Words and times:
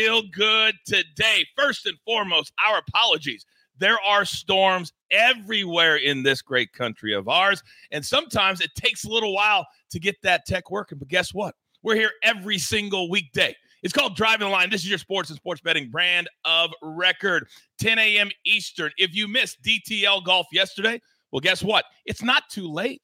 feel 0.00 0.22
good 0.32 0.74
today. 0.86 1.44
First 1.56 1.86
and 1.86 1.98
foremost, 2.06 2.52
our 2.64 2.78
apologies. 2.78 3.44
There 3.78 3.98
are 4.06 4.24
storms 4.24 4.92
everywhere 5.10 5.96
in 5.96 6.22
this 6.22 6.40
great 6.42 6.72
country 6.72 7.14
of 7.14 7.28
ours. 7.28 7.62
And 7.90 8.04
sometimes 8.04 8.60
it 8.60 8.70
takes 8.74 9.04
a 9.04 9.10
little 9.10 9.34
while 9.34 9.66
to 9.90 9.98
get 9.98 10.16
that 10.22 10.46
tech 10.46 10.70
working. 10.70 10.98
But 10.98 11.08
guess 11.08 11.34
what? 11.34 11.54
We're 11.82 11.96
here 11.96 12.12
every 12.22 12.58
single 12.58 13.10
weekday. 13.10 13.54
It's 13.82 13.92
called 13.92 14.16
Driving 14.16 14.46
the 14.46 14.52
Line. 14.52 14.70
This 14.70 14.82
is 14.82 14.88
your 14.88 14.98
sports 14.98 15.30
and 15.30 15.36
sports 15.36 15.60
betting 15.60 15.90
brand 15.90 16.28
of 16.44 16.70
record, 16.82 17.48
10 17.78 17.98
a.m. 17.98 18.30
Eastern. 18.44 18.90
If 18.98 19.14
you 19.14 19.28
missed 19.28 19.62
DTL 19.62 20.24
golf 20.24 20.46
yesterday, 20.52 21.00
well, 21.30 21.40
guess 21.40 21.62
what? 21.62 21.84
It's 22.06 22.22
not 22.22 22.44
too 22.50 22.70
late. 22.70 23.02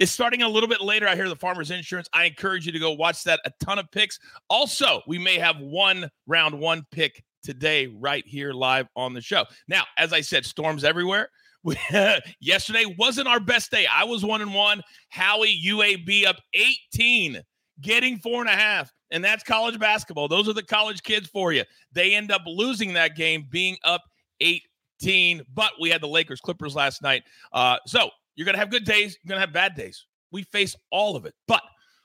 It's 0.00 0.10
starting 0.10 0.40
a 0.40 0.48
little 0.48 0.68
bit 0.68 0.80
later. 0.80 1.06
I 1.06 1.14
hear 1.14 1.28
the 1.28 1.36
Farmers 1.36 1.70
Insurance. 1.70 2.08
I 2.14 2.24
encourage 2.24 2.64
you 2.64 2.72
to 2.72 2.78
go 2.78 2.92
watch 2.92 3.22
that. 3.24 3.38
A 3.44 3.52
ton 3.62 3.78
of 3.78 3.90
picks. 3.90 4.18
Also, 4.48 5.02
we 5.06 5.18
may 5.18 5.38
have 5.38 5.60
one 5.60 6.10
round 6.26 6.58
one 6.58 6.86
pick 6.90 7.22
today, 7.42 7.86
right 7.86 8.26
here 8.26 8.54
live 8.54 8.86
on 8.96 9.12
the 9.12 9.20
show. 9.20 9.44
Now, 9.68 9.84
as 9.98 10.14
I 10.14 10.22
said, 10.22 10.46
storms 10.46 10.84
everywhere. 10.84 11.28
yesterday 12.40 12.86
wasn't 12.98 13.28
our 13.28 13.40
best 13.40 13.70
day. 13.70 13.86
I 13.92 14.04
was 14.04 14.24
one 14.24 14.40
and 14.40 14.54
one. 14.54 14.80
Howie 15.10 15.60
UAB 15.66 16.24
up 16.24 16.36
18, 16.54 17.42
getting 17.82 18.16
four 18.20 18.40
and 18.40 18.48
a 18.48 18.56
half. 18.56 18.90
And 19.10 19.22
that's 19.22 19.44
college 19.44 19.78
basketball. 19.78 20.28
Those 20.28 20.48
are 20.48 20.54
the 20.54 20.62
college 20.62 21.02
kids 21.02 21.28
for 21.28 21.52
you. 21.52 21.64
They 21.92 22.14
end 22.14 22.32
up 22.32 22.40
losing 22.46 22.94
that 22.94 23.16
game, 23.16 23.44
being 23.50 23.76
up 23.84 24.00
18. 24.40 25.42
But 25.52 25.72
we 25.78 25.90
had 25.90 26.00
the 26.00 26.08
Lakers 26.08 26.40
Clippers 26.40 26.74
last 26.74 27.02
night. 27.02 27.24
Uh, 27.52 27.76
so 27.86 28.10
you're 28.34 28.44
going 28.44 28.54
to 28.54 28.60
have 28.60 28.70
good 28.70 28.84
days, 28.84 29.18
you're 29.22 29.28
going 29.28 29.40
to 29.40 29.46
have 29.46 29.52
bad 29.52 29.74
days. 29.74 30.06
We 30.32 30.42
face 30.44 30.76
all 30.90 31.16
of 31.16 31.26
it. 31.26 31.34
But 31.48 31.62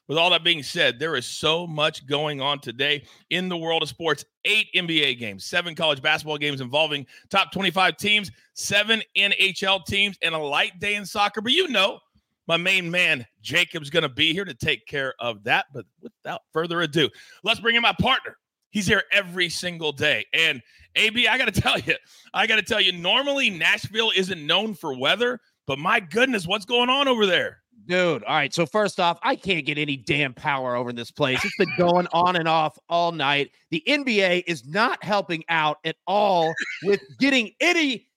with 0.07 0.17
all 0.17 0.29
that 0.31 0.43
being 0.43 0.63
said, 0.63 0.99
there 0.99 1.15
is 1.15 1.25
so 1.25 1.65
much 1.65 2.05
going 2.05 2.39
on 2.39 2.59
today 2.59 3.05
in 3.29 3.49
the 3.49 3.57
world 3.57 3.81
of 3.83 3.89
sports. 3.89 4.23
Eight 4.45 4.67
NBA 4.75 5.17
games, 5.17 5.45
seven 5.45 5.73
college 5.73 6.01
basketball 6.01 6.37
games 6.37 6.61
involving 6.61 7.07
top 7.29 7.51
25 7.51 7.97
teams, 7.97 8.31
seven 8.53 9.01
NHL 9.17 9.85
teams, 9.85 10.17
and 10.21 10.35
a 10.35 10.37
light 10.37 10.79
day 10.79 10.95
in 10.95 11.05
soccer. 11.05 11.41
But 11.41 11.53
you 11.53 11.67
know, 11.69 11.99
my 12.47 12.57
main 12.57 12.91
man, 12.91 13.25
Jacob's 13.41 13.89
going 13.89 14.03
to 14.03 14.09
be 14.09 14.33
here 14.33 14.45
to 14.45 14.53
take 14.53 14.85
care 14.85 15.15
of 15.19 15.43
that. 15.45 15.65
But 15.73 15.85
without 16.01 16.41
further 16.53 16.81
ado, 16.81 17.09
let's 17.43 17.59
bring 17.59 17.75
in 17.75 17.81
my 17.81 17.95
partner. 17.99 18.37
He's 18.69 18.85
here 18.85 19.03
every 19.11 19.49
single 19.49 19.91
day. 19.91 20.25
And 20.33 20.61
AB, 20.95 21.27
I 21.27 21.37
got 21.37 21.51
to 21.51 21.61
tell 21.61 21.79
you, 21.79 21.95
I 22.33 22.45
got 22.45 22.57
to 22.57 22.61
tell 22.61 22.81
you, 22.81 22.91
normally 22.91 23.49
Nashville 23.49 24.11
isn't 24.15 24.45
known 24.45 24.75
for 24.75 24.93
weather, 24.93 25.39
but 25.67 25.79
my 25.79 25.99
goodness, 25.99 26.47
what's 26.47 26.65
going 26.65 26.89
on 26.89 27.07
over 27.07 27.25
there? 27.25 27.61
Dude, 27.87 28.23
all 28.23 28.35
right. 28.35 28.53
So 28.53 28.65
first 28.65 28.99
off, 28.99 29.19
I 29.21 29.35
can't 29.35 29.65
get 29.65 29.77
any 29.77 29.95
damn 29.95 30.33
power 30.33 30.75
over 30.75 30.91
this 30.91 31.11
place. 31.11 31.43
It's 31.45 31.57
been 31.57 31.73
going 31.77 32.07
on 32.13 32.35
and 32.35 32.47
off 32.47 32.77
all 32.89 33.11
night. 33.11 33.51
The 33.69 33.83
NBA 33.87 34.43
is 34.47 34.65
not 34.65 35.03
helping 35.03 35.43
out 35.49 35.77
at 35.85 35.95
all 36.07 36.53
with 36.83 37.01
getting 37.19 37.51
any 37.59 38.07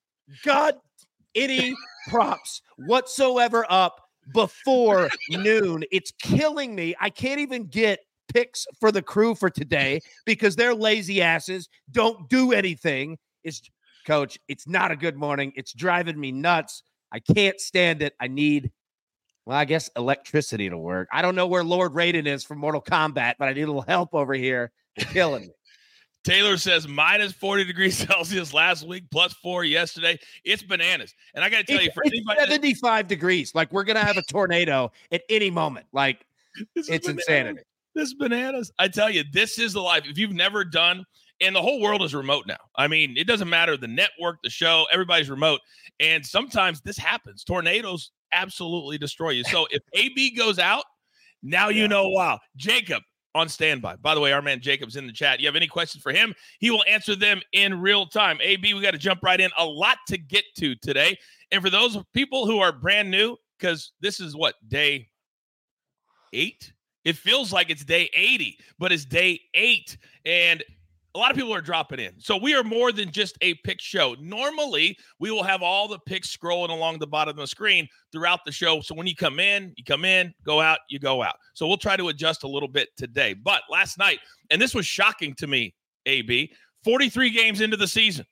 god 0.45 0.75
any 1.35 1.75
props 2.09 2.63
whatsoever 2.87 3.67
up 3.69 4.09
before 4.33 5.09
noon. 5.31 5.85
It's 5.91 6.13
killing 6.21 6.75
me. 6.75 6.95
I 7.01 7.11
can't 7.11 7.41
even 7.41 7.67
get 7.67 8.01
picks 8.33 8.67
for 8.79 8.93
the 8.93 9.03
crew 9.03 9.35
for 9.35 9.51
today 9.51 10.01
because 10.27 10.57
they're 10.57 10.75
lazy 10.75 11.23
asses, 11.23 11.69
don't 11.91 12.29
do 12.29 12.53
anything. 12.53 13.19
It's 13.45 13.63
coach, 14.07 14.39
it's 14.49 14.67
not 14.69 14.91
a 14.91 14.97
good 14.97 15.17
morning. 15.17 15.53
It's 15.57 15.73
driving 15.73 16.19
me 16.19 16.33
nuts. 16.33 16.83
I 17.13 17.21
can't 17.21 17.61
stand 17.61 18.03
it. 18.03 18.15
I 18.21 18.29
need, 18.29 18.71
well, 19.47 19.57
I 19.57 19.65
guess 19.65 19.91
electricity 19.97 20.69
to 20.69 20.79
work. 20.79 21.09
I 21.13 21.23
don't 21.23 21.35
know 21.35 21.47
where 21.47 21.65
Lord 21.65 21.93
Raiden 21.93 22.27
is 22.27 22.45
from 22.45 22.59
Mortal 22.59 22.83
Kombat, 22.83 23.35
but 23.39 23.49
I 23.49 23.53
need 23.53 23.63
a 23.63 23.67
little 23.67 23.83
help 23.83 24.15
over 24.15 24.35
here. 24.35 24.73
They're 24.97 25.07
killing 25.13 25.43
me. 25.43 25.51
Taylor 26.25 26.59
says 26.59 26.87
minus 26.87 27.33
40 27.33 27.65
degrees 27.65 27.97
Celsius 27.97 28.53
last 28.53 28.87
week, 28.87 29.05
plus 29.11 29.33
four 29.35 29.65
yesterday. 29.65 30.19
It's 30.45 30.63
bananas. 30.63 31.15
And 31.35 31.43
I 31.43 31.49
got 31.49 31.59
to 31.59 31.65
tell 31.65 31.77
it's, 31.77 31.87
you, 31.87 31.93
for 31.93 32.05
anybody 32.05 32.41
75 32.41 32.83
that, 32.83 33.09
degrees. 33.09 33.55
Like 33.55 33.73
we're 33.73 33.85
going 33.85 33.97
to 33.97 34.05
have 34.05 34.17
a 34.17 34.23
tornado 34.23 34.93
at 35.11 35.23
any 35.31 35.51
moment. 35.51 35.87
Like 35.93 36.27
it's 36.77 36.89
bananas. 36.89 37.09
insanity. 37.09 37.61
This 37.95 38.15
bananas. 38.15 38.71
I 38.79 38.89
tell 38.89 39.11
you, 39.11 39.25
this 39.33 39.59
is 39.59 39.73
the 39.73 39.81
life. 39.81 40.05
If 40.07 40.19
you've 40.19 40.33
never 40.33 40.65
done, 40.65 41.05
and 41.41 41.55
the 41.55 41.63
whole 41.63 41.81
world 41.81 42.03
is 42.03 42.15
remote 42.15 42.47
now. 42.47 42.59
I 42.77 42.89
mean, 42.89 43.15
it 43.17 43.27
doesn't 43.27 43.49
matter 43.49 43.77
the 43.77 43.89
network, 43.89 44.39
the 44.43 44.51
show, 44.51 44.87
everybody's 44.93 45.31
remote. 45.31 45.61
And 46.01 46.25
sometimes 46.25 46.81
this 46.81 46.99
happens. 46.99 47.45
Tornadoes 47.45 48.11
absolutely 48.33 48.99
destroy 48.99 49.31
you. 49.31 49.45
So 49.45 49.67
if 49.71 49.83
AB 49.95 50.35
goes 50.37 50.59
out, 50.59 50.85
now 51.43 51.69
you 51.69 51.89
know, 51.89 52.09
wow. 52.09 52.39
Jacob 52.57 53.03
on 53.35 53.49
standby. 53.49 53.97
By 53.97 54.15
the 54.15 54.21
way, 54.21 54.33
our 54.33 54.43
man 54.43 54.61
Jacob's 54.61 54.97
in 54.97 55.07
the 55.07 55.13
chat. 55.13 55.41
You 55.41 55.47
have 55.47 55.57
any 55.57 55.67
questions 55.67 56.03
for 56.03 56.13
him? 56.13 56.35
He 56.59 56.71
will 56.71 56.85
answer 56.89 57.15
them 57.15 57.41
in 57.53 57.81
real 57.81 58.07
time. 58.07 58.39
AB, 58.43 58.75
we 58.75 58.83
got 58.83 58.93
to 58.93 58.99
jump 58.99 59.23
right 59.23 59.41
in. 59.41 59.51
A 59.59 59.65
lot 59.65 59.99
to 60.09 60.19
get 60.19 60.45
to 60.59 60.75
today. 60.77 61.17
And 61.53 61.63
for 61.63 61.71
those 61.71 61.99
people 62.15 62.47
who 62.47 62.59
are 62.59 62.73
brand 62.73 63.11
new, 63.11 63.37
because 63.59 63.93
this 64.01 64.21
is 64.21 64.37
what, 64.37 64.55
day 64.69 65.09
eight? 66.33 66.73
It 67.05 67.17
feels 67.17 67.53
like 67.53 67.71
it's 67.71 67.85
day 67.85 68.11
80, 68.13 68.59
but 68.79 68.93
it's 68.93 69.05
day 69.05 69.41
eight. 69.55 69.97
And 70.27 70.63
a 71.15 71.19
lot 71.19 71.31
of 71.31 71.37
people 71.37 71.55
are 71.55 71.61
dropping 71.61 72.01
in. 72.01 72.13
So 72.19 72.37
we 72.37 72.55
are 72.55 72.63
more 72.63 72.93
than 72.93 73.11
just 73.11 73.39
a 73.41 73.55
pick 73.65 73.81
show. 73.81 74.15
Normally, 74.21 74.97
we 75.19 75.31
will 75.31 75.43
have 75.43 75.63
all 75.63 75.89
the 75.89 75.99
picks 75.99 76.35
scrolling 76.35 76.69
along 76.69 76.99
the 76.99 77.07
bottom 77.07 77.31
of 77.31 77.37
the 77.37 77.47
screen 77.47 77.89
throughout 78.13 78.45
the 78.45 78.53
show. 78.53 78.81
So 78.81 78.95
when 78.95 79.07
you 79.07 79.17
come 79.17 79.41
in, 79.41 79.73
you 79.77 79.85
come 79.85 80.05
in, 80.05 80.35
go 80.45 80.61
out, 80.61 80.81
you 80.89 80.99
go 80.99 81.23
out. 81.23 81.37
So 81.55 81.67
we'll 81.67 81.79
try 81.79 81.97
to 81.97 82.09
adjust 82.09 82.45
a 82.45 82.49
little 82.49 82.69
bit 82.69 82.91
today. 82.97 83.35
But 83.35 83.63
last 83.71 83.99
night, 83.99 84.21
and 84.51 84.61
this 84.61 84.75
was 84.75 84.87
shocking 84.87 85.35
to 85.35 85.47
me, 85.47 85.75
AB, 86.07 86.53
43 86.85 87.31
games 87.31 87.61
into 87.61 87.77
the 87.77 87.89
season. 87.89 88.27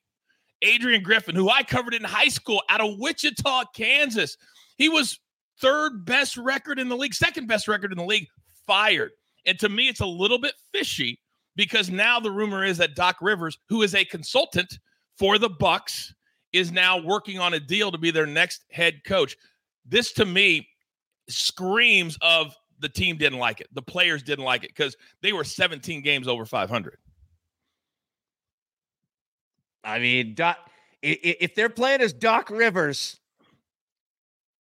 Adrian 0.62 1.02
Griffin, 1.02 1.34
who 1.34 1.50
I 1.50 1.62
covered 1.62 1.94
in 1.94 2.04
high 2.04 2.28
school 2.28 2.62
out 2.68 2.80
of 2.80 2.98
Wichita, 2.98 3.64
Kansas, 3.74 4.36
he 4.76 4.88
was 4.88 5.18
third 5.60 6.04
best 6.04 6.36
record 6.36 6.78
in 6.78 6.88
the 6.88 6.96
league, 6.96 7.14
second 7.14 7.46
best 7.46 7.68
record 7.68 7.92
in 7.92 7.98
the 7.98 8.04
league, 8.04 8.26
fired. 8.66 9.12
And 9.44 9.58
to 9.60 9.68
me, 9.68 9.88
it's 9.88 10.00
a 10.00 10.06
little 10.06 10.38
bit 10.38 10.54
fishy 10.72 11.20
because 11.56 11.90
now 11.90 12.20
the 12.20 12.30
rumor 12.30 12.64
is 12.64 12.78
that 12.78 12.94
Doc 12.94 13.16
Rivers, 13.20 13.58
who 13.68 13.82
is 13.82 13.94
a 13.94 14.04
consultant 14.04 14.78
for 15.16 15.38
the 15.38 15.48
Bucks, 15.48 16.14
is 16.52 16.70
now 16.70 16.98
working 16.98 17.38
on 17.38 17.54
a 17.54 17.60
deal 17.60 17.90
to 17.90 17.98
be 17.98 18.10
their 18.10 18.26
next 18.26 18.64
head 18.70 19.02
coach. 19.04 19.36
This 19.84 20.12
to 20.12 20.24
me 20.24 20.68
screams 21.28 22.18
of 22.20 22.54
the 22.78 22.88
team 22.88 23.16
didn't 23.16 23.38
like 23.38 23.60
it. 23.60 23.68
The 23.72 23.82
players 23.82 24.22
didn't 24.22 24.44
like 24.44 24.64
it 24.64 24.70
because 24.76 24.96
they 25.22 25.32
were 25.32 25.44
17 25.44 26.02
games 26.02 26.28
over 26.28 26.44
500. 26.44 26.98
I 29.82 29.98
mean, 29.98 30.34
Doc, 30.34 30.58
if 31.02 31.54
they're 31.54 31.68
playing 31.68 32.00
as 32.00 32.12
Doc 32.12 32.50
Rivers, 32.50 33.18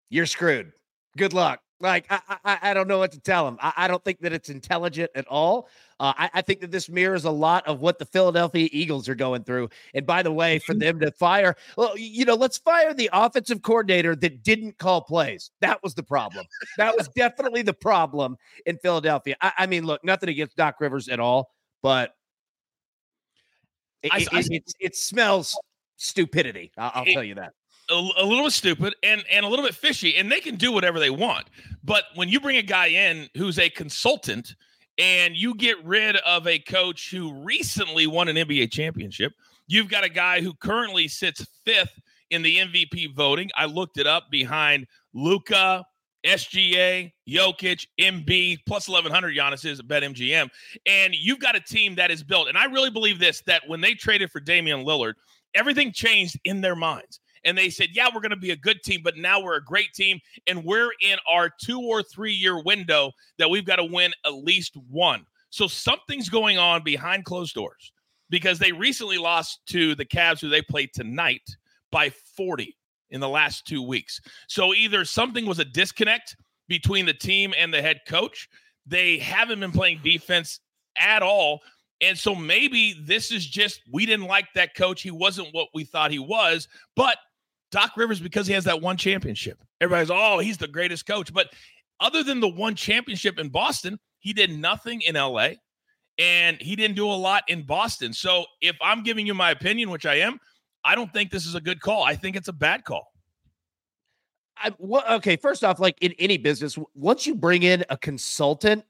you're 0.09 0.25
screwed. 0.25 0.73
Good 1.17 1.33
luck. 1.33 1.62
Like 1.83 2.05
I, 2.09 2.37
I, 2.45 2.59
I 2.61 2.73
don't 2.73 2.87
know 2.87 2.97
what 2.97 3.11
to 3.11 3.19
tell 3.19 3.45
him. 3.45 3.57
I, 3.61 3.73
I 3.75 3.87
don't 3.89 4.03
think 4.05 4.21
that 4.21 4.31
it's 4.31 4.47
intelligent 4.47 5.11
at 5.15 5.27
all. 5.27 5.67
Uh, 5.99 6.13
I, 6.17 6.29
I 6.35 6.41
think 6.41 6.61
that 6.61 6.71
this 6.71 6.87
mirrors 6.87 7.25
a 7.25 7.31
lot 7.31 7.67
of 7.67 7.81
what 7.81 7.99
the 7.99 8.05
Philadelphia 8.05 8.69
Eagles 8.71 9.09
are 9.09 9.15
going 9.15 9.43
through. 9.43 9.69
And 9.93 10.05
by 10.05 10.23
the 10.23 10.31
way, 10.31 10.59
for 10.59 10.73
them 10.73 10.97
to 11.01 11.11
fire, 11.11 11.57
well, 11.75 11.97
you 11.97 12.23
know, 12.23 12.35
let's 12.35 12.57
fire 12.57 12.93
the 12.93 13.09
offensive 13.11 13.61
coordinator 13.61 14.15
that 14.15 14.43
didn't 14.43 14.77
call 14.77 15.01
plays. 15.01 15.51
That 15.59 15.83
was 15.83 15.93
the 15.93 16.03
problem. 16.03 16.45
that 16.77 16.95
was 16.95 17.09
definitely 17.09 17.63
the 17.63 17.73
problem 17.73 18.37
in 18.65 18.77
Philadelphia. 18.77 19.35
I, 19.41 19.51
I 19.59 19.65
mean, 19.67 19.85
look, 19.85 20.05
nothing 20.05 20.29
against 20.29 20.55
Doc 20.55 20.77
Rivers 20.79 21.09
at 21.09 21.19
all, 21.19 21.51
but 21.81 22.15
it, 24.03 24.11
it, 24.31 24.51
it, 24.51 24.73
it 24.79 24.95
smells 24.95 25.59
stupidity. 25.97 26.71
I'll, 26.77 26.91
I'll 26.95 27.05
tell 27.05 27.25
you 27.25 27.35
that 27.35 27.51
a, 27.89 27.93
a, 27.93 28.25
little 28.25 28.43
bit 28.43 28.53
stupid 28.53 28.95
and 29.03 29.23
and 29.31 29.45
a 29.45 29.49
little 29.49 29.65
bit 29.65 29.75
fishy, 29.75 30.15
and 30.15 30.31
they 30.31 30.39
can 30.39 30.55
do 30.55 30.71
whatever 30.71 30.99
they 30.99 31.09
want. 31.09 31.47
But 31.83 32.05
when 32.15 32.29
you 32.29 32.39
bring 32.39 32.57
a 32.57 32.63
guy 32.63 32.87
in 32.87 33.29
who's 33.35 33.59
a 33.59 33.69
consultant 33.69 34.55
and 34.97 35.35
you 35.35 35.55
get 35.55 35.83
rid 35.83 36.17
of 36.17 36.47
a 36.47 36.59
coach 36.59 37.09
who 37.11 37.33
recently 37.43 38.07
won 38.07 38.27
an 38.27 38.35
NBA 38.35 38.71
championship, 38.71 39.33
you've 39.67 39.89
got 39.89 40.03
a 40.03 40.09
guy 40.09 40.41
who 40.41 40.53
currently 40.53 41.07
sits 41.07 41.45
fifth 41.65 41.99
in 42.29 42.41
the 42.41 42.57
MVP 42.57 43.15
voting. 43.15 43.49
I 43.55 43.65
looked 43.65 43.97
it 43.97 44.07
up 44.07 44.25
behind 44.31 44.87
Luka 45.13 45.83
SGA, 46.25 47.11
Jokic, 47.27 47.85
Embiid, 47.99 48.59
plus 48.65 48.87
1100 48.87 49.35
Giannis 49.35 49.65
is 49.65 49.81
BetMGM. 49.81 50.49
And 50.85 51.13
you've 51.13 51.39
got 51.39 51.55
a 51.55 51.59
team 51.59 51.95
that 51.95 52.11
is 52.11 52.23
built. 52.23 52.47
And 52.47 52.57
I 52.57 52.65
really 52.65 52.89
believe 52.89 53.19
this 53.19 53.41
that 53.45 53.63
when 53.67 53.81
they 53.81 53.93
traded 53.93 54.31
for 54.31 54.39
Damian 54.39 54.85
Lillard, 54.85 55.13
everything 55.53 55.91
changed 55.91 56.39
in 56.45 56.61
their 56.61 56.75
minds 56.75 57.19
and 57.45 57.57
they 57.57 57.69
said, 57.69 57.89
Yeah, 57.93 58.07
we're 58.13 58.21
going 58.21 58.31
to 58.31 58.35
be 58.35 58.51
a 58.51 58.55
good 58.55 58.81
team, 58.83 59.01
but 59.03 59.17
now 59.17 59.41
we're 59.41 59.57
a 59.57 59.63
great 59.63 59.93
team. 59.93 60.19
And 60.47 60.63
we're 60.63 60.91
in 61.01 61.17
our 61.27 61.49
two 61.61 61.79
or 61.79 62.03
three 62.03 62.33
year 62.33 62.61
window 62.61 63.11
that 63.37 63.49
we've 63.49 63.65
got 63.65 63.77
to 63.77 63.85
win 63.85 64.11
at 64.25 64.33
least 64.33 64.75
one. 64.89 65.25
So 65.49 65.67
something's 65.67 66.29
going 66.29 66.57
on 66.57 66.83
behind 66.83 67.25
closed 67.25 67.53
doors 67.53 67.91
because 68.29 68.57
they 68.57 68.71
recently 68.71 69.17
lost 69.17 69.59
to 69.67 69.93
the 69.95 70.05
Cavs, 70.05 70.39
who 70.39 70.49
they 70.49 70.61
played 70.61 70.89
tonight 70.93 71.43
by 71.91 72.09
40 72.35 72.75
in 73.11 73.21
the 73.21 73.29
last 73.29 73.67
two 73.67 73.83
weeks. 73.83 74.19
So 74.47 74.73
either 74.73 75.05
something 75.05 75.45
was 75.45 75.59
a 75.59 75.65
disconnect 75.65 76.35
between 76.67 77.05
the 77.05 77.13
team 77.13 77.53
and 77.55 77.71
the 77.71 77.81
head 77.81 78.01
coach. 78.07 78.49
They 78.87 79.19
haven't 79.19 79.59
been 79.59 79.71
playing 79.71 80.01
defense 80.03 80.59
at 80.97 81.21
all. 81.21 81.61
And 82.01 82.17
so 82.17 82.33
maybe 82.33 82.99
this 83.05 83.31
is 83.31 83.45
just 83.45 83.81
we 83.91 84.05
didn't 84.05 84.25
like 84.25 84.47
that 84.55 84.75
coach. 84.75 85.03
He 85.03 85.11
wasn't 85.11 85.53
what 85.53 85.67
we 85.73 85.83
thought 85.83 86.11
he 86.11 86.19
was. 86.19 86.67
But 86.95 87.17
Doc 87.73 87.93
Rivers, 87.97 88.19
because 88.19 88.45
he 88.45 88.53
has 88.53 88.63
that 88.65 88.81
one 88.81 88.97
championship, 88.97 89.57
everybody's, 89.81 90.11
oh, 90.11 90.37
he's 90.37 90.59
the 90.59 90.67
greatest 90.67 91.07
coach. 91.07 91.33
But 91.33 91.49
other 91.99 92.23
than 92.23 92.39
the 92.39 92.47
one 92.47 92.75
championship 92.75 93.39
in 93.39 93.49
Boston, 93.49 93.99
he 94.19 94.31
did 94.31 94.51
nothing 94.51 95.01
in 95.01 95.15
LA 95.15 95.49
and 96.19 96.61
he 96.61 96.75
didn't 96.75 96.95
do 96.95 97.07
a 97.07 97.11
lot 97.11 97.43
in 97.47 97.65
Boston. 97.65 98.13
So 98.13 98.45
if 98.61 98.75
I'm 98.79 99.01
giving 99.01 99.25
you 99.25 99.33
my 99.33 99.49
opinion, 99.49 99.89
which 99.89 100.05
I 100.05 100.15
am, 100.19 100.37
I 100.85 100.93
don't 100.93 101.11
think 101.11 101.31
this 101.31 101.47
is 101.47 101.55
a 101.55 101.61
good 101.61 101.81
call. 101.81 102.03
I 102.03 102.15
think 102.15 102.35
it's 102.35 102.47
a 102.47 102.53
bad 102.53 102.85
call. 102.85 103.07
I, 104.55 104.71
well, 104.77 105.03
okay, 105.15 105.35
first 105.35 105.63
off, 105.63 105.79
like 105.79 105.97
in 106.01 106.13
any 106.19 106.37
business, 106.37 106.77
once 106.93 107.25
you 107.25 107.33
bring 107.33 107.63
in 107.63 107.83
a 107.89 107.97
consultant, 107.97 108.83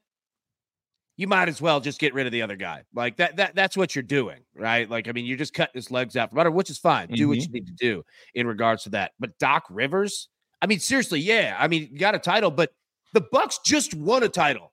you 1.16 1.28
might 1.28 1.48
as 1.48 1.62
well 1.62 1.80
just 1.80 2.00
get 2.00 2.14
rid 2.14 2.26
of 2.26 2.32
the 2.32 2.42
other 2.42 2.56
guy. 2.56 2.82
Like 2.94 3.16
that, 3.18 3.36
that 3.36 3.54
that's 3.54 3.76
what 3.76 3.94
you're 3.94 4.02
doing, 4.02 4.40
right? 4.54 4.88
Like, 4.88 5.08
I 5.08 5.12
mean, 5.12 5.26
you're 5.26 5.38
just 5.38 5.54
cutting 5.54 5.74
his 5.74 5.90
legs 5.90 6.16
out 6.16 6.30
from 6.30 6.38
under, 6.38 6.50
which 6.50 6.70
is 6.70 6.78
fine. 6.78 7.08
Do 7.08 7.14
mm-hmm. 7.14 7.28
what 7.28 7.38
you 7.38 7.48
need 7.48 7.66
to 7.66 7.72
do 7.72 8.04
in 8.34 8.46
regards 8.46 8.84
to 8.84 8.90
that. 8.90 9.12
But 9.20 9.38
Doc 9.38 9.64
Rivers, 9.70 10.28
I 10.60 10.66
mean, 10.66 10.80
seriously, 10.80 11.20
yeah. 11.20 11.56
I 11.58 11.68
mean, 11.68 11.88
you 11.92 11.98
got 11.98 12.14
a 12.14 12.18
title, 12.18 12.50
but 12.50 12.72
the 13.12 13.20
Bucks 13.20 13.60
just 13.64 13.94
won 13.94 14.22
a 14.22 14.28
title 14.28 14.72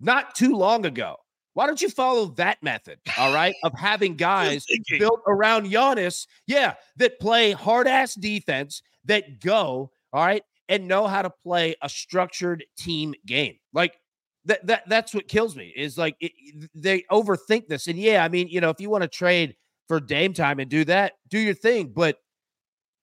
not 0.00 0.34
too 0.34 0.54
long 0.54 0.86
ago. 0.86 1.16
Why 1.54 1.66
don't 1.66 1.82
you 1.82 1.90
follow 1.90 2.26
that 2.36 2.62
method? 2.62 2.98
All 3.18 3.34
right, 3.34 3.54
of 3.62 3.74
having 3.74 4.16
guys 4.16 4.66
built 4.98 5.20
around 5.26 5.66
Giannis, 5.66 6.26
yeah, 6.46 6.74
that 6.96 7.20
play 7.20 7.52
hard 7.52 7.86
ass 7.86 8.14
defense, 8.14 8.82
that 9.04 9.40
go, 9.40 9.90
all 10.12 10.24
right, 10.24 10.42
and 10.68 10.88
know 10.88 11.06
how 11.06 11.22
to 11.22 11.30
play 11.42 11.74
a 11.82 11.88
structured 11.88 12.64
team 12.78 13.14
game. 13.26 13.56
Like 13.74 13.94
that, 14.44 14.66
that 14.66 14.82
that's 14.88 15.14
what 15.14 15.28
kills 15.28 15.56
me 15.56 15.72
is 15.76 15.96
like 15.96 16.16
it, 16.20 16.32
they 16.74 17.02
overthink 17.10 17.68
this. 17.68 17.86
And 17.86 17.98
yeah, 17.98 18.24
I 18.24 18.28
mean, 18.28 18.48
you 18.48 18.60
know, 18.60 18.70
if 18.70 18.80
you 18.80 18.90
want 18.90 19.02
to 19.02 19.08
trade 19.08 19.56
for 19.88 20.00
Dame 20.00 20.32
time 20.32 20.58
and 20.58 20.70
do 20.70 20.84
that, 20.86 21.12
do 21.28 21.38
your 21.38 21.54
thing. 21.54 21.92
But 21.94 22.16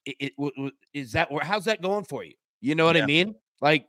it, 0.05 0.33
it 0.37 0.73
is 0.93 1.13
that 1.13 1.29
how's 1.41 1.65
that 1.65 1.81
going 1.81 2.05
for 2.05 2.23
you? 2.23 2.33
You 2.61 2.75
know 2.75 2.85
what 2.85 2.95
yeah. 2.95 3.03
I 3.03 3.05
mean? 3.05 3.35
Like, 3.61 3.85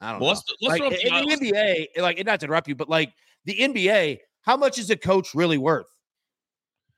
I 0.00 0.12
don't 0.12 0.20
well, 0.20 0.34
know. 0.34 0.40
Let's, 0.60 0.80
let's 0.80 0.80
like, 0.80 1.04
in 1.04 1.28
the 1.40 1.52
NBA, 1.52 2.02
like, 2.02 2.18
and 2.18 2.26
not 2.26 2.40
to 2.40 2.46
interrupt 2.46 2.68
you, 2.68 2.74
but 2.74 2.88
like 2.88 3.12
the 3.44 3.54
NBA, 3.54 4.18
how 4.42 4.56
much 4.56 4.78
is 4.78 4.90
a 4.90 4.96
coach 4.96 5.34
really 5.34 5.58
worth? 5.58 5.86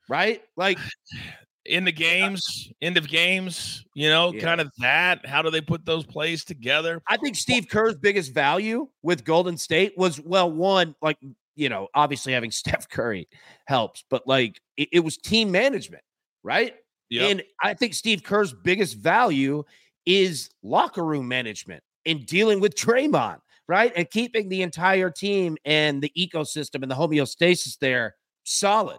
Right? 0.08 0.42
Like 0.56 0.78
in 1.70 1.84
the 1.84 1.92
games, 1.92 2.70
end 2.82 2.96
of 2.96 3.08
games, 3.08 3.84
you 3.94 4.10
know, 4.10 4.32
yeah. 4.32 4.40
kind 4.40 4.60
of 4.60 4.70
that. 4.78 5.24
How 5.24 5.40
do 5.40 5.50
they 5.50 5.60
put 5.60 5.86
those 5.86 6.04
plays 6.04 6.44
together? 6.44 7.00
I 7.08 7.16
think 7.16 7.36
Steve 7.36 7.68
Kerr's 7.68 7.94
biggest 7.94 8.34
value 8.34 8.88
with 9.02 9.24
Golden 9.24 9.56
State 9.56 9.96
was 9.96 10.20
well, 10.20 10.50
one, 10.50 10.96
like, 11.00 11.16
you 11.54 11.68
know, 11.68 11.88
obviously 11.94 12.32
having 12.32 12.50
Steph 12.50 12.88
Curry 12.88 13.28
helps, 13.66 14.04
but 14.10 14.26
like 14.26 14.60
it, 14.76 14.88
it 14.92 15.00
was 15.00 15.16
team 15.16 15.50
management, 15.52 16.02
right? 16.42 16.74
Yep. 17.10 17.30
And 17.30 17.42
I 17.62 17.74
think 17.74 17.94
Steve 17.94 18.24
Kerr's 18.24 18.52
biggest 18.52 18.96
value 18.96 19.62
is 20.06 20.50
locker 20.62 21.04
room 21.04 21.28
management 21.28 21.82
and 22.04 22.26
dealing 22.26 22.60
with 22.60 22.74
Draymond, 22.74 23.38
right? 23.68 23.92
And 23.94 24.10
keeping 24.10 24.48
the 24.48 24.62
entire 24.62 25.10
team 25.10 25.56
and 25.64 26.02
the 26.02 26.12
ecosystem 26.18 26.82
and 26.82 26.90
the 26.90 26.96
homeostasis 26.96 27.78
there 27.78 28.16
solid. 28.44 28.98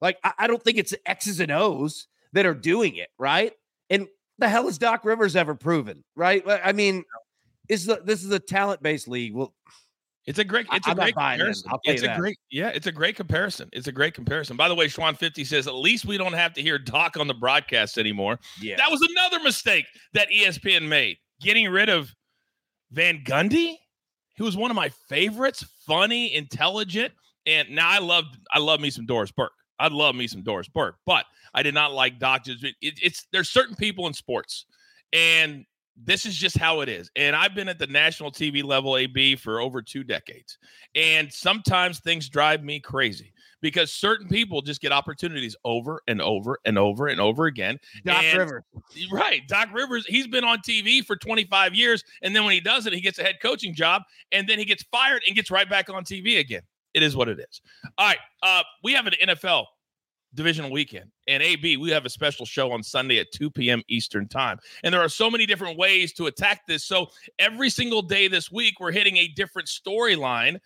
Like, 0.00 0.18
I, 0.24 0.32
I 0.38 0.46
don't 0.46 0.62
think 0.62 0.78
it's 0.78 0.94
X's 1.06 1.40
and 1.40 1.52
O's 1.52 2.06
that 2.32 2.46
are 2.46 2.54
doing 2.54 2.96
it, 2.96 3.08
right? 3.18 3.52
And 3.90 4.08
the 4.38 4.48
hell 4.48 4.66
has 4.66 4.78
Doc 4.78 5.04
Rivers 5.04 5.36
ever 5.36 5.54
proven, 5.54 6.04
right? 6.14 6.42
I 6.46 6.72
mean, 6.72 7.04
is 7.68 7.86
the 7.86 8.00
this 8.04 8.22
is 8.22 8.30
a 8.30 8.38
talent 8.38 8.82
based 8.82 9.08
league. 9.08 9.34
Well, 9.34 9.54
it's 10.26 10.40
a 10.40 10.44
great, 10.44 10.66
it's 10.72 10.86
a 10.86 10.90
I'm 10.90 10.96
great 10.96 11.14
comparison. 11.14 11.70
It's 11.84 12.02
a 12.02 12.06
that. 12.06 12.18
great, 12.18 12.36
yeah, 12.50 12.68
it's 12.68 12.88
a 12.88 12.92
great 12.92 13.14
comparison. 13.14 13.68
It's 13.72 13.86
a 13.86 13.92
great 13.92 14.12
comparison. 14.12 14.56
By 14.56 14.68
the 14.68 14.74
way, 14.74 14.86
Schwan 14.86 15.16
50 15.16 15.44
says 15.44 15.68
at 15.68 15.74
least 15.74 16.04
we 16.04 16.18
don't 16.18 16.32
have 16.32 16.52
to 16.54 16.62
hear 16.62 16.78
Doc 16.78 17.16
on 17.16 17.28
the 17.28 17.34
broadcast 17.34 17.96
anymore. 17.96 18.40
Yeah. 18.60 18.76
That 18.76 18.90
was 18.90 19.00
another 19.08 19.42
mistake 19.42 19.86
that 20.14 20.28
ESPN 20.28 20.88
made. 20.88 21.18
Getting 21.40 21.70
rid 21.70 21.88
of 21.88 22.12
Van 22.90 23.22
Gundy, 23.24 23.76
who 24.36 24.44
was 24.44 24.56
one 24.56 24.70
of 24.70 24.74
my 24.74 24.88
favorites, 25.08 25.64
funny, 25.86 26.34
intelligent. 26.34 27.12
And 27.46 27.70
now 27.70 27.88
I 27.88 27.98
love 27.98 28.24
I 28.50 28.58
love 28.58 28.80
me 28.80 28.90
some 28.90 29.06
Doris 29.06 29.30
Burke. 29.30 29.52
I 29.78 29.88
love 29.88 30.14
me 30.14 30.26
some 30.26 30.42
Doris 30.42 30.68
Burke, 30.68 30.96
but 31.04 31.24
I 31.54 31.62
did 31.62 31.74
not 31.74 31.92
like 31.92 32.18
Doc. 32.18 32.42
It, 32.46 32.74
it's 32.80 33.26
there's 33.32 33.50
certain 33.50 33.76
people 33.76 34.06
in 34.06 34.14
sports, 34.14 34.66
and 35.12 35.64
this 35.96 36.26
is 36.26 36.36
just 36.36 36.58
how 36.58 36.80
it 36.80 36.88
is. 36.88 37.10
And 37.16 37.34
I've 37.34 37.54
been 37.54 37.68
at 37.68 37.78
the 37.78 37.86
national 37.86 38.30
TV 38.30 38.62
level 38.62 38.96
AB 38.96 39.36
for 39.36 39.60
over 39.60 39.82
two 39.82 40.04
decades, 40.04 40.58
and 40.94 41.32
sometimes 41.32 42.00
things 42.00 42.28
drive 42.28 42.62
me 42.62 42.80
crazy 42.80 43.32
because 43.62 43.92
certain 43.92 44.28
people 44.28 44.60
just 44.60 44.80
get 44.80 44.92
opportunities 44.92 45.56
over 45.64 46.00
and 46.08 46.20
over 46.20 46.58
and 46.64 46.78
over 46.78 47.08
and 47.08 47.20
over 47.20 47.46
again. 47.46 47.78
Doc 48.04 48.22
and, 48.22 48.38
Rivers, 48.38 48.62
right? 49.10 49.46
Doc 49.48 49.68
Rivers, 49.72 50.06
he's 50.06 50.26
been 50.26 50.44
on 50.44 50.58
TV 50.58 51.04
for 51.04 51.16
25 51.16 51.74
years, 51.74 52.04
and 52.22 52.34
then 52.34 52.44
when 52.44 52.52
he 52.52 52.60
does 52.60 52.86
it, 52.86 52.92
he 52.92 53.00
gets 53.00 53.18
a 53.18 53.22
head 53.22 53.36
coaching 53.42 53.74
job, 53.74 54.02
and 54.32 54.48
then 54.48 54.58
he 54.58 54.64
gets 54.64 54.84
fired 54.84 55.22
and 55.26 55.34
gets 55.34 55.50
right 55.50 55.68
back 55.68 55.90
on 55.90 56.04
TV 56.04 56.38
again. 56.38 56.62
It 56.96 57.02
is 57.02 57.14
what 57.14 57.28
it 57.28 57.38
is. 57.38 57.60
All 57.98 58.08
right, 58.08 58.18
uh, 58.42 58.62
we 58.82 58.94
have 58.94 59.06
an 59.06 59.12
NFL 59.22 59.66
divisional 60.34 60.70
weekend. 60.70 61.10
And 61.28 61.42
AB, 61.42 61.76
we 61.76 61.90
have 61.90 62.06
a 62.06 62.10
special 62.10 62.46
show 62.46 62.72
on 62.72 62.82
Sunday 62.82 63.18
at 63.18 63.32
2 63.32 63.50
p.m. 63.50 63.82
Eastern 63.88 64.26
Time. 64.28 64.58
And 64.82 64.94
there 64.94 65.00
are 65.02 65.08
so 65.08 65.30
many 65.30 65.44
different 65.44 65.78
ways 65.78 66.12
to 66.14 66.26
attack 66.26 66.66
this. 66.66 66.84
So 66.84 67.08
every 67.38 67.70
single 67.70 68.02
day 68.02 68.28
this 68.28 68.50
week, 68.50 68.80
we're 68.80 68.92
hitting 68.92 69.18
a 69.18 69.28
different 69.28 69.68
storyline 69.68 70.58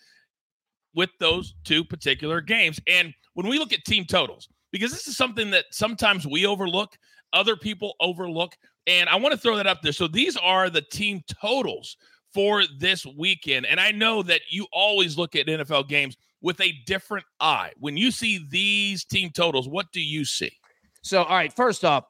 with 0.95 1.11
those 1.19 1.55
two 1.65 1.85
particular 1.85 2.41
games. 2.41 2.79
And 2.87 3.13
when 3.35 3.49
we 3.49 3.59
look 3.59 3.73
at 3.73 3.85
team 3.85 4.05
totals, 4.05 4.49
because 4.73 4.93
this 4.93 5.09
is 5.09 5.17
something 5.17 5.51
that 5.51 5.67
sometimes 5.73 6.27
we 6.27 6.47
overlook, 6.47 6.97
other 7.33 7.57
people 7.57 7.95
overlook. 8.01 8.57
And 8.87 9.09
I 9.09 9.17
want 9.17 9.33
to 9.33 9.41
throw 9.41 9.57
that 9.57 9.67
up 9.67 9.83
there. 9.83 9.93
So 9.93 10.07
these 10.07 10.37
are 10.37 10.71
the 10.71 10.83
team 10.83 11.23
totals 11.41 11.97
for 12.33 12.65
this 12.79 13.05
weekend. 13.07 13.67
And 13.67 13.81
I 13.81 13.91
know 13.91 14.23
that 14.23 14.43
you 14.51 14.67
always 14.73 15.19
look 15.19 15.37
at 15.37 15.47
NFL 15.47 15.89
games 15.89 16.17
with 16.41 16.61
a 16.61 16.73
different 16.87 17.27
eye. 17.41 17.73
When 17.79 17.97
you 17.97 18.11
see 18.11 18.47
these 18.51 19.05
team 19.05 19.31
totals, 19.31 19.69
what 19.69 19.93
do 19.93 20.01
you 20.01 20.25
see? 20.25 20.53
So, 21.03 21.23
all 21.25 21.37
right, 21.37 21.53
first 21.53 21.85
off, 21.85 22.05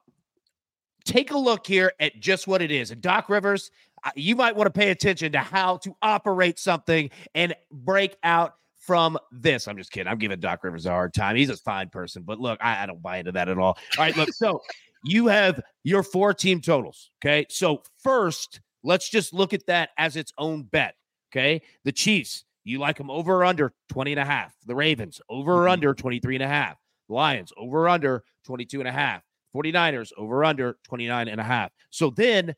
take 1.04 1.30
a 1.30 1.38
look 1.38 1.66
here 1.66 1.92
at 2.00 2.20
just 2.20 2.46
what 2.46 2.62
it 2.62 2.70
is. 2.70 2.90
And 2.90 3.00
Doc 3.00 3.28
Rivers, 3.28 3.70
uh, 4.04 4.10
you 4.14 4.36
might 4.36 4.56
want 4.56 4.72
to 4.72 4.78
pay 4.78 4.90
attention 4.90 5.32
to 5.32 5.38
how 5.38 5.78
to 5.78 5.94
operate 6.02 6.58
something 6.58 7.10
and 7.34 7.54
break 7.70 8.16
out 8.22 8.54
from 8.78 9.18
this. 9.30 9.68
I'm 9.68 9.76
just 9.76 9.92
kidding. 9.92 10.10
I'm 10.10 10.18
giving 10.18 10.40
Doc 10.40 10.64
Rivers 10.64 10.86
a 10.86 10.90
hard 10.90 11.14
time. 11.14 11.36
He's 11.36 11.50
a 11.50 11.56
fine 11.56 11.88
person, 11.88 12.22
but 12.22 12.40
look, 12.40 12.58
I, 12.62 12.82
I 12.82 12.86
don't 12.86 13.02
buy 13.02 13.18
into 13.18 13.32
that 13.32 13.48
at 13.48 13.58
all. 13.58 13.78
All 13.98 14.04
right, 14.04 14.16
look, 14.16 14.32
so 14.32 14.60
you 15.04 15.26
have 15.28 15.60
your 15.84 16.02
four 16.02 16.34
team 16.34 16.60
totals. 16.60 17.10
Okay. 17.22 17.46
So, 17.48 17.82
first, 18.02 18.60
let's 18.82 19.08
just 19.08 19.32
look 19.32 19.52
at 19.52 19.66
that 19.66 19.90
as 19.98 20.16
its 20.16 20.32
own 20.38 20.64
bet. 20.64 20.94
Okay. 21.32 21.62
The 21.84 21.92
Chiefs, 21.92 22.44
you 22.64 22.78
like 22.78 22.98
them 22.98 23.10
over 23.10 23.36
or 23.36 23.44
under 23.44 23.72
20 23.88 24.12
and 24.12 24.20
a 24.20 24.24
half. 24.24 24.54
The 24.66 24.74
Ravens 24.74 25.20
over 25.28 25.52
or 25.52 25.64
mm-hmm. 25.64 25.72
under 25.72 25.94
23 25.94 26.36
and 26.36 26.44
a 26.44 26.48
half. 26.48 26.76
Lions 27.08 27.52
over 27.56 27.84
or 27.84 27.88
under 27.88 28.24
22 28.44 28.80
and 28.80 28.88
a 28.88 28.92
half. 28.92 29.22
49ers 29.54 30.12
over 30.16 30.38
or 30.38 30.44
under 30.44 30.76
29 30.84 31.28
and 31.28 31.40
a 31.40 31.44
half. 31.44 31.72
So 31.90 32.10
then 32.10 32.54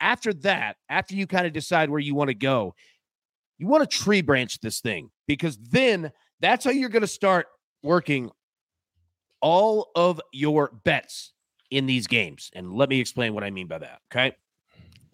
after 0.00 0.32
that, 0.34 0.76
after 0.88 1.14
you 1.14 1.26
kind 1.26 1.46
of 1.46 1.52
decide 1.52 1.88
where 1.88 2.00
you 2.00 2.14
want 2.14 2.28
to 2.28 2.34
go, 2.34 2.74
you 3.58 3.66
want 3.66 3.88
to 3.88 3.98
tree 3.98 4.20
branch 4.20 4.60
this 4.60 4.80
thing 4.80 5.10
because 5.26 5.56
then 5.56 6.12
that's 6.40 6.64
how 6.64 6.70
you're 6.70 6.88
going 6.88 7.02
to 7.02 7.06
start 7.06 7.46
working 7.82 8.30
all 9.40 9.90
of 9.94 10.20
your 10.32 10.70
bets 10.84 11.32
in 11.70 11.86
these 11.86 12.06
games. 12.06 12.50
And 12.54 12.72
let 12.72 12.88
me 12.88 13.00
explain 13.00 13.34
what 13.34 13.44
I 13.44 13.50
mean 13.50 13.66
by 13.66 13.78
that. 13.78 14.00
Okay. 14.12 14.34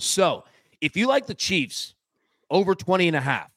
So 0.01 0.45
if 0.81 0.97
you 0.97 1.07
like 1.07 1.27
the 1.27 1.35
Chiefs 1.35 1.95
over 2.51 2.75
20 2.75 3.09
and 3.09 3.17
a 3.17 3.21
half, 3.21 3.51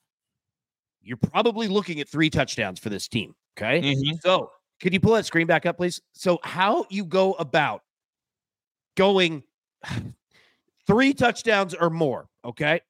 you're 1.02 1.18
probably 1.18 1.68
looking 1.68 2.00
at 2.00 2.08
three 2.08 2.30
touchdowns 2.30 2.80
for 2.80 2.90
this 2.90 3.08
team. 3.08 3.36
Okay. 3.58 3.82
Mm-hmm. 3.82 4.18
So 4.22 4.52
could 4.82 4.94
you 4.94 5.00
pull 5.00 5.14
that 5.14 5.26
screen 5.26 5.48
back 5.48 5.66
up, 5.66 5.78
please? 5.78 6.02
So, 6.12 6.40
how 6.44 6.86
you 6.90 7.06
go 7.06 7.34
about 7.34 7.84
going 8.98 9.44
three 10.88 11.14
touchdowns 11.14 11.74
or 11.74 11.90
more, 11.90 12.28
okay? 12.44 12.82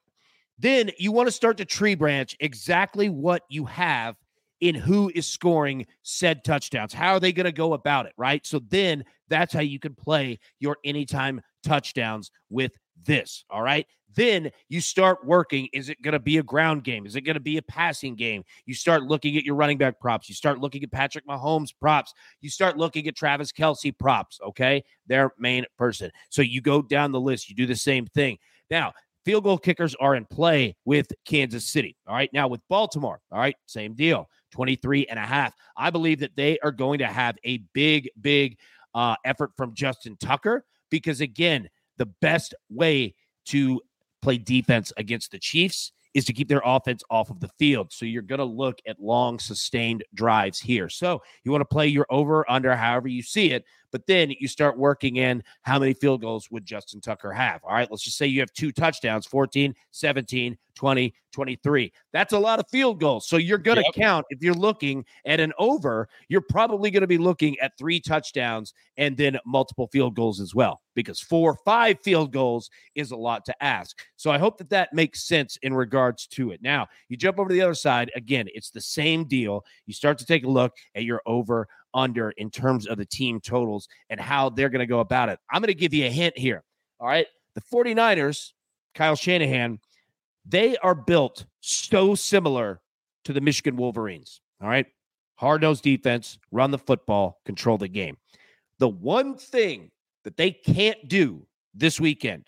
Then 0.58 0.92
you 0.98 1.12
want 1.12 1.28
to 1.28 1.32
start 1.32 1.58
to 1.58 1.66
tree 1.66 1.96
branch 1.96 2.36
exactly 2.40 3.10
what 3.10 3.44
you 3.50 3.66
have 3.66 4.16
in 4.60 4.76
who 4.76 5.12
is 5.14 5.28
scoring 5.28 5.86
said 6.04 6.44
touchdowns. 6.44 6.94
How 6.94 7.14
are 7.14 7.20
they 7.20 7.34
going 7.34 7.46
to 7.46 7.52
go 7.52 7.74
about 7.74 8.06
it, 8.06 8.14
right? 8.18 8.46
So 8.46 8.60
then 8.70 9.04
that's 9.28 9.54
how 9.54 9.60
you 9.60 9.78
can 9.78 9.94
play 9.94 10.40
your 10.60 10.78
anytime 10.84 11.42
touchdowns 11.64 12.32
with 12.50 12.72
this. 13.06 13.46
All 13.50 13.62
right. 13.62 13.86
Then 14.16 14.52
you 14.70 14.80
start 14.80 15.26
working. 15.26 15.68
Is 15.74 15.90
it 15.90 16.02
going 16.02 16.14
to 16.14 16.20
be 16.20 16.38
a 16.38 16.44
ground 16.44 16.84
game? 16.84 17.06
Is 17.06 17.16
it 17.16 17.22
going 17.22 17.34
to 17.36 17.40
be 17.40 17.58
a 17.58 17.64
passing 17.64 18.16
game? 18.16 18.44
You 18.66 18.74
start 18.74 19.04
looking 19.04 19.38
at 19.38 19.44
your 19.44 19.56
running 19.56 19.78
back 19.78 20.00
props. 20.00 20.30
You 20.30 20.36
start 20.36 20.60
looking 20.60 20.84
at 20.84 20.92
Patrick 20.92 21.28
Mahomes 21.28 21.74
props. 21.80 22.14
You 22.42 22.50
start 22.50 22.78
looking 22.78 23.08
at 23.08 23.16
Travis 23.16 23.52
Kelce 23.52 23.98
props. 23.98 24.40
Okay. 24.46 24.84
Their 25.08 25.32
main 25.40 25.66
person. 25.78 26.12
So 26.30 26.42
you 26.42 26.62
go 26.62 26.82
down 26.82 27.12
the 27.12 27.20
list. 27.20 27.50
You 27.50 27.56
do 27.56 27.66
the 27.66 27.76
same 27.76 28.06
thing. 28.08 28.38
Now, 28.70 28.94
field 29.26 29.46
goal 29.46 29.58
kickers 29.58 29.96
are 29.96 30.16
in 30.16 30.26
play 30.26 30.76
with 30.86 31.08
Kansas 31.26 31.66
City. 31.66 31.98
All 32.08 32.16
right. 32.16 32.32
Now 32.34 32.48
with 32.48 32.62
Baltimore. 32.70 33.20
All 33.32 33.40
right. 33.40 33.56
Same 33.66 33.96
deal. 33.96 34.30
23 34.52 35.08
and 35.08 35.18
a 35.18 35.24
half. 35.24 35.56
I 35.76 35.90
believe 35.90 36.20
that 36.20 36.36
they 36.36 36.60
are 36.60 36.72
going 36.72 37.00
to 37.00 37.08
have 37.08 37.36
a 37.44 37.58
big, 37.74 38.10
big 38.22 38.58
uh, 38.94 39.16
effort 39.26 39.52
from 39.58 39.74
Justin 39.74 40.18
Tucker 40.20 40.64
because, 40.92 41.22
again, 41.22 41.70
the 42.04 42.12
best 42.22 42.54
way 42.70 43.16
to 43.46 43.82
play 44.22 44.38
defense 44.38 44.92
against 44.98 45.32
the 45.32 45.40
Chiefs 45.40 45.94
is 46.14 46.26
to 46.26 46.34
keep 46.34 46.50
their 46.50 46.62
offense 46.66 47.02
off 47.10 47.30
of 47.30 47.40
the 47.40 47.50
field. 47.58 47.94
So 47.94 48.06
you're 48.06 48.22
going 48.22 48.40
to 48.40 48.46
look 48.46 48.80
at 48.86 49.00
long, 49.00 49.40
sustained 49.40 50.04
drives 50.14 50.60
here. 50.60 50.90
So 50.90 51.22
you 51.46 51.52
want 51.52 51.62
to 51.62 51.66
play 51.66 51.88
your 51.88 52.06
over, 52.10 52.50
under, 52.52 52.76
however 52.76 53.08
you 53.08 53.24
see 53.24 53.52
it. 53.52 53.64
But 53.94 54.08
then 54.08 54.34
you 54.40 54.50
start 54.50 54.78
working 54.78 55.18
in 55.18 55.44
how 55.62 55.80
many 55.80 55.94
field 55.94 56.22
goals 56.22 56.50
would 56.52 56.66
Justin 56.66 57.00
Tucker 57.00 57.32
have? 57.32 57.64
All 57.64 57.74
right, 57.74 57.90
let's 57.90 58.04
just 58.04 58.18
say 58.18 58.26
you 58.26 58.42
have 58.42 58.52
two 58.52 58.72
touchdowns 58.74 59.26
14, 59.28 59.74
17, 59.92 60.58
20, 60.76 61.14
23. 61.32 61.94
That's 62.12 62.34
a 62.34 62.40
lot 62.40 62.60
of 62.60 62.66
field 62.70 63.00
goals. 63.00 63.28
So 63.28 63.38
you're 63.38 63.58
going 63.58 63.78
to 63.78 63.84
yep. 63.84 63.94
count 63.94 64.26
if 64.30 64.42
you're 64.42 64.54
looking 64.54 65.06
at 65.26 65.40
an 65.40 65.54
over, 65.60 66.10
you're 66.28 66.42
probably 66.42 66.92
going 66.92 67.02
to 67.02 67.08
be 67.08 67.18
looking 67.18 67.58
at 67.60 67.78
three 67.78 68.00
touchdowns 68.00 68.74
and 68.98 69.16
then 69.16 69.38
multiple 69.46 69.88
field 69.92 70.16
goals 70.16 70.40
as 70.40 70.56
well, 70.56 70.82
because 70.96 71.20
four, 71.20 71.56
five 71.64 72.00
field 72.02 72.32
goals 72.32 72.70
is 72.96 73.12
a 73.12 73.16
lot 73.16 73.46
to 73.46 73.64
ask. 73.64 73.98
So 74.16 74.32
I 74.32 74.38
hope 74.40 74.58
that 74.58 74.70
that 74.72 74.94
makes 74.94 75.24
sense 75.24 75.58
in 75.62 75.74
regards 75.74 76.28
to 76.28 76.52
it. 76.52 76.62
Now, 76.62 76.88
you 77.10 77.18
jump 77.18 77.40
over 77.40 77.50
to 77.50 77.54
the 77.54 77.62
other 77.62 77.76
side. 77.76 78.12
Again, 78.16 78.48
it's 78.54 78.72
the 78.72 78.82
same 78.82 79.26
deal. 79.26 79.64
You 79.86 79.94
start 79.94 80.18
to 80.20 80.26
take 80.26 80.46
a 80.46 80.50
look 80.50 80.74
at 80.96 81.04
your 81.04 81.22
over 81.26 81.68
under 81.94 82.32
in 82.32 82.50
terms 82.50 82.88
of 82.88 82.98
the 82.98 83.06
team 83.06 83.40
totals 83.40 83.88
and 84.10 84.20
how 84.20 84.50
they're 84.50 84.70
going 84.70 84.80
to 84.80 84.86
go 84.86 85.00
about 85.00 85.30
it. 85.30 85.40
I'm 85.52 85.62
going 85.62 85.68
to 85.68 85.74
give 85.74 85.94
you 85.94 86.06
a 86.06 86.10
hint 86.10 86.38
here. 86.38 86.64
All 87.00 87.08
right. 87.08 87.28
The 87.56 87.62
49ers, 87.62 88.52
Kyle 88.96 89.16
Shanahan, 89.16 89.80
they 90.46 90.78
are 90.78 90.96
built 90.96 91.46
so 91.62 92.16
similar 92.16 92.82
to 93.26 93.34
the 93.34 93.42
Michigan 93.42 93.76
Wolverines. 93.76 94.42
All 94.62 94.70
right. 94.70 94.86
Hard 95.36 95.62
nosed 95.62 95.84
defense, 95.84 96.38
run 96.52 96.72
the 96.72 96.78
football, 96.78 97.40
control 97.46 97.78
the 97.78 97.88
game. 97.88 98.18
The 98.80 98.90
one 98.90 99.36
thing 99.36 99.92
that 100.24 100.38
they 100.38 100.52
can't 100.52 101.08
do 101.08 101.46
this 101.74 102.00
weekend 102.00 102.48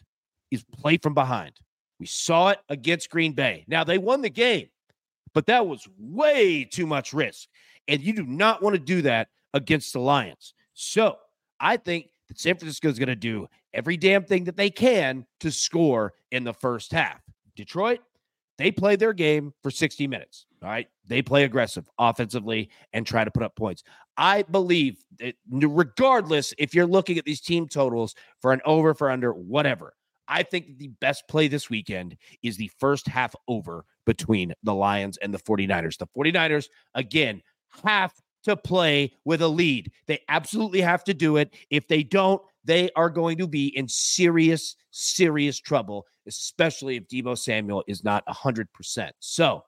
is 0.52 0.64
play 0.64 0.98
from 0.98 1.14
behind. 1.14 1.54
We 2.00 2.06
saw 2.06 2.50
it 2.50 2.60
against 2.70 3.10
Green 3.10 3.34
Bay. 3.34 3.66
Now, 3.68 3.84
they 3.84 3.98
won 3.98 4.22
the 4.22 4.30
game, 4.30 4.68
but 5.34 5.48
that 5.48 5.66
was 5.66 5.88
way 5.98 6.64
too 6.64 6.86
much 6.86 7.14
risk. 7.14 7.48
And 7.88 8.02
you 8.02 8.14
do 8.14 8.26
not 8.26 8.62
want 8.62 8.76
to 8.76 8.80
do 8.80 9.02
that 9.04 9.30
against 9.54 9.94
the 9.94 10.00
Lions. 10.00 10.54
So 10.74 11.18
I 11.60 11.78
think 11.78 12.10
that 12.28 12.40
San 12.40 12.58
Francisco 12.58 12.90
is 12.90 13.00
going 13.00 13.08
to 13.08 13.16
do 13.16 13.48
every 13.74 13.98
damn 13.98 14.24
thing 14.24 14.46
that 14.46 14.58
they 14.58 14.70
can 14.70 15.26
to 15.42 15.52
score 15.52 16.14
in 16.32 16.44
the 16.44 16.54
first 16.54 16.92
half. 16.92 17.22
Detroit, 17.56 18.00
they 18.58 18.72
play 18.72 18.96
their 18.96 19.14
game 19.14 19.54
for 19.62 19.72
60 19.72 20.08
minutes. 20.08 20.46
All 20.64 20.70
right. 20.70 20.88
They 21.08 21.22
play 21.22 21.44
aggressive 21.44 21.88
offensively 22.00 22.70
and 22.94 23.06
try 23.06 23.24
to 23.24 23.32
put 23.32 23.44
up 23.44 23.56
points. 23.56 23.84
I 24.18 24.44
believe 24.44 25.04
that 25.20 25.36
regardless 25.50 26.54
if 26.58 26.74
you're 26.74 26.88
looking 26.88 27.18
at 27.18 27.26
these 27.26 27.42
team 27.42 27.68
totals 27.68 28.16
for 28.42 28.52
an 28.52 28.62
over, 28.66 28.94
for 28.94 29.12
under, 29.12 29.32
whatever, 29.32 29.94
I 30.28 30.44
think 30.44 30.80
the 30.80 30.88
best 30.88 31.28
play 31.28 31.48
this 31.48 31.70
weekend 31.70 32.18
is 32.42 32.58
the 32.58 32.72
first 32.80 33.08
half 33.08 33.36
over 33.48 33.86
between 34.06 34.54
the 34.64 34.74
Lions 34.74 35.18
and 35.18 35.34
the 35.34 35.38
49ers. 35.38 35.98
The 35.98 36.08
49ers, 36.08 36.68
again, 36.96 37.42
have 37.84 38.14
to 38.44 38.56
play 38.56 39.12
with 39.26 39.42
a 39.42 39.48
lead. 39.48 39.92
They 40.08 40.20
absolutely 40.30 40.82
have 40.82 41.04
to 41.06 41.14
do 41.14 41.38
it. 41.38 41.54
If 41.70 41.88
they 41.88 42.04
don't, 42.04 42.42
they 42.64 42.90
are 42.96 43.10
going 43.10 43.38
to 43.38 43.48
be 43.48 43.68
in 43.68 43.88
serious, 43.88 44.76
serious 44.92 45.60
trouble, 45.60 46.06
especially 46.28 46.98
if 46.98 47.08
Deebo 47.08 47.38
Samuel 47.38 47.84
is 47.88 48.04
not 48.04 48.26
100%. 48.28 49.12
So, 49.20 49.64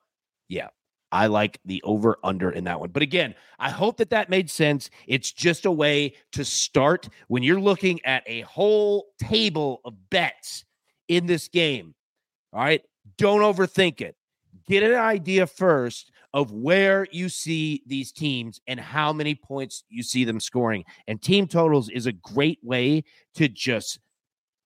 yeah, 0.47 0.67
I 1.11 1.27
like 1.27 1.59
the 1.65 1.81
over 1.83 2.17
under 2.23 2.51
in 2.51 2.65
that 2.65 2.79
one. 2.79 2.89
But 2.89 3.03
again, 3.03 3.35
I 3.59 3.69
hope 3.69 3.97
that 3.97 4.09
that 4.09 4.29
made 4.29 4.49
sense. 4.49 4.89
It's 5.07 5.31
just 5.31 5.65
a 5.65 5.71
way 5.71 6.15
to 6.33 6.43
start 6.43 7.07
when 7.27 7.43
you're 7.43 7.61
looking 7.61 8.03
at 8.05 8.23
a 8.25 8.41
whole 8.41 9.07
table 9.19 9.81
of 9.85 9.93
bets 10.09 10.65
in 11.07 11.25
this 11.25 11.47
game. 11.47 11.95
All 12.53 12.59
right. 12.59 12.81
Don't 13.17 13.41
overthink 13.41 14.01
it. 14.01 14.15
Get 14.67 14.83
an 14.83 14.95
idea 14.95 15.47
first 15.47 16.11
of 16.33 16.51
where 16.51 17.07
you 17.11 17.29
see 17.29 17.81
these 17.87 18.11
teams 18.11 18.59
and 18.67 18.79
how 18.79 19.13
many 19.13 19.33
points 19.33 19.83
you 19.89 20.03
see 20.03 20.23
them 20.23 20.39
scoring. 20.39 20.83
And 21.07 21.21
team 21.21 21.47
totals 21.47 21.89
is 21.89 22.05
a 22.05 22.11
great 22.11 22.59
way 22.61 23.03
to 23.35 23.47
just 23.47 23.99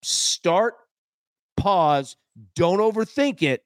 start, 0.01 0.74
pause, 1.55 2.17
don't 2.55 2.79
overthink 2.79 3.43
it, 3.43 3.63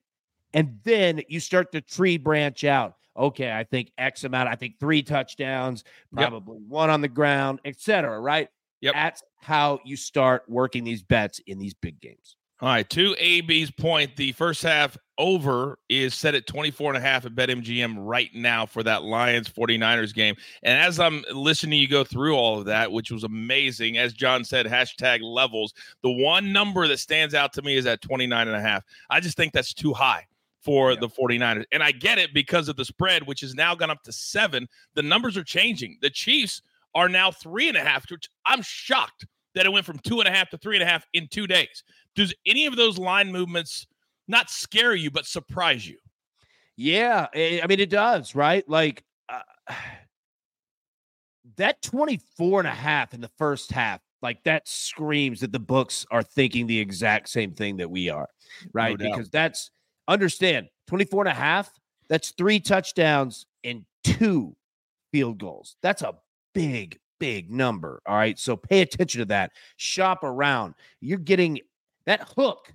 and 0.53 0.79
then 0.83 1.21
you 1.27 1.39
start 1.39 1.71
to 1.71 1.81
tree 1.81 2.17
branch 2.17 2.63
out. 2.63 2.95
Okay, 3.17 3.51
I 3.51 3.63
think 3.63 3.91
X 3.97 4.25
amount, 4.25 4.49
I 4.49 4.55
think 4.55 4.77
three 4.77 5.01
touchdowns, 5.01 5.85
probably 6.13 6.57
yep. 6.57 6.67
one 6.67 6.89
on 6.89 6.99
the 6.99 7.07
ground, 7.07 7.61
etc. 7.63 8.19
Right? 8.19 8.49
Yep. 8.81 8.93
That's 8.93 9.23
how 9.37 9.79
you 9.85 9.95
start 9.95 10.43
working 10.47 10.83
these 10.83 11.01
bets 11.01 11.39
in 11.47 11.57
these 11.57 11.73
big 11.73 11.99
games. 12.01 12.35
All 12.65 12.71
right, 12.71 12.89
to 12.89 13.15
AB's 13.19 13.69
point, 13.69 14.15
the 14.15 14.31
first 14.31 14.63
half 14.63 14.97
over 15.19 15.77
is 15.87 16.15
set 16.15 16.33
at 16.33 16.47
24 16.47 16.95
and 16.95 16.97
a 16.97 16.99
half 16.99 17.23
at 17.23 17.35
BetMGM 17.35 17.93
right 17.99 18.33
now 18.33 18.65
for 18.65 18.81
that 18.81 19.03
Lions 19.03 19.47
49ers 19.47 20.15
game. 20.15 20.35
And 20.63 20.81
as 20.81 20.99
I'm 20.99 21.23
listening 21.31 21.79
you 21.79 21.87
go 21.87 22.03
through 22.03 22.35
all 22.35 22.57
of 22.57 22.65
that, 22.65 22.91
which 22.91 23.11
was 23.11 23.23
amazing, 23.23 23.99
as 23.99 24.13
John 24.13 24.43
said, 24.43 24.65
hashtag 24.65 25.21
levels, 25.21 25.75
the 26.01 26.09
one 26.09 26.51
number 26.51 26.87
that 26.87 26.97
stands 26.97 27.35
out 27.35 27.53
to 27.53 27.61
me 27.61 27.77
is 27.77 27.85
at 27.85 28.01
29 28.01 28.47
and 28.47 28.57
a 28.57 28.61
half. 28.61 28.83
I 29.11 29.19
just 29.19 29.37
think 29.37 29.53
that's 29.53 29.75
too 29.75 29.93
high 29.93 30.25
for 30.59 30.93
yeah. 30.93 31.01
the 31.01 31.07
49ers. 31.07 31.65
And 31.71 31.83
I 31.83 31.91
get 31.91 32.17
it 32.17 32.33
because 32.33 32.67
of 32.67 32.77
the 32.77 32.85
spread, 32.85 33.27
which 33.27 33.41
has 33.41 33.53
now 33.53 33.75
gone 33.75 33.91
up 33.91 34.01
to 34.05 34.11
seven. 34.11 34.67
The 34.95 35.03
numbers 35.03 35.37
are 35.37 35.43
changing. 35.43 35.99
The 36.01 36.09
Chiefs 36.09 36.63
are 36.95 37.09
now 37.09 37.29
three 37.29 37.67
and 37.67 37.77
a 37.77 37.81
half, 37.81 38.09
which 38.09 38.27
I'm 38.43 38.63
shocked 38.63 39.27
that 39.55 39.65
it 39.65 39.71
went 39.71 39.85
from 39.85 39.99
two 39.99 40.19
and 40.19 40.27
a 40.27 40.31
half 40.31 40.49
to 40.49 40.57
three 40.57 40.75
and 40.75 40.83
a 40.83 40.85
half 40.85 41.05
in 41.13 41.27
two 41.27 41.47
days. 41.47 41.83
Does 42.15 42.33
any 42.45 42.65
of 42.65 42.75
those 42.75 42.97
line 42.97 43.31
movements 43.31 43.87
not 44.27 44.49
scare 44.49 44.93
you, 44.93 45.09
but 45.09 45.25
surprise 45.25 45.87
you? 45.87 45.97
Yeah. 46.77 47.27
I 47.33 47.65
mean, 47.67 47.79
it 47.79 47.89
does, 47.89 48.35
right? 48.35 48.67
Like 48.69 49.03
uh, 49.29 49.39
that 51.57 51.81
24 51.81 52.59
and 52.59 52.67
a 52.67 52.71
half 52.71 53.13
in 53.13 53.21
the 53.21 53.31
first 53.37 53.71
half, 53.71 54.01
like 54.21 54.43
that 54.43 54.67
screams 54.67 55.39
that 55.41 55.51
the 55.51 55.59
books 55.59 56.05
are 56.11 56.23
thinking 56.23 56.67
the 56.67 56.79
exact 56.79 57.29
same 57.29 57.53
thing 57.53 57.77
that 57.77 57.89
we 57.89 58.09
are, 58.09 58.27
right? 58.73 58.99
No 58.99 59.09
because 59.09 59.29
that's 59.29 59.71
understand 60.07 60.67
24 60.87 61.23
and 61.23 61.29
a 61.29 61.35
half, 61.35 61.71
that's 62.09 62.31
three 62.31 62.59
touchdowns 62.59 63.45
and 63.63 63.85
two 64.03 64.55
field 65.11 65.37
goals. 65.37 65.77
That's 65.81 66.01
a 66.01 66.15
big, 66.53 66.99
big 67.19 67.51
number. 67.51 68.01
All 68.05 68.15
right. 68.15 68.37
So 68.37 68.55
pay 68.55 68.81
attention 68.81 69.19
to 69.19 69.25
that. 69.25 69.51
Shop 69.77 70.23
around. 70.23 70.75
You're 71.01 71.17
getting 71.17 71.59
that 72.05 72.27
hook 72.35 72.73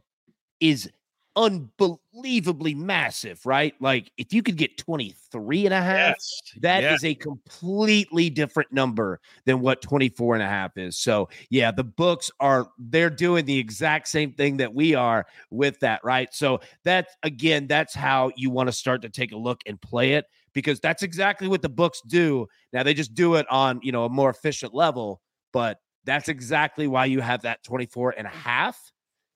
is 0.61 0.91
unbelievably 1.37 2.75
massive, 2.75 3.45
right? 3.47 3.75
Like 3.81 4.11
if 4.17 4.33
you 4.33 4.43
could 4.43 4.57
get 4.57 4.77
23 4.77 5.67
and 5.67 5.75
a 5.75 5.81
half, 5.81 6.17
yes. 6.17 6.43
that 6.61 6.83
yes. 6.83 6.99
is 6.99 7.05
a 7.05 7.15
completely 7.15 8.31
different 8.31 8.73
number 8.73 9.21
than 9.45 9.61
what 9.61 9.81
24 9.81 10.35
and 10.35 10.43
a 10.43 10.49
half 10.49 10.77
is. 10.77 10.99
So, 10.99 11.29
yeah, 11.49 11.71
the 11.71 11.85
books 11.85 12.31
are 12.41 12.69
they're 12.79 13.11
doing 13.11 13.45
the 13.45 13.59
exact 13.59 14.09
same 14.09 14.33
thing 14.33 14.57
that 14.59 14.75
we 14.75 14.95
are 14.95 15.27
with 15.51 15.79
that, 15.81 16.01
right? 16.05 16.29
So, 16.33 16.61
that's 16.85 17.15
again, 17.23 17.67
that's 17.67 17.95
how 17.95 18.33
you 18.37 18.51
want 18.51 18.69
to 18.69 18.73
start 18.73 19.03
to 19.03 19.09
take 19.09 19.33
a 19.33 19.37
look 19.39 19.61
and 19.67 19.81
play 19.81 20.15
it 20.15 20.27
because 20.55 20.81
that's 20.81 21.03
exactly 21.03 21.49
what 21.49 21.63
the 21.63 21.69
books 21.69 22.01
do. 22.07 22.47
Now 22.73 22.83
they 22.83 22.95
just 22.95 23.15
do 23.15 23.35
it 23.37 23.47
on, 23.51 23.81
you 23.83 23.93
know, 23.93 24.05
a 24.05 24.09
more 24.09 24.31
efficient 24.31 24.75
level, 24.75 25.21
but 25.53 25.79
that's 26.05 26.29
exactly 26.29 26.87
why 26.87 27.05
you 27.05 27.21
have 27.21 27.43
that 27.43 27.63
24 27.65 28.15
and 28.17 28.27
a 28.27 28.31
half 28.31 28.79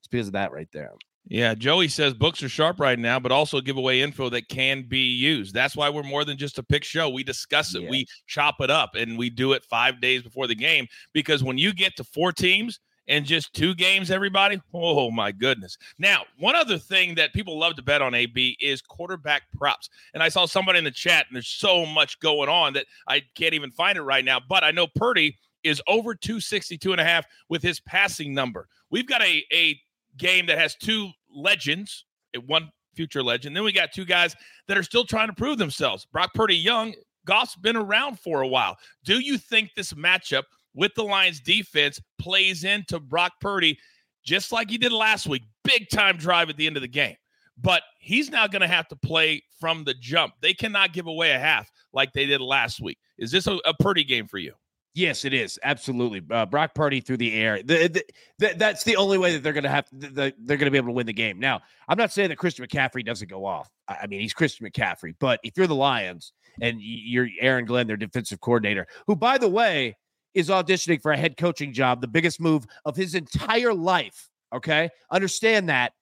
it's 0.05 0.11
because 0.11 0.27
of 0.27 0.33
that 0.33 0.51
right 0.51 0.67
there. 0.71 0.91
Yeah, 1.27 1.55
Joey 1.55 1.87
says 1.87 2.13
books 2.13 2.43
are 2.43 2.49
sharp 2.49 2.79
right 2.79 2.99
now, 2.99 3.19
but 3.19 3.31
also 3.31 3.59
give 3.59 3.77
away 3.77 4.01
info 4.01 4.29
that 4.29 4.47
can 4.47 4.87
be 4.87 4.99
used. 4.99 5.55
That's 5.55 5.75
why 5.75 5.89
we're 5.89 6.03
more 6.03 6.23
than 6.23 6.37
just 6.37 6.59
a 6.59 6.63
pick 6.63 6.83
show. 6.83 7.09
We 7.09 7.23
discuss 7.23 7.73
it, 7.73 7.81
yeah. 7.81 7.89
we 7.89 8.05
chop 8.27 8.57
it 8.59 8.69
up, 8.69 8.91
and 8.93 9.17
we 9.17 9.31
do 9.31 9.53
it 9.53 9.65
five 9.65 9.99
days 9.99 10.21
before 10.21 10.45
the 10.45 10.53
game. 10.53 10.85
Because 11.11 11.43
when 11.43 11.57
you 11.57 11.73
get 11.73 11.95
to 11.97 12.03
four 12.03 12.31
teams 12.31 12.79
and 13.07 13.25
just 13.25 13.53
two 13.53 13.75
games, 13.75 14.09
everybody, 14.11 14.61
oh 14.73 15.11
my 15.11 15.31
goodness. 15.31 15.77
Now, 15.99 16.23
one 16.39 16.55
other 16.55 16.77
thing 16.77 17.15
that 17.15 17.33
people 17.33 17.57
love 17.57 17.75
to 17.75 17.81
bet 17.81 18.01
on 18.01 18.13
AB 18.13 18.57
is 18.59 18.81
quarterback 18.81 19.43
props. 19.55 19.89
And 20.13 20.23
I 20.23 20.29
saw 20.29 20.45
somebody 20.45 20.79
in 20.79 20.85
the 20.85 20.91
chat, 20.91 21.25
and 21.27 21.35
there's 21.35 21.47
so 21.47 21.85
much 21.85 22.19
going 22.19 22.49
on 22.49 22.73
that 22.73 22.85
I 23.07 23.21
can't 23.35 23.53
even 23.53 23.71
find 23.71 23.97
it 23.97 24.03
right 24.03 24.25
now. 24.25 24.39
But 24.39 24.63
I 24.63 24.71
know 24.71 24.87
Purdy 24.87 25.37
is 25.63 25.81
over 25.87 26.15
262 26.15 26.91
and 26.91 27.01
a 27.01 27.03
half 27.03 27.25
with 27.49 27.61
his 27.61 27.79
passing 27.79 28.33
number. 28.33 28.67
We've 28.89 29.07
got 29.07 29.21
a, 29.21 29.43
a 29.53 29.79
game 30.17 30.45
that 30.47 30.57
has 30.57 30.75
two 30.75 31.09
legends, 31.29 32.05
one 32.45 32.71
future 32.95 33.23
legend. 33.23 33.55
Then 33.55 33.63
we 33.63 33.71
got 33.71 33.91
two 33.91 34.05
guys 34.05 34.35
that 34.67 34.77
are 34.77 34.83
still 34.83 35.05
trying 35.05 35.27
to 35.27 35.33
prove 35.33 35.57
themselves. 35.57 36.05
Brock 36.05 36.33
Purdy 36.33 36.55
young, 36.55 36.93
Goff's 37.25 37.55
been 37.55 37.75
around 37.75 38.19
for 38.19 38.41
a 38.41 38.47
while. 38.47 38.77
Do 39.03 39.19
you 39.19 39.37
think 39.37 39.71
this 39.75 39.93
matchup 39.93 40.43
with 40.75 40.93
the 40.95 41.03
Lions 41.03 41.39
defense 41.39 41.99
plays 42.19 42.63
into 42.63 42.99
Brock 42.99 43.33
Purdy 43.41 43.79
just 44.23 44.51
like 44.51 44.69
he 44.69 44.77
did 44.77 44.91
last 44.91 45.27
week? 45.27 45.43
Big 45.63 45.89
time 45.89 46.17
drive 46.17 46.49
at 46.49 46.57
the 46.57 46.67
end 46.67 46.77
of 46.77 46.81
the 46.81 46.87
game. 46.87 47.15
But 47.57 47.83
he's 47.99 48.29
now 48.29 48.47
going 48.47 48.61
to 48.61 48.67
have 48.67 48.87
to 48.89 48.95
play 48.97 49.43
from 49.59 49.85
the 49.85 49.93
jump. 49.93 50.33
They 50.41 50.53
cannot 50.53 50.91
give 50.91 51.07
away 51.07 51.31
a 51.31 51.39
half 51.39 51.71
like 51.93 52.11
they 52.11 52.25
did 52.25 52.41
last 52.41 52.81
week. 52.81 52.97
Is 53.17 53.31
this 53.31 53.47
a, 53.47 53.57
a 53.65 53.73
Purdy 53.73 54.03
game 54.03 54.27
for 54.27 54.37
you? 54.37 54.53
Yes, 54.93 55.25
it 55.25 55.33
is 55.33 55.59
absolutely. 55.63 56.21
Uh, 56.31 56.45
Brock 56.45 56.73
Purdy 56.73 57.01
through 57.01 57.17
the 57.17 57.33
air. 57.33 57.61
The, 57.61 58.03
the, 58.39 58.55
that's 58.57 58.85
the 58.85 58.95
only 58.95 59.17
way 59.17 59.33
that 59.33 59.43
they're 59.43 59.53
going 59.53 59.65
to 59.65 59.69
have. 59.69 59.85
The, 59.91 60.33
they're 60.39 60.57
going 60.57 60.67
to 60.67 60.71
be 60.71 60.77
able 60.77 60.87
to 60.87 60.93
win 60.93 61.05
the 61.05 61.13
game. 61.13 61.37
Now, 61.37 61.61
I'm 61.89 61.97
not 61.97 62.13
saying 62.13 62.29
that 62.29 62.37
Christian 62.37 62.65
McCaffrey 62.65 63.05
doesn't 63.05 63.29
go 63.29 63.45
off. 63.45 63.69
I 63.89 64.07
mean, 64.07 64.21
he's 64.21 64.33
Christian 64.33 64.65
McCaffrey. 64.65 65.13
But 65.19 65.41
if 65.43 65.57
you're 65.57 65.67
the 65.67 65.75
Lions 65.75 66.31
and 66.61 66.77
you're 66.79 67.27
Aaron 67.41 67.65
Glenn, 67.65 67.87
their 67.87 67.97
defensive 67.97 68.39
coordinator, 68.39 68.87
who, 69.05 69.17
by 69.17 69.37
the 69.37 69.49
way, 69.49 69.97
is 70.35 70.49
auditioning 70.49 71.01
for 71.01 71.11
a 71.11 71.17
head 71.17 71.37
coaching 71.37 71.73
job, 71.73 72.01
the 72.01 72.07
biggest 72.07 72.39
move 72.39 72.67
of 72.85 72.95
his 72.95 73.15
entire 73.15 73.73
life. 73.73 74.29
Okay, 74.53 74.89
understand 75.09 75.69
that 75.69 75.93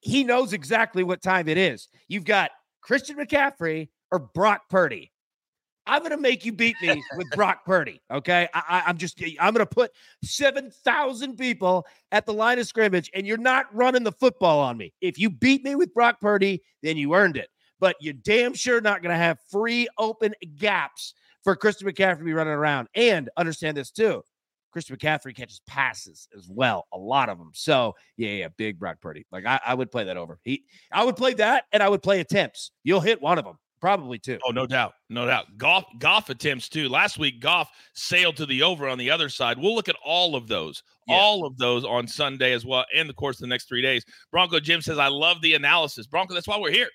he 0.00 0.24
knows 0.24 0.52
exactly 0.52 1.04
what 1.04 1.22
time 1.22 1.48
it 1.48 1.56
is. 1.56 1.88
You've 2.08 2.24
got 2.24 2.50
Christian 2.80 3.16
McCaffrey 3.16 3.88
or 4.10 4.18
Brock 4.18 4.62
Purdy. 4.68 5.12
I'm 5.86 6.00
going 6.00 6.10
to 6.10 6.18
make 6.18 6.44
you 6.44 6.52
beat 6.52 6.76
me 6.82 7.02
with 7.16 7.28
Brock 7.30 7.64
Purdy. 7.64 8.02
Okay. 8.10 8.48
I, 8.52 8.82
am 8.86 8.98
just, 8.98 9.20
I'm 9.40 9.54
going 9.54 9.66
to 9.66 9.74
put 9.74 9.90
7,000 10.22 11.36
people 11.36 11.86
at 12.12 12.26
the 12.26 12.32
line 12.34 12.58
of 12.58 12.66
scrimmage 12.66 13.10
and 13.14 13.26
you're 13.26 13.38
not 13.38 13.74
running 13.74 14.04
the 14.04 14.12
football 14.12 14.60
on 14.60 14.76
me. 14.76 14.92
If 15.00 15.18
you 15.18 15.30
beat 15.30 15.64
me 15.64 15.74
with 15.74 15.94
Brock 15.94 16.20
Purdy, 16.20 16.62
then 16.82 16.96
you 16.96 17.14
earned 17.14 17.36
it. 17.36 17.48
But 17.80 17.96
you're 18.00 18.14
damn 18.14 18.54
sure 18.54 18.80
not 18.80 19.02
going 19.02 19.14
to 19.14 19.18
have 19.18 19.38
free 19.50 19.88
open 19.98 20.34
gaps 20.56 21.14
for 21.44 21.56
Christian 21.56 21.88
McCaffrey 21.88 22.18
to 22.18 22.24
be 22.24 22.32
running 22.32 22.52
around. 22.52 22.88
And 22.94 23.30
understand 23.36 23.76
this 23.76 23.90
too. 23.90 24.22
Christian 24.72 24.96
McCaffrey 24.96 25.34
catches 25.34 25.60
passes 25.66 26.28
as 26.36 26.48
well, 26.48 26.86
a 26.92 26.98
lot 26.98 27.28
of 27.28 27.38
them. 27.38 27.50
So 27.54 27.94
yeah, 28.16 28.30
yeah, 28.30 28.48
big 28.56 28.78
Brock 28.78 29.00
Purdy. 29.00 29.26
Like 29.32 29.46
I, 29.46 29.60
I 29.66 29.74
would 29.74 29.90
play 29.90 30.04
that 30.04 30.16
over. 30.16 30.38
He, 30.44 30.64
I 30.92 31.04
would 31.04 31.16
play 31.16 31.34
that, 31.34 31.64
and 31.72 31.82
I 31.82 31.88
would 31.88 32.02
play 32.02 32.20
attempts. 32.20 32.72
You'll 32.84 33.00
hit 33.00 33.20
one 33.20 33.38
of 33.38 33.44
them. 33.44 33.58
Probably 33.80 34.18
two. 34.18 34.38
Oh, 34.44 34.50
no 34.50 34.66
doubt. 34.66 34.94
No 35.08 35.26
doubt. 35.26 35.56
Goff, 35.56 35.84
Goff 36.00 36.30
attempts 36.30 36.68
too. 36.68 36.88
Last 36.88 37.16
week, 37.16 37.40
Goff 37.40 37.70
sailed 37.94 38.36
to 38.38 38.46
the 38.46 38.62
over 38.62 38.88
on 38.88 38.98
the 38.98 39.10
other 39.10 39.28
side. 39.28 39.56
We'll 39.56 39.74
look 39.74 39.88
at 39.88 39.96
all 40.04 40.34
of 40.34 40.48
those, 40.48 40.82
yeah. 41.06 41.14
all 41.14 41.46
of 41.46 41.56
those 41.58 41.84
on 41.84 42.08
Sunday 42.08 42.52
as 42.52 42.66
well, 42.66 42.84
and 42.94 43.08
the 43.08 43.14
course 43.14 43.36
of 43.36 43.42
the 43.42 43.46
next 43.46 43.68
three 43.68 43.82
days. 43.82 44.04
Bronco 44.32 44.58
Jim 44.58 44.82
says, 44.82 44.98
I 44.98 45.06
love 45.06 45.40
the 45.42 45.54
analysis. 45.54 46.08
Bronco, 46.08 46.34
that's 46.34 46.48
why 46.48 46.58
we're 46.58 46.72
here. 46.72 46.88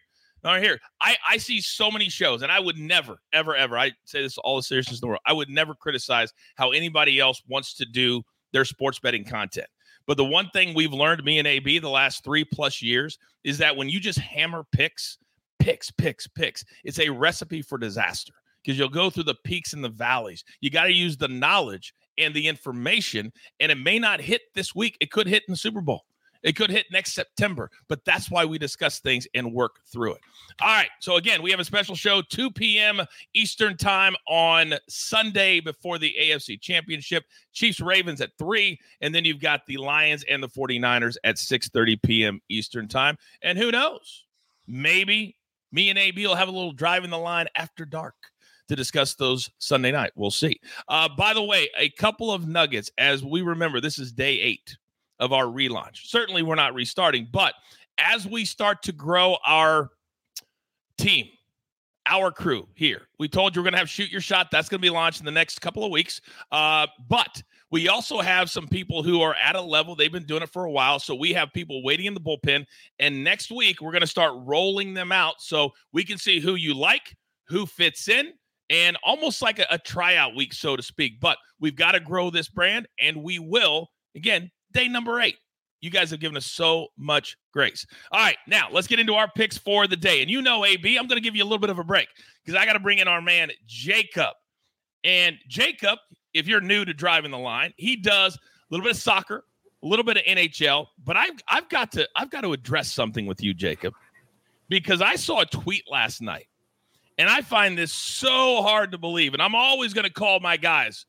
Right, 0.43 0.62
here. 0.62 0.79
I, 1.01 1.15
I 1.27 1.38
see 1.38 1.62
so 1.62 1.89
many 1.89 2.09
shows, 2.09 2.41
and 2.41 2.51
I 2.51 2.59
would 2.59 2.77
never, 2.77 3.17
ever, 3.31 3.55
ever, 3.55 3.77
I 3.77 3.91
say 4.03 4.21
this 4.21 4.38
all 4.39 4.57
the 4.57 4.63
seriousness 4.63 4.97
in 4.97 5.01
the 5.01 5.07
world, 5.07 5.21
I 5.25 5.31
would 5.33 5.50
never 5.50 5.73
criticize 5.73 6.33
how 6.55 6.71
anybody 6.71 7.19
else 7.19 7.41
wants 7.47 7.73
to 7.75 7.85
do 7.85 8.21
their 8.51 8.65
sports 8.65 9.00
betting 9.00 9.23
content. 9.23 9.67
But 10.05 10.17
the 10.17 10.25
one 10.25 10.50
thing 10.50 10.73
we've 10.73 10.91
learned, 10.91 11.23
me 11.23 11.39
and 11.39 11.47
AB, 11.47 11.79
the 11.79 11.89
last 11.89 12.25
three 12.25 12.43
plus 12.43 12.81
years, 12.81 13.17
is 13.45 13.57
that 13.59 13.77
when 13.77 13.88
you 13.88 14.01
just 14.01 14.19
hammer 14.19 14.65
picks, 14.73 15.17
picks, 15.63 15.91
picks, 15.91 16.27
picks. 16.27 16.65
It's 16.83 17.00
a 17.00 17.09
recipe 17.09 17.62
for 17.62 17.77
disaster 17.77 18.33
because 18.63 18.77
you'll 18.77 18.89
go 18.89 19.09
through 19.09 19.23
the 19.23 19.35
peaks 19.45 19.73
and 19.73 19.83
the 19.83 19.89
valleys. 19.89 20.43
You 20.59 20.69
got 20.69 20.85
to 20.85 20.91
use 20.91 21.15
the 21.15 21.29
knowledge 21.29 21.93
and 22.17 22.33
the 22.33 22.47
information, 22.47 23.31
and 23.59 23.71
it 23.71 23.77
may 23.77 23.97
not 23.97 24.19
hit 24.19 24.41
this 24.53 24.75
week. 24.75 24.97
It 25.00 25.09
could 25.09 25.27
hit 25.27 25.43
in 25.47 25.53
the 25.53 25.57
Super 25.57 25.81
Bowl. 25.81 26.03
It 26.43 26.55
could 26.57 26.69
hit 26.69 26.85
next 26.91 27.13
September, 27.13 27.71
but 27.88 28.03
that's 28.05 28.29
why 28.29 28.45
we 28.45 28.57
discuss 28.57 29.00
things 29.00 29.27
and 29.33 29.53
work 29.53 29.79
through 29.91 30.13
it. 30.13 30.21
All 30.62 30.67
right. 30.67 30.89
So, 31.00 31.15
again, 31.15 31.41
we 31.41 31.51
have 31.51 31.59
a 31.59 31.65
special 31.65 31.95
show, 31.95 32.21
2 32.21 32.51
p.m. 32.51 33.01
Eastern 33.33 33.77
Time 33.77 34.15
on 34.27 34.73
Sunday 34.89 35.62
before 35.62 35.97
the 35.97 36.13
AFC 36.21 36.59
Championship. 36.59 37.23
Chiefs 37.53 37.79
Ravens 37.79 38.21
at 38.21 38.31
3. 38.38 38.77
And 39.01 39.15
then 39.15 39.25
you've 39.25 39.39
got 39.39 39.65
the 39.65 39.77
Lions 39.77 40.25
and 40.29 40.43
the 40.43 40.50
49ers 40.50 41.15
at 41.23 41.38
6 41.38 41.69
30 41.69 41.95
p.m. 41.97 42.41
Eastern 42.50 42.88
Time. 42.88 43.17
And 43.41 43.58
who 43.58 43.71
knows? 43.71 44.25
Maybe 44.67 45.38
me 45.71 45.89
and 45.89 45.97
AB 45.97 46.25
will 46.27 46.36
have 46.36 46.49
a 46.49 46.51
little 46.51 46.73
Driving 46.73 47.10
the 47.10 47.17
Line 47.17 47.47
after 47.56 47.86
dark 47.86 48.15
to 48.67 48.75
discuss 48.75 49.15
those 49.15 49.49
Sunday 49.58 49.91
night. 49.91 50.12
We'll 50.15 50.32
see. 50.32 50.60
Uh, 50.88 51.10
by 51.17 51.34
the 51.34 51.43
way, 51.43 51.69
a 51.77 51.89
couple 51.89 52.32
of 52.32 52.47
nuggets 52.47 52.91
as 52.97 53.23
we 53.23 53.41
remember 53.41 53.82
this 53.82 53.99
is 53.99 54.12
day 54.12 54.39
eight 54.39 54.77
of 55.19 55.34
our 55.34 55.45
relaunch. 55.45 56.08
Certainly, 56.08 56.43
we're 56.43 56.56
not 56.56 56.73
restarting, 56.73 57.28
but 57.32 57.54
as 57.97 58.28
we 58.28 58.45
start 58.45 58.82
to 58.84 58.91
grow 58.91 59.38
our 59.45 59.89
team, 60.97 61.28
our 62.06 62.32
crew 62.32 62.67
here, 62.73 63.08
we 63.19 63.28
told 63.30 63.56
you 63.56 63.62
we're 63.62 63.65
going 63.65 63.73
to 63.73 63.80
have 63.80 63.89
shoot 63.89 64.12
your 64.12 64.21
shot. 64.21 64.49
That's 64.52 64.67
going 64.67 64.80
to 64.80 64.86
be 64.86 64.89
launched 64.89 65.19
in 65.19 65.26
the 65.26 65.32
next 65.32 65.60
couple 65.60 65.86
of 65.86 65.91
weeks. 65.91 66.21
Uh, 66.52 66.88
but 67.08 67.41
we 67.71 67.88
also 67.88 68.19
have 68.19 68.49
some 68.49 68.67
people 68.67 69.02
who 69.02 69.21
are 69.21 69.36
at 69.36 69.56
a 69.56 69.62
level, 69.62 69.95
they've 69.95 70.12
been 70.12 70.26
doing 70.26 70.43
it 70.43 70.49
for 70.49 70.65
a 70.65 70.71
while. 70.71 70.99
So 70.99 71.15
we 71.15 71.34
have 71.34 71.52
people 71.54 71.82
waiting 71.82 72.06
in 72.06 72.13
the 72.13 72.19
bullpen. 72.19 72.65
And 72.99 73.23
next 73.23 73.52
week, 73.52 73.82
we're 73.82 73.91
going 73.91 74.02
to 74.02 74.08
start 74.08 74.34
rolling 74.36 74.93
them 74.93 75.12
out 75.12 75.36
so 75.39 75.71
we 75.91 76.04
can 76.04 76.17
see 76.17 76.39
who 76.39 76.56
you 76.56 76.73
like, 76.73 77.15
who 77.47 77.65
fits 77.65 78.10
in, 78.10 78.34
and 78.69 78.97
almost 79.04 79.41
like 79.41 79.60
a, 79.60 79.65
a 79.71 79.78
tryout 79.78 80.36
week, 80.36 80.54
so 80.54 80.76
to 80.76 80.84
speak. 80.84 81.19
But 81.19 81.38
we've 81.60 81.76
got 81.76 81.93
to 81.93 81.99
grow 81.99 82.30
this 82.30 82.49
brand, 82.49 82.88
and 82.99 83.23
we 83.23 83.39
will. 83.39 83.89
Again, 84.15 84.52
day 84.73 84.88
number 84.88 85.19
eight. 85.19 85.38
You 85.81 85.89
guys 85.89 86.12
have 86.12 86.21
given 86.21 86.38
us 86.38 86.45
so 86.45 86.88
much 86.97 87.38
grace. 87.51 87.86
All 88.12 88.19
right, 88.19 88.38
now 88.47 88.69
let's 88.71 88.88
get 88.88 88.99
into 88.99 89.15
our 89.15 89.29
picks 89.36 89.57
for 89.57 89.86
the 89.86 89.97
day. 89.97 90.21
And 90.21 90.31
you 90.31 90.41
know, 90.41 90.63
AB, 90.63 90.97
I'm 90.97 91.07
going 91.07 91.17
to 91.17 91.23
give 91.23 91.36
you 91.36 91.43
a 91.43 91.45
little 91.45 91.59
bit 91.59 91.69
of 91.69 91.77
a 91.77 91.83
break 91.83 92.07
because 92.43 92.57
I 92.57 92.65
got 92.65 92.73
to 92.73 92.79
bring 92.79 92.99
in 92.99 93.09
our 93.09 93.21
man, 93.21 93.51
Jacob. 93.67 94.33
And 95.03 95.36
Jacob, 95.49 95.99
if 96.33 96.47
you're 96.47 96.62
new 96.62 96.86
to 96.86 96.93
driving 96.93 97.31
the 97.31 97.38
line, 97.38 97.73
he 97.75 97.97
does 97.97 98.36
a 98.36 98.39
little 98.69 98.86
bit 98.86 98.95
of 98.95 99.01
soccer, 99.01 99.43
a 99.83 99.88
little 99.88 100.05
bit 100.05 100.17
of 100.17 100.23
NHL, 100.23 100.88
but 101.03 101.17
I've 101.17 101.33
I've 101.49 101.67
got 101.69 101.91
to 101.93 102.07
I've 102.15 102.29
got 102.29 102.41
to 102.41 102.53
address 102.53 102.93
something 102.93 103.25
with 103.25 103.43
you, 103.43 103.53
Jacob, 103.53 103.93
because 104.69 105.01
I 105.01 105.17
saw 105.17 105.41
a 105.41 105.45
tweet 105.45 105.83
last 105.91 106.21
night, 106.21 106.47
and 107.17 107.29
I 107.29 107.41
find 107.41 107.77
this 107.77 107.91
so 107.91 108.62
hard 108.62 108.91
to 108.93 108.97
believe, 108.97 109.33
and 109.33 109.41
I'm 109.41 109.55
always 109.55 109.93
going 109.93 110.05
to 110.05 110.13
call 110.13 110.39
my 110.39 110.55
guys 110.55 111.05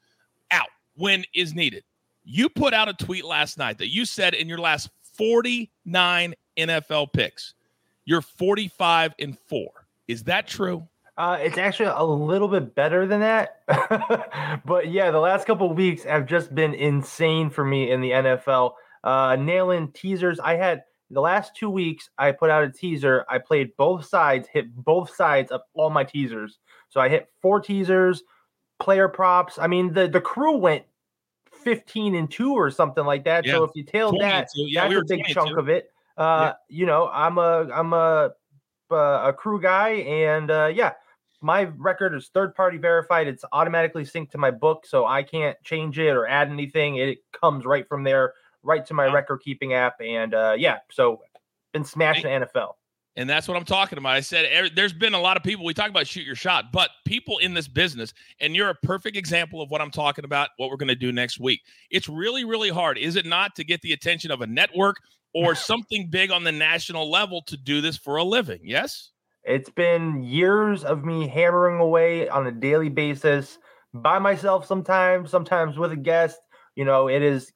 out 0.51 0.69
when 0.97 1.25
is 1.35 1.55
needed. 1.55 1.85
You 2.25 2.49
put 2.49 2.73
out 2.73 2.89
a 2.89 2.95
tweet 2.95 3.25
last 3.25 3.59
night 3.59 3.79
that 3.79 3.93
you 3.93 4.07
said 4.07 4.35
in 4.35 4.49
your 4.49 4.59
last 4.59 4.89
49 5.17 6.35
NFL 6.57 7.13
picks, 7.13 7.55
you're 8.07 8.23
45 8.23 9.15
and 9.19 9.39
four. 9.39 9.71
Is 10.09 10.25
that 10.25 10.47
true? 10.47 10.87
Uh, 11.17 11.39
it's 11.41 11.59
actually 11.59 11.91
a 11.95 12.03
little 12.03 12.49
bit 12.49 12.75
better 12.75 13.07
than 13.07 13.21
that, 13.21 13.61
but 14.67 14.91
yeah, 14.91 15.13
the 15.13 15.19
last 15.21 15.47
couple 15.47 15.73
weeks 15.73 16.03
have 16.03 16.27
just 16.27 16.53
been 16.55 16.75
insane 16.75 17.51
for 17.51 17.65
me 17.65 17.93
in 17.93 18.01
the 18.01 18.11
NFL. 18.11 18.73
Uh, 19.05 19.37
nailing 19.37 19.93
teasers. 19.93 20.41
I 20.41 20.57
had 20.57 20.83
the 21.11 21.21
last 21.21 21.55
two 21.55 21.71
weeks. 21.71 22.11
I 22.19 22.33
put 22.33 22.51
out 22.51 22.65
a 22.65 22.71
teaser. 22.71 23.25
I 23.29 23.39
played 23.39 23.77
both 23.77 24.07
sides, 24.07 24.49
hit 24.53 24.75
both 24.75 25.15
sides 25.15 25.53
of 25.53 25.61
all 25.75 25.91
my 25.91 26.03
teasers. 26.03 26.59
So 26.89 27.01
I 27.01 27.09
hit 27.09 27.29
four 27.41 27.61
teasers, 27.61 28.25
player 28.81 29.07
props. 29.09 29.57
I 29.59 29.69
mean, 29.69 29.93
the 29.93 30.09
the 30.09 30.21
crew 30.21 30.57
went 30.57 30.85
15 31.65 32.15
and 32.15 32.31
2 32.31 32.53
or 32.53 32.71
something 32.71 33.05
like 33.05 33.25
that. 33.25 33.45
Yeah. 33.45 33.55
So 33.55 33.65
if 33.65 33.71
you 33.75 33.83
tailed 33.83 34.21
that, 34.21 34.49
yeah, 34.55 34.83
that's 34.83 34.95
we 34.95 35.01
a 35.01 35.05
big 35.05 35.25
chunk 35.27 35.57
of 35.57 35.69
it. 35.69 35.91
Uh, 36.17 36.53
yeah. 36.71 36.77
you 36.77 36.87
know, 36.87 37.11
I'm 37.13 37.39
a 37.39 37.69
I'm 37.73 37.93
a 37.93 38.31
uh, 38.91 39.29
a 39.29 39.33
crew 39.33 39.61
guy 39.61 39.91
and 39.91 40.51
uh, 40.51 40.71
yeah, 40.73 40.93
my 41.41 41.65
record 41.77 42.15
is 42.15 42.29
third 42.29 42.55
party 42.55 42.79
verified. 42.79 43.27
It's 43.27 43.45
automatically 43.53 44.05
synced 44.05 44.31
to 44.31 44.39
my 44.39 44.51
book, 44.51 44.87
so 44.87 45.05
I 45.05 45.23
can't 45.23 45.61
change 45.63 45.99
it 45.99 46.11
or 46.11 46.27
add 46.27 46.51
anything. 46.51 46.97
It 46.97 47.19
comes 47.33 47.67
right 47.67 47.87
from 47.89 48.05
there, 48.05 48.33
right 48.63 48.85
to 48.87 48.95
my 48.95 49.13
record 49.13 49.43
keeping 49.45 49.75
app. 49.75 50.01
And 50.01 50.33
uh, 50.33 50.55
yeah, 50.57 50.79
so 50.91 51.21
been 51.73 51.85
smashing 51.85 52.25
NFL. 52.25 52.73
And 53.17 53.31
that's 53.31 53.47
what 53.47 53.57
I'm 53.57 53.65
talking 53.65 53.97
about. 53.97 54.15
I 54.15 54.21
said 54.21 54.73
there's 54.75 54.93
been 54.93 55.15
a 55.15 55.21
lot 55.21 55.37
of 55.37 55.45
people. 55.45 55.65
We 55.65 55.75
talk 55.75 55.89
about 55.89 56.07
shoot 56.07 56.27
your 56.27 56.35
shot, 56.35 56.73
but 56.73 56.91
people 57.05 57.39
in 57.39 57.55
this 57.55 57.69
business, 57.69 58.13
and 58.41 58.57
you're 58.57 58.71
a 58.71 58.75
perfect 58.75 59.17
example 59.17 59.63
of 59.63 59.71
what 59.71 59.81
I'm 59.81 59.93
talking 59.93 60.25
about. 60.25 60.51
What 60.57 60.71
we're 60.71 60.77
going 60.77 60.89
to 60.89 60.97
do 60.97 61.13
next 61.13 61.39
week. 61.39 61.61
It's 61.91 62.09
really, 62.09 62.45
really 62.45 62.71
hard, 62.71 62.99
is 62.99 63.17
it 63.17 63.25
not, 63.25 63.55
to 63.57 63.65
get 63.65 63.83
the 63.83 63.93
attention 63.93 64.31
of 64.31 64.41
a 64.41 64.47
network 64.47 64.97
or 65.33 65.55
something 65.55 66.09
big 66.11 66.33
on 66.33 66.43
the 66.43 66.53
national 66.53 67.09
level 67.09 67.43
to 67.43 67.57
do 67.57 67.81
this 67.81 67.97
for 67.97 68.17
a 68.17 68.25
living? 68.25 68.61
Yes. 68.65 69.11
It's 69.45 69.71
been 69.71 70.23
years 70.23 70.85
of 70.85 71.05
me 71.05 71.29
hammering 71.29 71.79
away 71.79 72.29
on 72.29 72.47
a 72.47 72.53
daily 72.53 72.89
basis 72.89 73.59
by 73.93 74.19
myself 74.19 74.67
sometimes, 74.67 75.31
sometimes 75.31 75.79
with 75.79 75.93
a 75.93 75.97
guest. 75.97 76.41
You 76.75 76.85
know, 76.85 77.09
it 77.09 77.23
is 77.23 77.53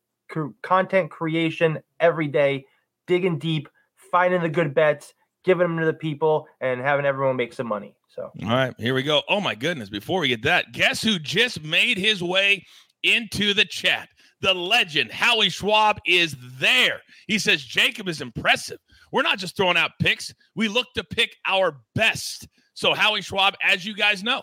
content 0.63 1.11
creation 1.11 1.81
every 1.99 2.29
day, 2.29 2.67
digging 3.07 3.39
deep, 3.39 3.69
finding 4.13 4.43
the 4.43 4.49
good 4.49 4.75
bets, 4.75 5.15
giving 5.49 5.67
them 5.67 5.79
to 5.79 5.87
the 5.87 5.95
people, 5.95 6.47
and 6.61 6.79
having 6.79 7.07
everyone 7.07 7.35
make 7.37 7.55
some 7.55 7.67
money. 7.67 7.95
So, 8.07 8.31
all 8.43 8.49
right, 8.49 8.75
here 8.79 8.93
we 8.93 9.03
go. 9.03 9.23
Oh 9.31 9.41
my 9.41 9.55
goodness! 9.55 9.89
Before 9.89 10.21
we 10.21 10.29
get 10.29 10.43
that, 10.43 10.73
guess 10.73 11.03
who 11.03 11.19
just 11.19 11.63
made 11.63 11.97
his 11.97 12.23
way 12.23 12.65
into 13.03 13.55
the 13.55 13.65
chat? 13.65 14.11
The 14.43 14.53
legend 14.53 15.11
Howie 15.11 15.49
Schwab 15.49 15.99
is 16.07 16.37
there. 16.59 17.01
He 17.27 17.39
says 17.39 17.65
Jacob 17.65 18.09
is 18.09 18.21
impressive. 18.21 18.79
We're 19.11 19.23
not 19.23 19.39
just 19.39 19.57
throwing 19.57 19.79
out 19.79 19.93
picks, 20.01 20.35
we 20.55 20.69
look 20.69 20.87
to 20.95 21.03
pick 21.03 21.35
our 21.47 21.81
best. 21.95 22.47
So, 22.75 22.93
Howie 22.93 23.23
Schwab, 23.23 23.55
as 23.63 23.87
you 23.87 23.97
guys 23.97 24.23
know, 24.23 24.43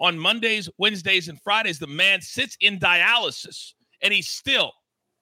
on 0.00 0.18
Mondays, 0.18 0.70
Wednesdays, 0.78 1.28
and 1.28 1.40
Fridays, 1.42 1.78
the 1.78 1.86
man 1.86 2.22
sits 2.22 2.56
in 2.60 2.78
dialysis 2.78 3.74
and 4.00 4.14
he 4.14 4.22
still 4.22 4.72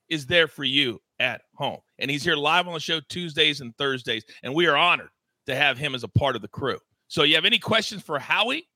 is 0.09 0.27
there 0.27 0.47
for 0.47 0.63
you 0.63 1.01
at 1.19 1.43
home. 1.57 1.79
And 1.99 2.11
he's 2.11 2.23
here 2.23 2.37
live 2.37 2.69
on 2.69 2.75
the 2.75 2.81
show 2.81 3.01
Tuesdays 3.09 3.61
and 3.61 3.77
Thursdays. 3.77 4.25
And 4.45 4.55
we 4.55 4.67
are 4.67 4.77
honored 4.77 5.09
to 5.47 5.55
have 5.55 5.79
him 5.79 5.95
as 5.95 6.05
a 6.05 6.09
part 6.09 6.37
of 6.37 6.43
the 6.43 6.49
crew. 6.49 6.79
So, 7.09 7.23
you 7.23 7.35
have 7.35 7.45
any 7.45 7.59
questions 7.59 8.03
for 8.03 8.19
Howie? 8.19 8.69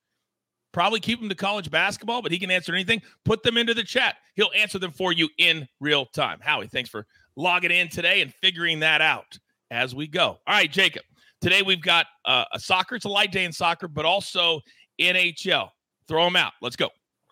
Probably 0.73 1.01
keep 1.01 1.21
him 1.21 1.29
to 1.29 1.35
college 1.35 1.71
basketball, 1.71 2.23
but 2.23 2.31
he 2.31 2.39
can 2.39 2.51
answer 2.51 2.73
anything. 2.73 3.03
Put 3.25 3.43
them 3.43 3.57
into 3.57 3.75
the 3.75 3.83
chat. 3.83 4.17
He'll 4.37 4.53
answer 4.57 4.79
them 4.79 4.93
for 4.93 5.13
you 5.13 5.29
in 5.39 5.67
real 5.81 6.07
time. 6.07 6.39
Howie, 6.41 6.69
thanks 6.69 6.89
for 6.89 7.07
logging 7.35 7.73
in 7.73 7.89
today 7.89 8.21
and 8.21 8.33
figuring 8.35 8.81
that 8.81 9.01
out 9.01 9.39
as 9.71 9.95
we 9.95 10.07
go. 10.07 10.39
All 10.47 10.55
right, 10.55 10.71
Jacob. 10.71 11.03
Today 11.41 11.63
we've 11.63 11.83
got 11.83 12.07
uh, 12.25 12.45
a 12.53 12.61
soccer. 12.61 12.95
It's 12.95 13.05
a 13.05 13.09
light 13.09 13.33
day 13.33 13.45
in 13.45 13.53
soccer, 13.53 13.89
but 13.89 14.05
also 14.05 14.61
NHL. 15.01 15.71
Throw 16.07 16.25
them 16.25 16.37
out. 16.37 16.53
Let's 16.61 16.77
go. 16.77 16.91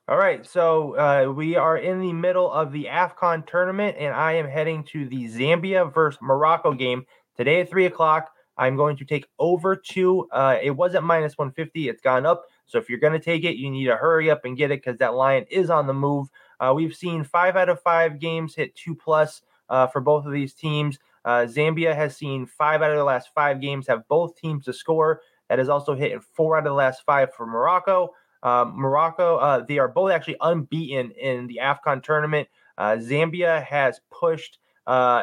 All 0.09 0.17
right, 0.17 0.47
so 0.47 0.97
uh, 0.97 1.31
we 1.31 1.55
are 1.57 1.77
in 1.77 2.01
the 2.01 2.15
middle 2.15 2.51
of 2.51 2.73
the 2.73 2.85
AFCON 2.85 3.47
tournament, 3.47 3.97
and 3.99 4.15
I 4.15 4.33
am 4.33 4.49
heading 4.49 4.83
to 4.85 5.07
the 5.07 5.29
Zambia 5.29 5.93
versus 5.93 6.19
Morocco 6.23 6.73
game 6.73 7.05
today 7.37 7.61
at 7.61 7.69
three 7.69 7.85
o'clock. 7.85 8.31
I'm 8.59 8.77
going 8.77 8.97
to 8.97 9.05
take 9.05 9.27
over 9.39 9.77
two. 9.77 10.29
Uh, 10.33 10.59
it 10.61 10.73
wasn't 10.73 11.05
minus 11.05 11.39
150, 11.39 11.89
it's 11.89 12.03
gone 12.03 12.27
up. 12.27 12.45
So 12.67 12.77
if 12.77 12.91
you're 12.91 12.99
going 12.99 13.13
to 13.15 13.19
take 13.19 13.45
it, 13.45 13.57
you 13.57 13.71
need 13.71 13.87
to 13.87 13.97
hurry 13.97 14.31
up 14.31 14.45
and 14.45 14.57
get 14.57 14.71
it 14.71 14.83
because 14.83 14.99
that 14.99 15.15
line 15.15 15.47
is 15.51 15.71
on 15.71 15.87
the 15.87 15.95
move. 15.95 16.29
Uh, 16.61 16.73
we've 16.75 16.95
seen 16.95 17.25
five 17.25 17.57
out 17.57 17.69
of 17.69 17.81
five 17.81 18.19
games 18.19 18.55
hit 18.55 18.75
two 18.75 18.95
plus 18.95 19.43
uh, 19.71 19.87
for 19.87 20.01
both 20.01 20.27
of 20.27 20.33
these 20.33 20.53
teams. 20.53 20.99
Uh, 21.25 21.47
Zambia 21.49 21.95
has 21.95 22.17
seen 22.17 22.47
five 22.47 22.83
out 22.83 22.91
of 22.91 22.97
the 22.97 23.05
last 23.05 23.31
five 23.35 23.61
games 23.61 23.87
have 23.87 24.07
both 24.09 24.37
teams 24.37 24.65
to 24.65 24.73
score. 24.73 25.23
That 25.49 25.59
has 25.59 25.69
also 25.69 25.95
hit 25.95 26.13
in 26.13 26.21
four 26.21 26.57
out 26.57 26.67
of 26.67 26.71
the 26.71 26.75
last 26.75 27.05
five 27.07 27.33
for 27.33 27.47
Morocco. 27.47 28.11
Um, 28.43 28.75
Morocco, 28.77 29.37
uh, 29.37 29.65
they 29.67 29.79
are 29.79 29.89
both 29.89 30.11
actually 30.11 30.37
unbeaten 30.41 31.11
in 31.13 31.47
the 31.47 31.61
AFCON 31.63 32.03
tournament. 32.03 32.49
Uh, 32.77 32.97
Zambia 33.01 33.65
has 33.65 34.01
pushed 34.11 34.59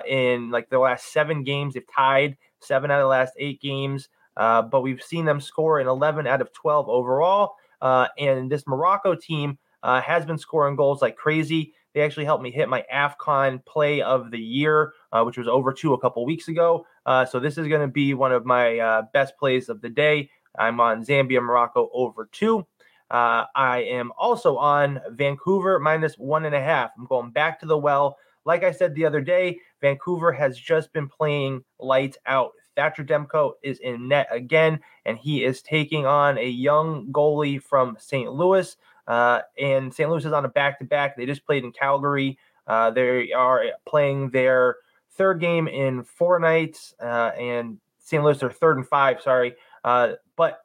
in 0.07 0.51
like 0.51 0.69
the 0.69 0.79
last 0.79 1.11
seven 1.11 1.43
games. 1.43 1.73
They've 1.73 1.83
tied 1.93 2.37
seven 2.65 2.91
out 2.91 2.99
of 2.99 3.03
the 3.03 3.07
last 3.07 3.33
eight 3.37 3.61
games, 3.61 4.09
uh, 4.37 4.61
but 4.61 4.81
we've 4.81 5.01
seen 5.01 5.25
them 5.25 5.39
score 5.39 5.79
in 5.79 5.87
11 5.87 6.27
out 6.27 6.41
of 6.41 6.51
12 6.53 6.89
overall. 6.89 7.55
Uh, 7.81 8.07
and 8.17 8.51
this 8.51 8.65
Morocco 8.67 9.15
team 9.15 9.57
uh, 9.83 10.01
has 10.01 10.25
been 10.25 10.37
scoring 10.37 10.75
goals 10.75 11.01
like 11.01 11.15
crazy. 11.15 11.73
They 11.93 12.01
actually 12.01 12.25
helped 12.25 12.43
me 12.43 12.51
hit 12.51 12.67
my 12.67 12.83
AFCON 12.93 13.63
play 13.65 14.01
of 14.01 14.31
the 14.31 14.39
year, 14.39 14.91
which 15.23 15.37
was 15.37 15.47
over 15.47 15.71
two 15.71 15.93
a 15.93 15.99
couple 15.99 16.25
weeks 16.25 16.49
ago. 16.49 16.85
so 17.05 17.39
this 17.39 17.57
is 17.57 17.69
going 17.69 17.81
to 17.81 17.87
be 17.87 18.13
one 18.13 18.33
of 18.33 18.45
my 18.45 19.01
best 19.13 19.37
plays 19.37 19.69
of 19.69 19.79
the 19.79 19.87
day. 19.87 20.29
I'm 20.57 20.81
on 20.81 21.05
Zambia 21.05 21.41
Morocco 21.41 21.89
over 21.93 22.27
two. 22.31 22.65
Uh, 23.11 23.45
I 23.55 23.83
am 23.83 24.11
also 24.17 24.57
on 24.57 24.99
Vancouver 25.11 25.79
minus 25.79 26.17
one 26.17 26.45
and 26.45 26.55
a 26.55 26.61
half. 26.61 26.91
I'm 26.97 27.05
going 27.05 27.31
back 27.31 27.59
to 27.59 27.65
the 27.65 27.77
well. 27.77 28.17
Like 28.45 28.63
I 28.63 28.71
said 28.71 28.95
the 28.95 29.05
other 29.05 29.21
day, 29.21 29.59
Vancouver 29.85 30.31
has 30.31 30.57
just 30.57 30.91
been 30.93 31.07
playing 31.07 31.63
lights 31.79 32.17
out. 32.25 32.53
Thatcher 32.75 33.03
Demko 33.03 33.51
is 33.61 33.77
in 33.77 34.07
net 34.07 34.27
again, 34.31 34.79
and 35.05 35.15
he 35.15 35.43
is 35.43 35.61
taking 35.61 36.07
on 36.07 36.39
a 36.39 36.47
young 36.47 37.05
goalie 37.11 37.61
from 37.61 37.95
St. 37.99 38.31
Louis. 38.31 38.75
Uh, 39.07 39.41
and 39.59 39.93
St. 39.93 40.09
Louis 40.09 40.25
is 40.25 40.33
on 40.33 40.43
a 40.43 40.49
back 40.49 40.79
to 40.79 40.85
back. 40.85 41.15
They 41.15 41.27
just 41.27 41.45
played 41.45 41.63
in 41.63 41.71
Calgary. 41.71 42.39
Uh, 42.65 42.89
they 42.89 43.31
are 43.31 43.63
playing 43.85 44.31
their 44.31 44.77
third 45.11 45.39
game 45.39 45.67
in 45.67 46.03
four 46.03 46.39
nights, 46.39 46.95
uh, 46.99 47.29
and 47.37 47.77
St. 47.99 48.23
Louis 48.23 48.41
are 48.41 48.51
third 48.51 48.77
and 48.77 48.87
five, 48.87 49.21
sorry. 49.21 49.53
Uh, 49.83 50.13
but 50.35 50.61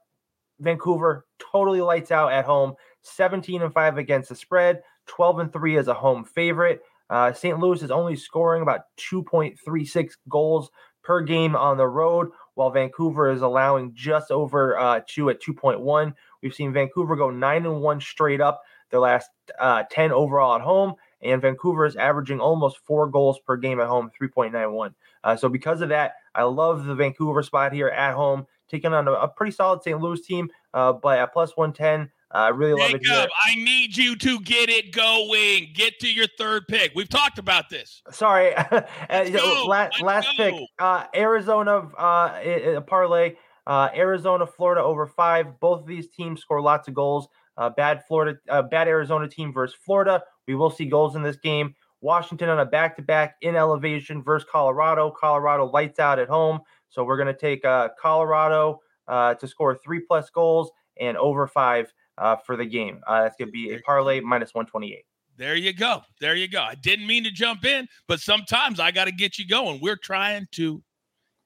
Vancouver 0.61 1.27
totally 1.39 1.83
lights 1.83 2.11
out 2.11 2.33
at 2.33 2.47
home, 2.47 2.75
17 3.03 3.61
and 3.61 3.75
5 3.75 3.99
against 3.99 4.31
the 4.31 4.35
spread, 4.35 4.83
12 5.09 5.41
and 5.41 5.53
3 5.53 5.77
as 5.77 5.89
a 5.89 5.95
home 5.95 6.25
favorite. 6.25 6.83
Uh, 7.11 7.33
St. 7.33 7.59
Louis 7.59 7.83
is 7.83 7.91
only 7.91 8.17
scoring 8.17 8.63
about 8.63 8.83
2.36 8.99 10.13
goals 10.29 10.71
per 11.03 11.21
game 11.21 11.57
on 11.57 11.77
the 11.77 11.87
road, 11.87 12.29
while 12.55 12.71
Vancouver 12.71 13.31
is 13.31 13.43
allowing 13.43 13.93
just 13.95 14.31
over 14.31 14.79
uh, 14.79 15.01
two 15.07 15.29
at 15.29 15.43
2.1. 15.43 16.15
We've 16.43 16.55
seen 16.55 16.73
Vancouver 16.73 17.17
go 17.17 17.31
nine 17.31 17.67
and 17.67 17.81
one 17.81 18.01
straight 18.01 18.41
up 18.41 18.63
their 18.91 19.01
last 19.01 19.31
uh, 19.59 19.85
10 19.91 20.13
overall 20.13 20.55
at 20.55 20.63
home, 20.63 20.95
and 21.23 21.43
Vancouver 21.43 21.87
is 21.87 21.97
averaging 21.97 22.41
almost 22.41 22.79
four 22.85 23.09
goals 23.09 23.39
per 23.47 23.57
game 23.57 23.81
at 23.81 23.87
home, 23.89 24.11
3.91. 24.21 24.95
Uh, 25.23 25.37
so 25.37 25.49
because 25.49 25.81
of 25.81 25.89
that, 25.91 26.15
I 26.35 26.45
love 26.45 26.85
the 26.85 26.95
Vancouver 26.95 27.43
spot 27.43 27.73
here 27.73 27.89
at 27.89 28.15
home 28.15 28.47
taking 28.69 28.93
on 28.95 29.09
a, 29.09 29.13
a 29.13 29.29
pretty 29.29 29.53
solid 29.53 29.83
St. 29.83 30.01
Louis 30.01 30.21
team, 30.21 30.49
uh, 30.75 30.93
but 30.93 31.19
at 31.19 31.33
plus 31.33 31.57
110, 31.57 32.11
I 32.33 32.49
really 32.49 32.81
love 32.81 32.91
Jacob, 32.91 33.03
it 33.03 33.09
here. 33.09 33.29
I 33.45 33.55
need 33.57 33.97
you 33.97 34.15
to 34.17 34.41
get 34.41 34.69
it 34.69 34.93
going. 34.93 35.73
Get 35.75 35.99
to 36.01 36.09
your 36.09 36.27
third 36.39 36.69
pick. 36.69 36.93
We've 36.95 37.09
talked 37.09 37.39
about 37.39 37.69
this. 37.69 38.03
Sorry. 38.11 38.55
uh, 38.57 39.67
last, 39.67 40.01
last 40.01 40.29
pick. 40.37 40.55
Uh, 40.79 41.07
Arizona 41.15 41.89
uh, 41.99 42.41
a 42.45 42.81
parlay. 42.81 43.35
Uh, 43.67 43.89
Arizona, 43.95 44.47
Florida 44.47 44.83
over 44.83 45.07
five. 45.07 45.59
Both 45.61 45.83
of 45.83 45.87
these 45.87 46.09
teams 46.09 46.41
score 46.41 46.61
lots 46.61 46.89
of 46.89 46.95
goals. 46.95 47.29
Uh, 47.57 47.71
bad 47.71 48.03
Florida, 48.07 48.39
uh, 48.49 48.63
bad 48.63 48.89
Arizona 48.89 49.29
team 49.29 49.53
versus 49.53 49.77
Florida. 49.85 50.23
We 50.47 50.55
will 50.55 50.71
see 50.71 50.87
goals 50.87 51.17
in 51.17 51.23
this 51.23 51.37
game. 51.37 51.75
Washington 52.01 52.49
on 52.49 52.61
a 52.61 52.65
back-to-back 52.65 53.37
in 53.43 53.57
elevation 53.57 54.23
versus 54.23 54.49
Colorado. 54.51 55.11
Colorado 55.11 55.67
lights 55.67 55.99
out 55.99 56.19
at 56.19 56.29
home. 56.29 56.61
So 56.89 57.05
we're 57.05 57.17
going 57.17 57.27
to 57.27 57.39
take 57.39 57.65
uh, 57.65 57.91
Colorado 58.01 58.81
uh, 59.07 59.35
to 59.35 59.47
score 59.47 59.79
three 59.85 60.01
plus 60.01 60.31
goals 60.31 60.71
and 60.99 61.17
over 61.17 61.47
five 61.47 61.93
uh, 62.21 62.37
for 62.37 62.57
the 62.57 62.65
game. 62.65 63.01
Uh, 63.07 63.23
that's 63.23 63.37
going 63.37 63.49
to 63.49 63.53
be 63.53 63.73
a 63.73 63.81
parlay 63.81 64.21
minus 64.21 64.55
128. 64.55 65.05
There 65.37 65.57
you 65.57 65.73
go. 65.73 66.03
There 66.21 66.37
you 66.37 66.49
go. 66.49 66.61
I 66.61 66.75
didn't 66.75 67.07
mean 67.07 67.25
to 67.25 67.31
jump 67.31 67.65
in, 67.65 67.89
but 68.07 68.21
sometimes 68.21 68.79
I 68.79 68.91
got 68.91 69.07
to 69.07 69.13
get 69.13 69.39
you 69.39 69.49
going. 69.49 69.81
We're 69.81 69.97
trying 69.97 70.47
to 70.53 70.83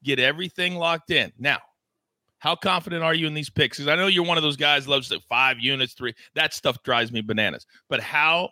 get 0.03 0.19
everything 0.19 0.75
locked 0.75 1.11
in. 1.11 1.33
Now, 1.39 1.59
how 2.39 2.57
confident 2.57 3.05
are 3.05 3.15
you 3.15 3.27
in 3.27 3.35
these 3.35 3.49
picks? 3.49 3.79
Because 3.79 3.89
I 3.89 3.97
know 3.97 4.09
you're 4.09 4.25
one 4.25 4.37
of 4.37 4.43
those 4.43 4.57
guys 4.57 4.89
loves 4.89 5.09
the 5.09 5.21
five 5.29 5.61
units, 5.61 5.95
three. 5.95 6.13
That 6.35 6.53
stuff 6.53 6.83
drives 6.83 7.13
me 7.13 7.23
bananas. 7.23 7.67
But 7.89 8.01
how 8.01 8.51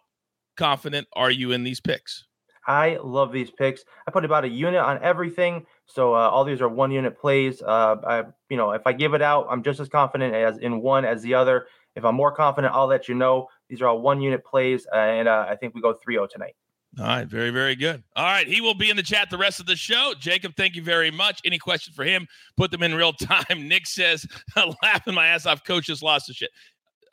confident 0.57 1.09
are 1.15 1.31
you 1.31 1.53
in 1.53 1.65
these 1.65 1.81
picks? 1.81 2.25
I 2.67 2.99
love 3.03 3.33
these 3.33 3.51
picks. 3.51 3.85
I 4.07 4.11
put 4.11 4.25
about 4.25 4.45
a 4.45 4.49
unit 4.49 4.81
on 4.81 5.03
everything, 5.03 5.67
so 5.87 6.15
uh, 6.15 6.29
all 6.29 6.45
these 6.45 6.61
are 6.61 6.69
one 6.69 6.93
unit 6.93 7.19
plays. 7.19 7.61
Uh, 7.61 7.97
I, 8.07 8.25
you 8.49 8.57
know, 8.57 8.71
if 8.71 8.87
I 8.87 8.93
give 8.93 9.15
it 9.15 9.23
out, 9.23 9.47
I'm 9.51 9.63
just 9.63 9.81
as 9.81 9.89
confident 9.89 10.35
as 10.35 10.59
in 10.59 10.81
one 10.81 11.05
as 11.05 11.23
the 11.23 11.35
other. 11.35 11.67
If 11.95 12.05
I'm 12.05 12.15
more 12.15 12.33
confident, 12.33 12.75
I'll 12.75 12.87
let 12.87 13.09
you 13.09 13.15
know. 13.15 13.49
These 13.69 13.83
are 13.83 13.89
all 13.89 14.01
one 14.01 14.21
unit 14.21 14.45
plays, 14.45 14.87
uh, 14.93 14.97
and 14.97 15.29
uh, 15.29 15.47
I 15.49 15.57
think 15.57 15.75
we 15.75 15.81
go 15.81 15.95
3-0 15.95 16.29
tonight. 16.31 16.55
All 16.99 17.07
right, 17.07 17.27
very, 17.27 17.51
very 17.51 17.75
good. 17.75 18.03
All 18.17 18.25
right, 18.25 18.47
he 18.47 18.61
will 18.61 18.75
be 18.75 18.91
in 18.91 18.97
the 18.97 19.03
chat 19.03 19.31
the 19.31 19.39
rest 19.39 19.61
of 19.61 19.67
the 19.67 19.77
show. 19.77 20.13
Jacob, 20.19 20.55
thank 20.57 20.75
you 20.75 20.83
very 20.83 21.11
much. 21.11 21.41
Any 21.45 21.59
questions 21.59 21.97
for 21.97 22.05
him? 22.05 22.27
Put 22.57 22.71
them 22.71 22.83
in 22.83 22.95
real 22.95 23.13
time. 23.21 23.69
Nick 23.69 23.87
says, 23.87 24.27
laughing 24.83 25.15
my 25.15 25.29
ass 25.29 25.47
off. 25.47 25.65
Coach 25.65 25.87
just 25.87 26.03
lost 26.03 26.27
the 26.27 26.35
shit. 26.35 26.51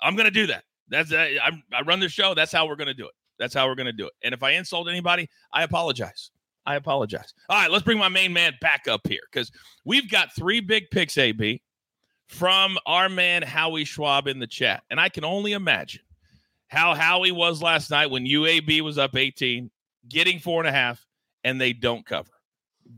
I'm 0.02 0.16
gonna 0.16 0.32
do 0.32 0.48
that. 0.48 0.64
That's 0.90 1.14
I, 1.14 1.40
I 1.74 1.82
run 1.84 2.00
the 2.00 2.10
show. 2.10 2.34
That's 2.34 2.52
how 2.52 2.68
we're 2.68 2.76
gonna 2.76 2.94
do 2.94 3.06
it. 3.06 3.14
That's 3.40 3.54
how 3.54 3.68
we're 3.68 3.76
going 3.76 3.88
to 3.88 3.94
do 3.94 4.06
it. 4.06 4.14
And 4.22 4.34
if 4.34 4.44
I 4.44 4.52
insult 4.52 4.88
anybody, 4.90 5.28
I 5.54 5.64
apologize. 5.64 6.30
I 6.66 6.76
apologize. 6.76 7.34
All 7.48 7.60
right, 7.60 7.72
let's 7.72 7.84
bring 7.84 7.98
my 7.98 8.10
main 8.10 8.32
man 8.34 8.54
back 8.62 8.88
up 8.88 9.08
here 9.08 9.22
because 9.32 9.50
we've 9.86 10.12
got 10.12 10.36
three 10.36 10.60
big 10.60 10.84
picks, 10.92 11.18
AB, 11.18 11.62
from 12.30 12.78
our 12.86 13.10
man 13.10 13.42
Howie 13.42 13.86
Schwab 13.86 14.28
in 14.28 14.40
the 14.40 14.48
chat. 14.48 14.84
And 14.90 15.00
I 15.00 15.10
can 15.10 15.26
only 15.26 15.54
imagine 15.54 16.04
how 16.68 16.94
Howie 16.94 17.32
was 17.32 17.62
last 17.62 17.90
night 17.90 18.12
when 18.12 18.26
UAB 18.26 18.82
was 18.82 19.00
up 19.00 19.18
18, 19.18 19.70
getting 20.08 20.40
four 20.40 20.62
and 20.62 20.70
a 20.70 20.72
half, 20.72 21.06
and 21.44 21.60
they 21.60 21.74
don't 21.74 22.06
cover. 22.06 22.30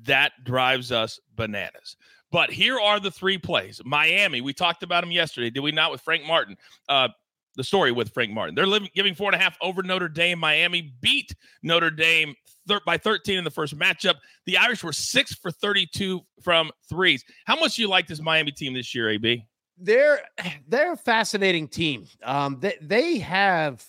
That 0.04 0.34
drives 0.44 0.92
us 0.92 1.20
bananas. 1.36 1.96
But 2.30 2.52
here 2.52 2.78
are 2.78 3.00
the 3.00 3.12
three 3.12 3.38
plays. 3.38 3.82
Miami, 3.86 4.42
we 4.42 4.54
talked 4.54 4.84
about 4.84 5.02
them 5.02 5.12
yesterday, 5.12 5.50
did 5.50 5.62
we 5.62 5.72
not, 5.72 5.92
with 5.92 6.02
Frank 6.02 6.26
Martin? 6.26 6.58
Uh, 6.90 7.10
the 7.56 7.64
story 7.64 7.92
with 7.92 8.14
Frank 8.14 8.32
Martin. 8.32 8.56
They're 8.56 8.68
living, 8.68 8.90
giving 8.96 9.16
four 9.16 9.32
and 9.32 9.40
a 9.40 9.44
half 9.44 9.58
over 9.62 9.84
Notre 9.84 10.08
Dame. 10.08 10.40
Miami 10.40 10.94
beat 11.02 11.36
Notre 11.64 11.92
Dame 11.92 12.36
thir- 12.68 12.82
by 12.86 12.98
13 12.98 13.38
in 13.38 13.44
the 13.44 13.52
first 13.52 13.78
matchup. 13.78 14.16
The 14.46 14.58
Irish 14.58 14.84
were 14.84 14.94
six 14.94 15.34
for 15.34 15.52
32 15.52 16.22
from 16.42 16.72
threes. 16.90 17.24
How 17.46 17.60
much 17.60 17.76
do 17.76 17.82
you 17.82 17.90
like 17.90 18.08
this 18.08 18.22
Miami 18.22 18.52
team 18.52 18.74
this 18.74 18.96
year, 18.96 19.10
AB? 19.10 19.46
They're 19.78 20.22
they're 20.68 20.94
a 20.94 20.98
fascinating 20.98 21.68
team. 21.68 22.06
Um, 22.24 22.58
they 22.60 22.78
they 22.82 23.20
have 23.20 23.86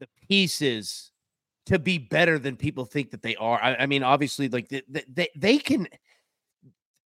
the 0.00 0.08
pieces 0.28 1.10
to 1.66 1.78
be 1.78 1.98
better 1.98 2.38
than 2.38 2.56
people 2.56 2.84
think 2.84 3.10
that 3.10 3.22
they 3.22 3.36
are. 3.36 3.62
I, 3.62 3.76
I 3.76 3.86
mean, 3.86 4.02
obviously, 4.02 4.48
like 4.48 4.68
they, 4.68 4.82
they 4.88 5.28
they 5.36 5.58
can. 5.58 5.86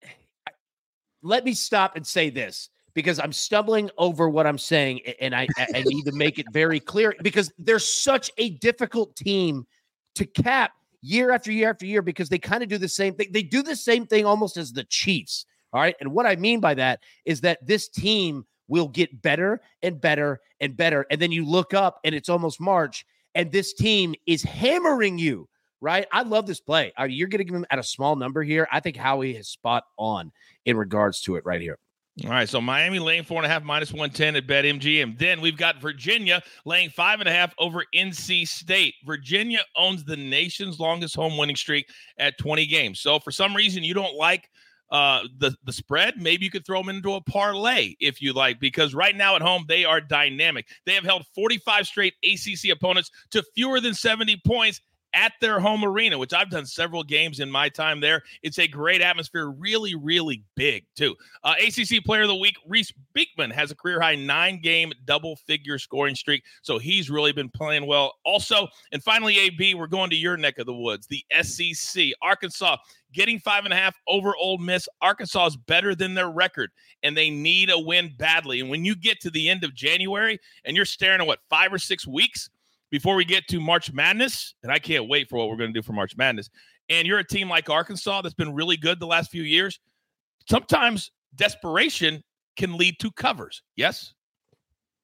Let 1.23 1.45
me 1.45 1.55
stop 1.55 1.97
and 1.97 2.07
say 2.07 2.29
this 2.29 2.69
because 2.95 3.19
I'm 3.19 3.33
stumbling 3.33 3.91
over 3.99 4.29
what 4.29 4.47
I'm 4.47 4.59
saying, 4.59 5.01
and 5.21 5.35
I, 5.35 5.49
I 5.59 5.83
need 5.85 6.05
to 6.05 6.13
make 6.13 6.39
it 6.39 6.47
very 6.53 6.81
clear 6.81 7.15
because 7.23 7.53
they're 7.59 7.79
such 7.79 8.31
a 8.39 8.51
difficult 8.51 9.17
team 9.17 9.67
to 10.15 10.25
cap 10.25 10.73
year 11.03 11.33
after 11.33 11.53
year 11.53 11.71
after 11.71 11.87
year 11.87 12.03
because 12.03 12.29
they 12.29 12.39
kind 12.39 12.63
of 12.63 12.69
do 12.69 12.79
the 12.79 12.89
same 12.89 13.15
thing. 13.15 13.29
They 13.31 13.43
do 13.43 13.63
the 13.63 13.77
same 13.77 14.07
thing 14.07 14.25
almost 14.25 14.57
as 14.57 14.73
the 14.73 14.85
Chiefs. 14.85 15.45
All 15.73 15.81
right. 15.81 15.97
And 16.01 16.13
what 16.13 16.25
I 16.25 16.37
mean 16.37 16.61
by 16.61 16.75
that 16.75 17.01
is 17.25 17.41
that 17.41 17.67
this 17.67 17.89
team 17.89 18.47
will 18.69 18.89
get 18.89 19.21
better 19.21 19.61
and 19.83 20.01
better 20.01 20.41
and 20.61 20.77
better. 20.77 21.05
And 21.11 21.21
then 21.21 21.33
you 21.33 21.45
look 21.45 21.75
up 21.75 21.99
and 22.05 22.15
it's 22.15 22.29
almost 22.29 22.61
March, 22.61 23.05
and 23.35 23.51
this 23.51 23.75
team 23.75 24.15
is 24.27 24.43
hammering 24.43 25.19
you. 25.19 25.49
Right. 25.81 26.07
I 26.13 26.23
love 26.23 26.47
this 26.47 26.61
play. 26.61 26.93
You're 27.07 27.29
getting 27.29 27.53
them 27.53 27.67
at 27.69 27.79
a 27.79 27.83
small 27.83 28.17
number 28.17 28.43
here. 28.43 28.67
I 28.73 28.81
think 28.81 28.97
Howie 28.97 29.37
is 29.37 29.49
spot 29.49 29.85
on 29.99 30.33
in 30.65 30.79
regards 30.79 31.21
to 31.23 31.37
it 31.37 31.45
right 31.45 31.61
here. 31.61 31.79
All 32.23 32.31
right, 32.31 32.49
so 32.49 32.61
Miami 32.61 33.01
laying 33.01 33.25
four 33.25 33.39
and 33.39 33.47
a 33.47 33.49
half 33.49 33.65
minus 33.65 33.91
110 33.91 34.37
at 34.37 34.47
BetMGM. 34.47 35.19
Then 35.19 35.41
we've 35.41 35.57
got 35.57 35.81
Virginia 35.81 36.43
laying 36.65 36.89
five 36.91 37.19
and 37.19 37.29
a 37.29 37.33
half 37.33 37.53
over 37.59 37.83
NC 37.93 38.47
State. 38.47 38.95
Virginia 39.05 39.59
owns 39.77 40.05
the 40.05 40.17
nation's 40.17 40.79
longest 40.79 41.17
home 41.17 41.37
winning 41.37 41.57
streak 41.57 41.89
at 42.17 42.39
20 42.39 42.67
games. 42.67 43.01
So 43.01 43.19
for 43.19 43.33
some 43.33 43.53
reason 43.53 43.83
you 43.83 43.95
don't 43.95 44.15
like 44.15 44.49
uh, 44.93 45.23
the 45.39 45.57
the 45.65 45.73
spread, 45.73 46.15
maybe 46.23 46.45
you 46.45 46.53
could 46.53 46.65
throw 46.65 46.79
them 46.79 46.89
into 46.89 47.15
a 47.15 47.21
parlay 47.21 47.97
if 47.99 48.23
you 48.23 48.33
like, 48.33 48.61
because 48.61 48.95
right 48.95 49.17
now 49.17 49.35
at 49.35 49.43
home 49.43 49.65
they 49.67 49.85
are 49.85 50.01
dynamic. 50.01 50.69
They 50.87 50.95
have 50.95 51.03
held 51.03 51.27
45 51.35 51.85
straight 51.85 52.15
ACC 52.23 52.71
opponents 52.71 53.11
to 53.33 53.43
fewer 53.57 53.81
than 53.81 53.93
70 53.93 54.41
points 54.47 54.81
at 55.15 55.33
their 55.41 55.61
home 55.61 55.85
arena, 55.85 56.19
which 56.19 56.35
I've 56.35 56.51
done 56.51 56.67
several 56.67 57.03
games 57.03 57.41
in 57.41 57.51
my 57.51 57.69
time 57.69 58.01
there. 58.01 58.23
It's 58.43 58.59
a 58.59 58.67
great 58.69 59.01
atmosphere, 59.01 59.47
really, 59.47 59.95
really 59.95 60.43
big, 60.57 60.85
too. 60.97 61.15
Uh, 61.43 61.55
ACC 61.67 62.05
Player 62.05 62.23
of 62.23 62.29
the 62.29 62.35
Week, 62.35 62.57
Reece 62.67 62.93
Beekman 63.15 63.51
has 63.51 63.71
a 63.71 63.77
career 63.77 64.01
high 64.01 64.17
nine 64.17 64.61
game 64.61 64.93
double 65.05 65.37
figure 65.37 65.79
scoring 65.79 66.15
streak. 66.15 66.43
So 66.63 66.79
he's 66.79 67.11
really 67.11 67.33
been 67.33 67.49
playing 67.49 67.87
well. 67.87 68.15
Also, 68.25 68.69
and 68.93 69.03
finally, 69.03 69.39
AB, 69.39 69.75
we're 69.75 69.87
going 69.87 70.11
to 70.11 70.17
your 70.17 70.37
neck 70.37 70.59
of 70.59 70.67
the 70.67 70.75
woods, 70.75 71.07
the 71.07 71.25
SEC. 71.43 72.07
Arkansas 72.21 72.77
getting 73.13 73.39
five 73.39 73.65
and 73.65 73.73
a 73.73 73.77
half 73.77 73.97
over 74.07 74.35
Ole 74.37 74.59
Miss. 74.59 74.89
Arkansas 75.01 75.47
is 75.47 75.57
better 75.57 75.95
than 75.95 76.15
their 76.15 76.31
record, 76.31 76.71
and 77.03 77.17
they 77.17 77.31
need 77.31 77.71
a 77.71 77.79
win 77.79 78.13
badly. 78.19 78.61
And 78.61 78.69
when 78.69 78.85
you 78.85 78.95
get 78.95 79.21
to 79.21 79.31
the 79.31 79.49
end 79.49 79.65
of 79.65 79.75
January 79.75 80.39
and 80.65 80.77
you're 80.77 80.85
staring 80.85 81.21
at 81.21 81.27
what, 81.27 81.39
five 81.49 81.73
or 81.73 81.79
six 81.79 82.07
weeks? 82.07 82.51
Before 82.95 83.17
we 83.17 83.25
get 83.25 83.49
to 83.49 83.59
March 83.59 83.93
Madness, 83.93 84.55
and 84.63 84.71
I 84.71 84.79
can't 84.79 85.09
wait 85.09 85.29
for 85.29 85.37
what 85.37 85.49
we're 85.49 85.57
going 85.57 85.75
to 85.75 85.81
do 85.81 85.83
for 85.83 85.93
March 85.93 86.17
Madness. 86.17 86.49
And 86.89 87.09
you're 87.09 87.19
a 87.19 87.27
team 87.27 87.49
like 87.49 87.69
Arkansas 87.69 88.23
that's 88.23 88.37
been 88.37 88.55
really 88.55 88.77
good 88.77 89.01
the 89.01 89.07
last 89.07 89.33
few 89.33 89.43
years. 89.43 89.81
Sometimes 90.49 91.11
desperation 91.35 92.23
can 92.57 92.77
lead 92.77 93.01
to 93.01 93.11
covers. 93.11 93.65
Yes, 93.75 94.15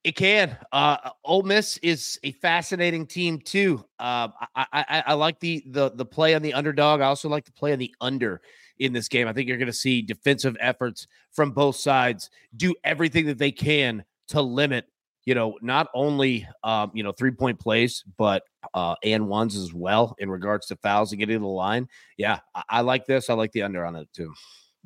it 0.04 0.14
can. 0.14 0.56
Uh, 0.70 0.98
Ole 1.24 1.42
Miss 1.42 1.78
is 1.78 2.16
a 2.22 2.30
fascinating 2.30 3.08
team 3.08 3.40
too. 3.40 3.84
Uh, 3.98 4.28
I, 4.54 4.66
I, 4.72 5.02
I 5.08 5.14
like 5.14 5.40
the 5.40 5.64
the 5.66 5.90
the 5.90 6.06
play 6.06 6.36
on 6.36 6.42
the 6.42 6.54
underdog. 6.54 7.00
I 7.00 7.06
also 7.06 7.28
like 7.28 7.44
the 7.44 7.50
play 7.50 7.72
on 7.72 7.80
the 7.80 7.92
under 8.00 8.40
in 8.78 8.92
this 8.92 9.08
game. 9.08 9.26
I 9.26 9.32
think 9.32 9.48
you're 9.48 9.58
going 9.58 9.66
to 9.66 9.72
see 9.72 10.00
defensive 10.00 10.56
efforts 10.60 11.08
from 11.32 11.50
both 11.50 11.74
sides 11.74 12.30
do 12.56 12.72
everything 12.84 13.26
that 13.26 13.38
they 13.38 13.50
can 13.50 14.04
to 14.28 14.40
limit 14.40 14.86
you 15.24 15.34
know, 15.34 15.56
not 15.62 15.88
only 15.94 16.46
um, 16.64 16.90
you 16.94 17.02
know 17.02 17.12
three 17.12 17.30
point 17.30 17.58
plays, 17.58 18.04
but 18.16 18.42
uh, 18.74 18.94
and 19.02 19.28
ones 19.28 19.56
as 19.56 19.72
well 19.72 20.14
in 20.18 20.30
regards 20.30 20.66
to 20.66 20.76
fouls 20.76 21.12
and 21.12 21.18
getting 21.18 21.36
to 21.36 21.40
the 21.40 21.46
line. 21.46 21.88
Yeah, 22.16 22.40
I, 22.54 22.62
I 22.68 22.80
like 22.80 23.06
this. 23.06 23.30
I 23.30 23.34
like 23.34 23.52
the 23.52 23.62
under 23.62 23.84
on 23.84 23.96
it 23.96 24.08
too. 24.12 24.32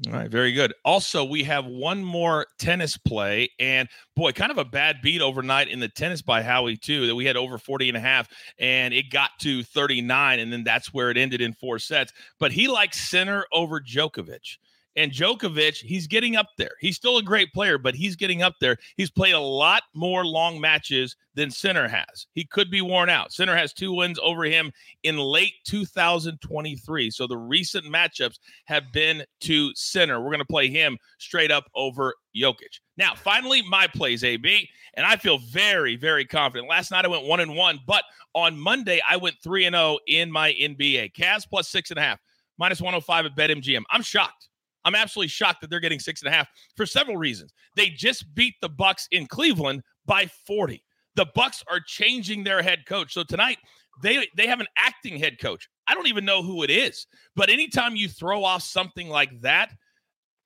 All 0.08 0.12
right, 0.12 0.28
very 0.28 0.52
good. 0.52 0.74
Also, 0.84 1.24
we 1.24 1.44
have 1.44 1.66
one 1.66 2.02
more 2.02 2.46
tennis 2.58 2.96
play, 2.96 3.50
and 3.60 3.88
boy, 4.16 4.32
kind 4.32 4.50
of 4.50 4.58
a 4.58 4.64
bad 4.64 4.96
beat 5.02 5.22
overnight 5.22 5.68
in 5.68 5.78
the 5.78 5.88
tennis 5.88 6.20
by 6.20 6.42
Howie, 6.42 6.76
too. 6.76 7.06
That 7.06 7.14
we 7.14 7.24
had 7.24 7.36
over 7.36 7.58
40 7.58 7.88
and 7.90 7.96
a 7.96 8.00
half, 8.00 8.28
and 8.58 8.92
it 8.92 9.08
got 9.10 9.30
to 9.42 9.62
39, 9.62 10.40
and 10.40 10.52
then 10.52 10.64
that's 10.64 10.92
where 10.92 11.10
it 11.10 11.16
ended 11.16 11.40
in 11.40 11.52
four 11.52 11.78
sets. 11.78 12.12
But 12.40 12.50
he 12.50 12.66
likes 12.66 13.08
Sinner 13.08 13.46
over 13.52 13.80
Djokovic. 13.80 14.58
And 14.96 15.10
Djokovic, 15.10 15.76
he's 15.76 16.06
getting 16.06 16.36
up 16.36 16.48
there. 16.56 16.72
He's 16.80 16.96
still 16.96 17.18
a 17.18 17.22
great 17.22 17.52
player, 17.52 17.78
but 17.78 17.94
he's 17.94 18.14
getting 18.14 18.42
up 18.42 18.54
there. 18.60 18.76
He's 18.96 19.10
played 19.10 19.34
a 19.34 19.40
lot 19.40 19.82
more 19.94 20.24
long 20.24 20.60
matches 20.60 21.16
than 21.34 21.50
Sinner 21.50 21.88
has. 21.88 22.26
He 22.32 22.44
could 22.44 22.70
be 22.70 22.80
worn 22.80 23.08
out. 23.08 23.32
Sinner 23.32 23.56
has 23.56 23.72
two 23.72 23.92
wins 23.92 24.20
over 24.22 24.44
him 24.44 24.70
in 25.02 25.18
late 25.18 25.54
2023. 25.66 27.10
So 27.10 27.26
the 27.26 27.36
recent 27.36 27.86
matchups 27.86 28.38
have 28.66 28.92
been 28.92 29.24
to 29.40 29.72
Sinner. 29.74 30.20
We're 30.20 30.30
going 30.30 30.38
to 30.38 30.44
play 30.44 30.68
him 30.68 30.96
straight 31.18 31.50
up 31.50 31.64
over 31.74 32.14
Jokic. 32.36 32.80
Now, 32.96 33.14
finally, 33.16 33.62
my 33.62 33.88
plays, 33.88 34.22
AB, 34.22 34.68
and 34.94 35.04
I 35.04 35.16
feel 35.16 35.38
very, 35.38 35.96
very 35.96 36.24
confident. 36.24 36.68
Last 36.68 36.92
night 36.92 37.04
I 37.04 37.08
went 37.08 37.26
one 37.26 37.40
and 37.40 37.56
one, 37.56 37.80
but 37.86 38.04
on 38.34 38.58
Monday 38.58 39.00
I 39.08 39.16
went 39.16 39.36
three 39.42 39.64
and 39.64 39.74
zero 39.74 39.84
oh 39.84 39.98
in 40.06 40.30
my 40.30 40.52
NBA. 40.52 41.14
Cavs 41.14 41.48
plus 41.48 41.68
six 41.68 41.90
and 41.90 41.98
a 41.98 42.02
half, 42.02 42.20
minus 42.58 42.80
105 42.80 43.26
at 43.26 43.36
BetMGM. 43.36 43.82
I'm 43.90 44.02
shocked. 44.02 44.48
I'm 44.84 44.94
absolutely 44.94 45.28
shocked 45.28 45.60
that 45.60 45.70
they're 45.70 45.80
getting 45.80 46.00
six 46.00 46.22
and 46.22 46.32
a 46.32 46.36
half 46.36 46.48
for 46.76 46.86
several 46.86 47.16
reasons. 47.16 47.52
They 47.76 47.88
just 47.88 48.34
beat 48.34 48.54
the 48.60 48.68
Bucks 48.68 49.08
in 49.10 49.26
Cleveland 49.26 49.82
by 50.06 50.26
40. 50.46 50.82
The 51.16 51.26
Bucks 51.34 51.62
are 51.70 51.80
changing 51.80 52.44
their 52.44 52.62
head 52.62 52.86
coach. 52.86 53.14
So 53.14 53.22
tonight 53.22 53.58
they 54.02 54.28
they 54.36 54.46
have 54.46 54.60
an 54.60 54.66
acting 54.76 55.18
head 55.18 55.38
coach. 55.40 55.68
I 55.86 55.94
don't 55.94 56.08
even 56.08 56.24
know 56.24 56.42
who 56.42 56.62
it 56.62 56.70
is. 56.70 57.06
But 57.36 57.50
anytime 57.50 57.96
you 57.96 58.08
throw 58.08 58.44
off 58.44 58.62
something 58.62 59.08
like 59.08 59.40
that, 59.42 59.72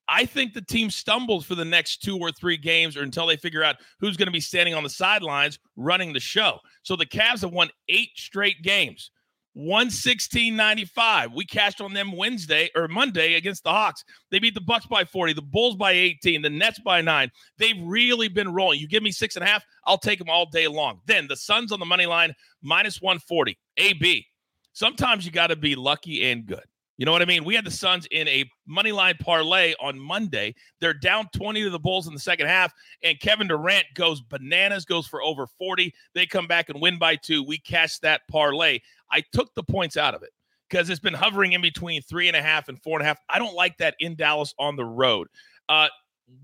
I 0.07 0.25
think 0.25 0.53
the 0.53 0.61
team 0.61 0.89
stumbles 0.89 1.45
for 1.45 1.55
the 1.55 1.65
next 1.65 2.01
two 2.03 2.17
or 2.17 2.31
three 2.31 2.57
games 2.57 2.97
or 2.97 3.03
until 3.03 3.27
they 3.27 3.37
figure 3.37 3.63
out 3.63 3.77
who's 3.99 4.17
going 4.17 4.27
to 4.27 4.31
be 4.31 4.39
standing 4.39 4.73
on 4.73 4.83
the 4.83 4.89
sidelines 4.89 5.59
running 5.75 6.13
the 6.13 6.19
show. 6.19 6.59
So 6.83 6.95
the 6.95 7.05
Cavs 7.05 7.41
have 7.41 7.51
won 7.51 7.69
eight 7.87 8.09
straight 8.15 8.61
games. 8.63 9.11
116.95. 9.59 11.35
We 11.35 11.45
cashed 11.45 11.81
on 11.81 11.93
them 11.93 12.13
Wednesday 12.13 12.69
or 12.75 12.87
Monday 12.87 13.35
against 13.35 13.63
the 13.63 13.71
Hawks. 13.71 14.03
They 14.31 14.39
beat 14.39 14.53
the 14.55 14.61
Bucks 14.61 14.85
by 14.85 15.03
40, 15.03 15.33
the 15.33 15.41
Bulls 15.41 15.75
by 15.75 15.91
18, 15.91 16.41
the 16.41 16.49
Nets 16.49 16.79
by 16.79 17.01
nine. 17.01 17.29
They've 17.57 17.81
really 17.83 18.29
been 18.29 18.53
rolling. 18.53 18.79
You 18.79 18.87
give 18.87 19.03
me 19.03 19.11
six 19.11 19.35
and 19.35 19.43
a 19.43 19.47
half, 19.47 19.63
I'll 19.85 19.97
take 19.97 20.19
them 20.19 20.29
all 20.29 20.45
day 20.45 20.67
long. 20.67 21.01
Then 21.05 21.27
the 21.27 21.35
Suns 21.35 21.71
on 21.71 21.79
the 21.79 21.85
money 21.85 22.05
line, 22.05 22.33
minus 22.61 23.01
140. 23.01 23.57
AB. 23.77 24.25
Sometimes 24.73 25.25
you 25.25 25.31
got 25.31 25.47
to 25.47 25.55
be 25.55 25.75
lucky 25.75 26.31
and 26.31 26.45
good. 26.45 26.63
You 26.99 27.05
know 27.05 27.13
what 27.13 27.21
I 27.21 27.25
mean? 27.25 27.45
We 27.45 27.55
had 27.55 27.65
the 27.65 27.71
Suns 27.71 28.05
in 28.11 28.27
a 28.27 28.43
money 28.67 28.91
line 28.91 29.15
parlay 29.21 29.73
on 29.79 29.97
Monday. 29.97 30.53
They're 30.81 30.93
down 30.93 31.29
20 31.33 31.63
to 31.63 31.69
the 31.69 31.79
Bulls 31.79 32.07
in 32.07 32.13
the 32.13 32.19
second 32.19 32.47
half, 32.47 32.73
and 33.01 33.17
Kevin 33.21 33.47
Durant 33.47 33.85
goes 33.93 34.19
bananas, 34.19 34.83
goes 34.83 35.07
for 35.07 35.23
over 35.23 35.47
40. 35.47 35.93
They 36.13 36.25
come 36.25 36.45
back 36.45 36.67
and 36.67 36.81
win 36.81 36.99
by 36.99 37.15
two. 37.15 37.41
We 37.41 37.57
cash 37.57 37.99
that 37.99 38.27
parlay. 38.29 38.79
I 39.11 39.23
took 39.33 39.53
the 39.55 39.63
points 39.63 39.97
out 39.97 40.15
of 40.15 40.23
it 40.23 40.31
because 40.69 40.89
it's 40.89 40.99
been 40.99 41.13
hovering 41.13 41.53
in 41.53 41.61
between 41.61 42.01
three 42.01 42.27
and 42.27 42.37
a 42.37 42.41
half 42.41 42.69
and 42.69 42.81
four 42.81 42.99
and 42.99 43.03
a 43.03 43.07
half. 43.07 43.19
I 43.29 43.39
don't 43.39 43.55
like 43.55 43.77
that 43.77 43.95
in 43.99 44.15
Dallas 44.15 44.53
on 44.59 44.75
the 44.75 44.85
road. 44.85 45.27
Uh, 45.67 45.87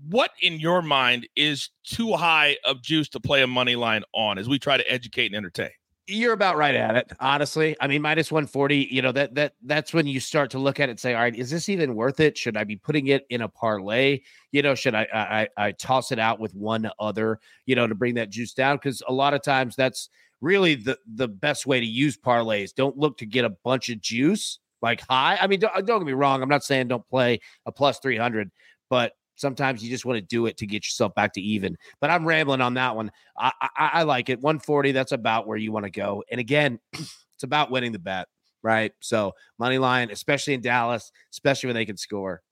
what 0.08 0.32
in 0.42 0.58
your 0.58 0.82
mind 0.82 1.28
is 1.36 1.70
too 1.84 2.12
high 2.14 2.56
of 2.64 2.82
juice 2.82 3.08
to 3.10 3.20
play 3.20 3.42
a 3.42 3.46
money 3.46 3.76
line 3.76 4.02
on 4.12 4.38
as 4.38 4.48
we 4.48 4.58
try 4.58 4.76
to 4.76 4.92
educate 4.92 5.26
and 5.26 5.36
entertain? 5.36 5.70
You're 6.08 6.34
about 6.34 6.56
right 6.56 6.74
at 6.74 6.94
it, 6.94 7.10
honestly. 7.18 7.76
I 7.80 7.88
mean, 7.88 8.00
minus 8.00 8.30
140, 8.30 8.88
you 8.92 9.02
know, 9.02 9.10
that 9.10 9.34
that 9.34 9.54
that's 9.64 9.92
when 9.92 10.06
you 10.06 10.20
start 10.20 10.50
to 10.50 10.58
look 10.58 10.78
at 10.78 10.88
it 10.88 10.92
and 10.92 11.00
say, 11.00 11.14
all 11.14 11.20
right, 11.20 11.34
is 11.34 11.50
this 11.50 11.68
even 11.68 11.96
worth 11.96 12.20
it? 12.20 12.38
Should 12.38 12.56
I 12.56 12.62
be 12.62 12.76
putting 12.76 13.08
it 13.08 13.26
in 13.28 13.40
a 13.40 13.48
parlay? 13.48 14.20
You 14.52 14.62
know, 14.62 14.76
should 14.76 14.94
I 14.94 15.08
I, 15.12 15.48
I 15.56 15.72
toss 15.72 16.12
it 16.12 16.20
out 16.20 16.38
with 16.38 16.54
one 16.54 16.88
other, 17.00 17.40
you 17.64 17.74
know, 17.74 17.88
to 17.88 17.94
bring 17.96 18.14
that 18.14 18.30
juice 18.30 18.54
down? 18.54 18.76
Because 18.76 19.02
a 19.08 19.12
lot 19.12 19.34
of 19.34 19.42
times 19.42 19.74
that's 19.74 20.08
really 20.40 20.74
the 20.74 20.98
the 21.06 21.28
best 21.28 21.66
way 21.66 21.80
to 21.80 21.86
use 21.86 22.16
parlays. 22.16 22.74
Don't 22.74 22.96
look 22.96 23.18
to 23.18 23.26
get 23.26 23.44
a 23.44 23.50
bunch 23.50 23.88
of 23.88 24.00
juice 24.00 24.58
like 24.82 25.00
high. 25.08 25.38
I 25.40 25.46
mean, 25.46 25.60
don't, 25.60 25.74
uh, 25.74 25.80
don't 25.80 26.00
get 26.00 26.06
me 26.06 26.12
wrong. 26.12 26.42
I'm 26.42 26.48
not 26.48 26.64
saying 26.64 26.88
don't 26.88 27.08
play 27.08 27.40
a 27.64 27.72
plus 27.72 27.98
300, 27.98 28.50
but 28.90 29.12
Sometimes 29.36 29.84
you 29.84 29.90
just 29.90 30.04
want 30.04 30.16
to 30.16 30.22
do 30.22 30.46
it 30.46 30.56
to 30.58 30.66
get 30.66 30.84
yourself 30.84 31.14
back 31.14 31.34
to 31.34 31.40
even. 31.40 31.76
But 32.00 32.10
I'm 32.10 32.26
rambling 32.26 32.62
on 32.62 32.74
that 32.74 32.96
one. 32.96 33.12
I, 33.38 33.52
I, 33.60 33.68
I 33.76 34.02
like 34.02 34.28
it. 34.28 34.40
140, 34.40 34.92
that's 34.92 35.12
about 35.12 35.46
where 35.46 35.58
you 35.58 35.72
want 35.72 35.84
to 35.84 35.90
go. 35.90 36.24
And 36.30 36.40
again, 36.40 36.80
it's 36.92 37.42
about 37.42 37.70
winning 37.70 37.92
the 37.92 37.98
bet, 37.98 38.28
right? 38.62 38.92
So 39.00 39.32
money 39.58 39.78
line, 39.78 40.10
especially 40.10 40.54
in 40.54 40.62
Dallas, 40.62 41.12
especially 41.32 41.68
when 41.68 41.76
they 41.76 41.84
can 41.84 41.96
score. 41.96 42.42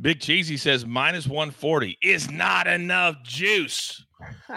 Big 0.00 0.20
Cheesy 0.20 0.56
says 0.56 0.86
minus 0.86 1.26
140 1.26 1.98
is 2.02 2.30
not 2.30 2.66
enough 2.66 3.16
juice. 3.24 4.04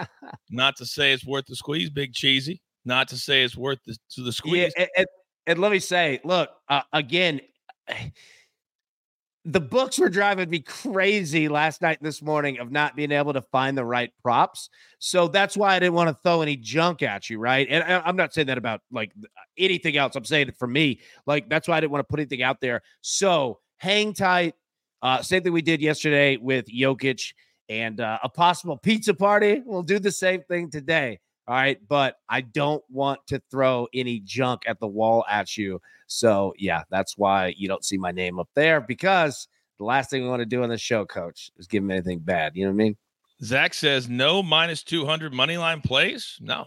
not 0.50 0.76
to 0.76 0.86
say 0.86 1.12
it's 1.12 1.26
worth 1.26 1.46
the 1.46 1.56
squeeze, 1.56 1.90
Big 1.90 2.12
Cheesy. 2.12 2.60
Not 2.84 3.08
to 3.08 3.16
say 3.16 3.42
it's 3.42 3.56
worth 3.56 3.78
the, 3.86 3.96
to 4.12 4.22
the 4.22 4.32
squeeze. 4.32 4.72
Yeah, 4.76 4.86
and, 4.96 5.06
and, 5.46 5.60
let 5.60 5.72
me 5.72 5.78
say, 5.78 6.20
look, 6.24 6.50
uh, 6.68 6.82
again, 6.92 7.40
the 9.44 9.60
books 9.60 9.98
were 9.98 10.08
driving 10.08 10.48
me 10.48 10.60
crazy 10.60 11.48
last 11.48 11.82
night 11.82 11.98
and 11.98 12.06
this 12.06 12.22
morning 12.22 12.58
of 12.58 12.70
not 12.70 12.94
being 12.94 13.10
able 13.10 13.32
to 13.32 13.42
find 13.42 13.76
the 13.76 13.84
right 13.84 14.12
props. 14.22 14.68
So 15.00 15.26
that's 15.26 15.56
why 15.56 15.74
I 15.74 15.80
didn't 15.80 15.94
want 15.94 16.10
to 16.10 16.16
throw 16.22 16.42
any 16.42 16.56
junk 16.56 17.02
at 17.02 17.28
you, 17.28 17.40
right? 17.40 17.66
And 17.68 17.82
I'm 17.82 18.14
not 18.14 18.32
saying 18.32 18.46
that 18.46 18.58
about 18.58 18.82
like 18.92 19.10
anything 19.58 19.96
else. 19.96 20.14
I'm 20.14 20.24
saying 20.24 20.48
it 20.48 20.56
for 20.56 20.68
me. 20.68 21.00
Like 21.26 21.48
that's 21.48 21.66
why 21.66 21.76
I 21.76 21.80
didn't 21.80 21.90
want 21.90 22.06
to 22.06 22.10
put 22.10 22.20
anything 22.20 22.42
out 22.42 22.60
there. 22.60 22.82
So 23.00 23.58
hang 23.78 24.14
tight. 24.14 24.54
Uh, 25.02 25.20
same 25.20 25.42
thing 25.42 25.52
we 25.52 25.62
did 25.62 25.80
yesterday 25.80 26.36
with 26.36 26.66
Jokic 26.66 27.32
and 27.68 28.00
uh, 28.00 28.18
a 28.22 28.28
possible 28.28 28.76
pizza 28.76 29.14
party. 29.14 29.62
We'll 29.64 29.82
do 29.82 29.98
the 29.98 30.12
same 30.12 30.42
thing 30.42 30.70
today. 30.70 31.18
All 31.48 31.54
right. 31.54 31.78
But 31.88 32.16
I 32.28 32.42
don't 32.42 32.84
want 32.88 33.20
to 33.28 33.42
throw 33.50 33.88
any 33.92 34.20
junk 34.20 34.62
at 34.66 34.78
the 34.78 34.86
wall 34.86 35.24
at 35.28 35.56
you. 35.56 35.80
So, 36.06 36.54
yeah, 36.58 36.82
that's 36.90 37.18
why 37.18 37.54
you 37.56 37.68
don't 37.68 37.84
see 37.84 37.98
my 37.98 38.12
name 38.12 38.38
up 38.38 38.48
there 38.54 38.80
because 38.80 39.48
the 39.78 39.84
last 39.84 40.10
thing 40.10 40.22
we 40.22 40.28
want 40.28 40.40
to 40.40 40.46
do 40.46 40.62
on 40.62 40.68
the 40.68 40.78
show, 40.78 41.04
coach, 41.04 41.50
is 41.56 41.66
give 41.66 41.82
him 41.82 41.90
anything 41.90 42.20
bad. 42.20 42.52
You 42.54 42.64
know 42.64 42.70
what 42.70 42.74
I 42.74 42.84
mean? 42.84 42.96
Zach 43.42 43.74
says 43.74 44.08
no 44.08 44.42
minus 44.42 44.84
200 44.84 45.32
money 45.32 45.56
line 45.56 45.80
plays. 45.80 46.36
No, 46.40 46.66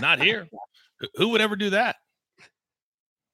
not 0.00 0.22
here. 0.22 0.48
Who 1.16 1.30
would 1.30 1.42
ever 1.42 1.56
do 1.56 1.70
that? 1.70 1.96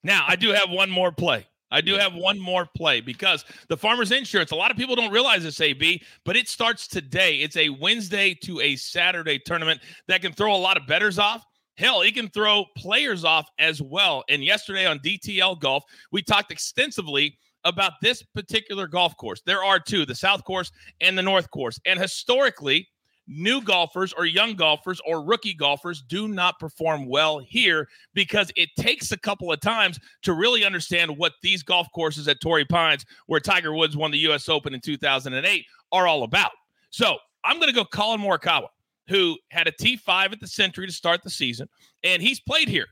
Now, 0.02 0.24
I 0.26 0.34
do 0.36 0.50
have 0.50 0.70
one 0.70 0.90
more 0.90 1.12
play. 1.12 1.46
I 1.70 1.80
do 1.80 1.94
have 1.94 2.14
one 2.14 2.38
more 2.38 2.66
play 2.76 3.00
because 3.00 3.44
the 3.68 3.76
Farmers 3.76 4.12
Insurance, 4.12 4.50
a 4.50 4.56
lot 4.56 4.70
of 4.70 4.76
people 4.76 4.96
don't 4.96 5.12
realize 5.12 5.42
this, 5.42 5.60
AB, 5.60 6.02
but 6.24 6.36
it 6.36 6.48
starts 6.48 6.88
today. 6.88 7.36
It's 7.36 7.56
a 7.56 7.68
Wednesday 7.68 8.34
to 8.42 8.60
a 8.60 8.76
Saturday 8.76 9.38
tournament 9.38 9.80
that 10.08 10.22
can 10.22 10.32
throw 10.32 10.54
a 10.54 10.58
lot 10.58 10.76
of 10.76 10.86
bettors 10.86 11.18
off. 11.18 11.44
Hell, 11.76 12.02
it 12.02 12.14
can 12.14 12.28
throw 12.28 12.64
players 12.76 13.24
off 13.24 13.48
as 13.58 13.80
well. 13.80 14.24
And 14.28 14.44
yesterday 14.44 14.86
on 14.86 14.98
DTL 14.98 15.60
Golf, 15.60 15.84
we 16.12 16.22
talked 16.22 16.52
extensively 16.52 17.38
about 17.64 17.92
this 18.02 18.22
particular 18.22 18.86
golf 18.86 19.16
course. 19.16 19.42
There 19.44 19.62
are 19.62 19.78
two, 19.78 20.04
the 20.04 20.14
South 20.14 20.44
Course 20.44 20.70
and 21.00 21.16
the 21.16 21.22
North 21.22 21.50
Course. 21.50 21.78
And 21.86 21.98
historically, 21.98 22.88
new 23.30 23.62
golfers 23.62 24.12
or 24.12 24.26
young 24.26 24.54
golfers 24.54 25.00
or 25.06 25.22
rookie 25.22 25.54
golfers 25.54 26.02
do 26.02 26.26
not 26.26 26.58
perform 26.58 27.06
well 27.06 27.38
here 27.38 27.88
because 28.12 28.50
it 28.56 28.68
takes 28.76 29.12
a 29.12 29.16
couple 29.16 29.52
of 29.52 29.60
times 29.60 30.00
to 30.22 30.34
really 30.34 30.64
understand 30.64 31.16
what 31.16 31.34
these 31.40 31.62
golf 31.62 31.86
courses 31.94 32.26
at 32.26 32.40
Torrey 32.40 32.64
Pines, 32.64 33.06
where 33.26 33.40
Tiger 33.40 33.72
Woods 33.72 33.96
won 33.96 34.10
the 34.10 34.18
U.S. 34.18 34.48
Open 34.48 34.74
in 34.74 34.80
2008, 34.80 35.64
are 35.92 36.06
all 36.06 36.24
about. 36.24 36.50
So 36.90 37.16
I'm 37.44 37.56
going 37.56 37.68
to 37.68 37.74
go 37.74 37.84
Collin 37.84 38.20
Morikawa, 38.20 38.68
who 39.08 39.38
had 39.50 39.68
a 39.68 39.72
T5 39.72 40.32
at 40.32 40.40
the 40.40 40.48
Sentry 40.48 40.86
to 40.86 40.92
start 40.92 41.22
the 41.22 41.30
season, 41.30 41.68
and 42.02 42.20
he's 42.20 42.40
played 42.40 42.68
here 42.68 42.86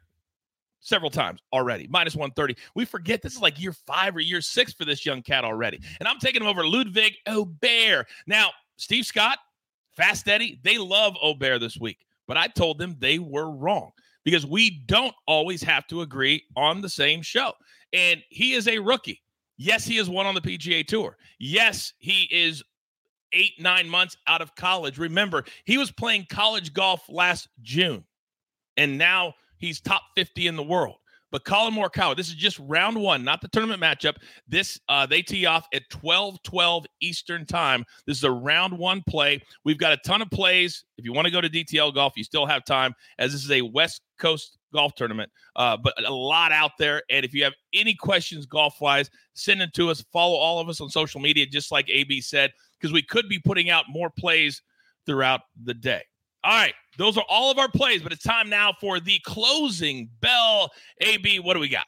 several 0.80 1.10
times 1.10 1.40
already, 1.52 1.88
minus 1.90 2.14
130. 2.14 2.56
We 2.76 2.84
forget 2.84 3.22
this 3.22 3.34
is 3.34 3.40
like 3.40 3.60
year 3.60 3.72
five 3.72 4.14
or 4.16 4.20
year 4.20 4.40
six 4.40 4.72
for 4.72 4.84
this 4.84 5.04
young 5.04 5.22
cat 5.22 5.44
already. 5.44 5.80
And 5.98 6.08
I'm 6.08 6.18
taking 6.18 6.42
him 6.42 6.48
over 6.48 6.64
Ludwig 6.64 7.14
Åberg. 7.26 8.04
Now, 8.28 8.50
Steve 8.76 9.04
Scott, 9.04 9.38
Fast 9.98 10.28
Eddie, 10.28 10.60
they 10.62 10.78
love 10.78 11.16
Åberg 11.24 11.58
this 11.58 11.76
week, 11.76 11.98
but 12.28 12.36
I 12.36 12.46
told 12.46 12.78
them 12.78 12.96
they 13.00 13.18
were 13.18 13.50
wrong 13.50 13.90
because 14.24 14.46
we 14.46 14.84
don't 14.86 15.14
always 15.26 15.60
have 15.64 15.88
to 15.88 16.02
agree 16.02 16.44
on 16.56 16.80
the 16.80 16.88
same 16.88 17.20
show. 17.20 17.52
And 17.92 18.22
he 18.30 18.52
is 18.52 18.68
a 18.68 18.78
rookie. 18.78 19.20
Yes, 19.56 19.84
he 19.84 19.98
is 19.98 20.08
one 20.08 20.24
on 20.24 20.36
the 20.36 20.40
PGA 20.40 20.86
Tour. 20.86 21.16
Yes, 21.40 21.94
he 21.98 22.28
is 22.30 22.62
eight, 23.32 23.54
nine 23.58 23.88
months 23.88 24.16
out 24.28 24.40
of 24.40 24.54
college. 24.54 24.98
Remember, 24.98 25.44
he 25.64 25.76
was 25.78 25.90
playing 25.90 26.26
college 26.30 26.72
golf 26.72 27.02
last 27.08 27.48
June, 27.62 28.04
and 28.76 28.98
now 28.98 29.34
he's 29.56 29.80
top 29.80 30.02
50 30.14 30.46
in 30.46 30.54
the 30.54 30.62
world. 30.62 30.98
But 31.30 31.44
Collin 31.44 31.74
Morikawa, 31.74 32.16
this 32.16 32.28
is 32.28 32.34
just 32.34 32.58
round 32.60 32.96
one, 32.96 33.22
not 33.22 33.40
the 33.40 33.48
tournament 33.48 33.82
matchup. 33.82 34.16
This 34.46 34.80
uh, 34.88 35.06
they 35.06 35.22
tee 35.22 35.46
off 35.46 35.66
at 35.72 35.88
12 35.90 36.42
12 36.42 36.86
Eastern 37.00 37.44
time. 37.44 37.84
This 38.06 38.18
is 38.18 38.24
a 38.24 38.30
round 38.30 38.76
one 38.76 39.02
play. 39.08 39.42
We've 39.64 39.78
got 39.78 39.92
a 39.92 39.98
ton 39.98 40.22
of 40.22 40.30
plays. 40.30 40.84
If 40.96 41.04
you 41.04 41.12
want 41.12 41.26
to 41.26 41.32
go 41.32 41.40
to 41.40 41.48
DTL 41.48 41.94
Golf, 41.94 42.14
you 42.16 42.24
still 42.24 42.46
have 42.46 42.64
time, 42.64 42.94
as 43.18 43.32
this 43.32 43.44
is 43.44 43.50
a 43.50 43.62
West 43.62 44.02
Coast 44.18 44.58
golf 44.72 44.94
tournament. 44.94 45.30
Uh, 45.56 45.76
but 45.76 45.94
a 46.04 46.12
lot 46.12 46.52
out 46.52 46.72
there. 46.78 47.02
And 47.10 47.24
if 47.24 47.34
you 47.34 47.44
have 47.44 47.54
any 47.72 47.94
questions 47.94 48.46
golf 48.46 48.80
wise, 48.80 49.10
send 49.34 49.60
them 49.60 49.70
to 49.74 49.90
us. 49.90 50.04
Follow 50.12 50.36
all 50.36 50.60
of 50.60 50.68
us 50.68 50.80
on 50.80 50.90
social 50.90 51.20
media, 51.20 51.46
just 51.46 51.72
like 51.72 51.88
AB 51.90 52.20
said, 52.20 52.52
because 52.78 52.92
we 52.92 53.02
could 53.02 53.28
be 53.28 53.38
putting 53.38 53.70
out 53.70 53.86
more 53.88 54.10
plays 54.10 54.62
throughout 55.06 55.40
the 55.62 55.74
day. 55.74 56.02
All 56.44 56.52
right. 56.52 56.74
Those 56.98 57.16
are 57.16 57.24
all 57.28 57.50
of 57.50 57.58
our 57.58 57.70
plays, 57.70 58.02
but 58.02 58.12
it's 58.12 58.22
time 58.22 58.48
now 58.48 58.72
for 58.80 59.00
the 59.00 59.20
closing 59.24 60.10
bell. 60.20 60.70
AB, 61.00 61.40
what 61.40 61.54
do 61.54 61.60
we 61.60 61.68
got? 61.68 61.86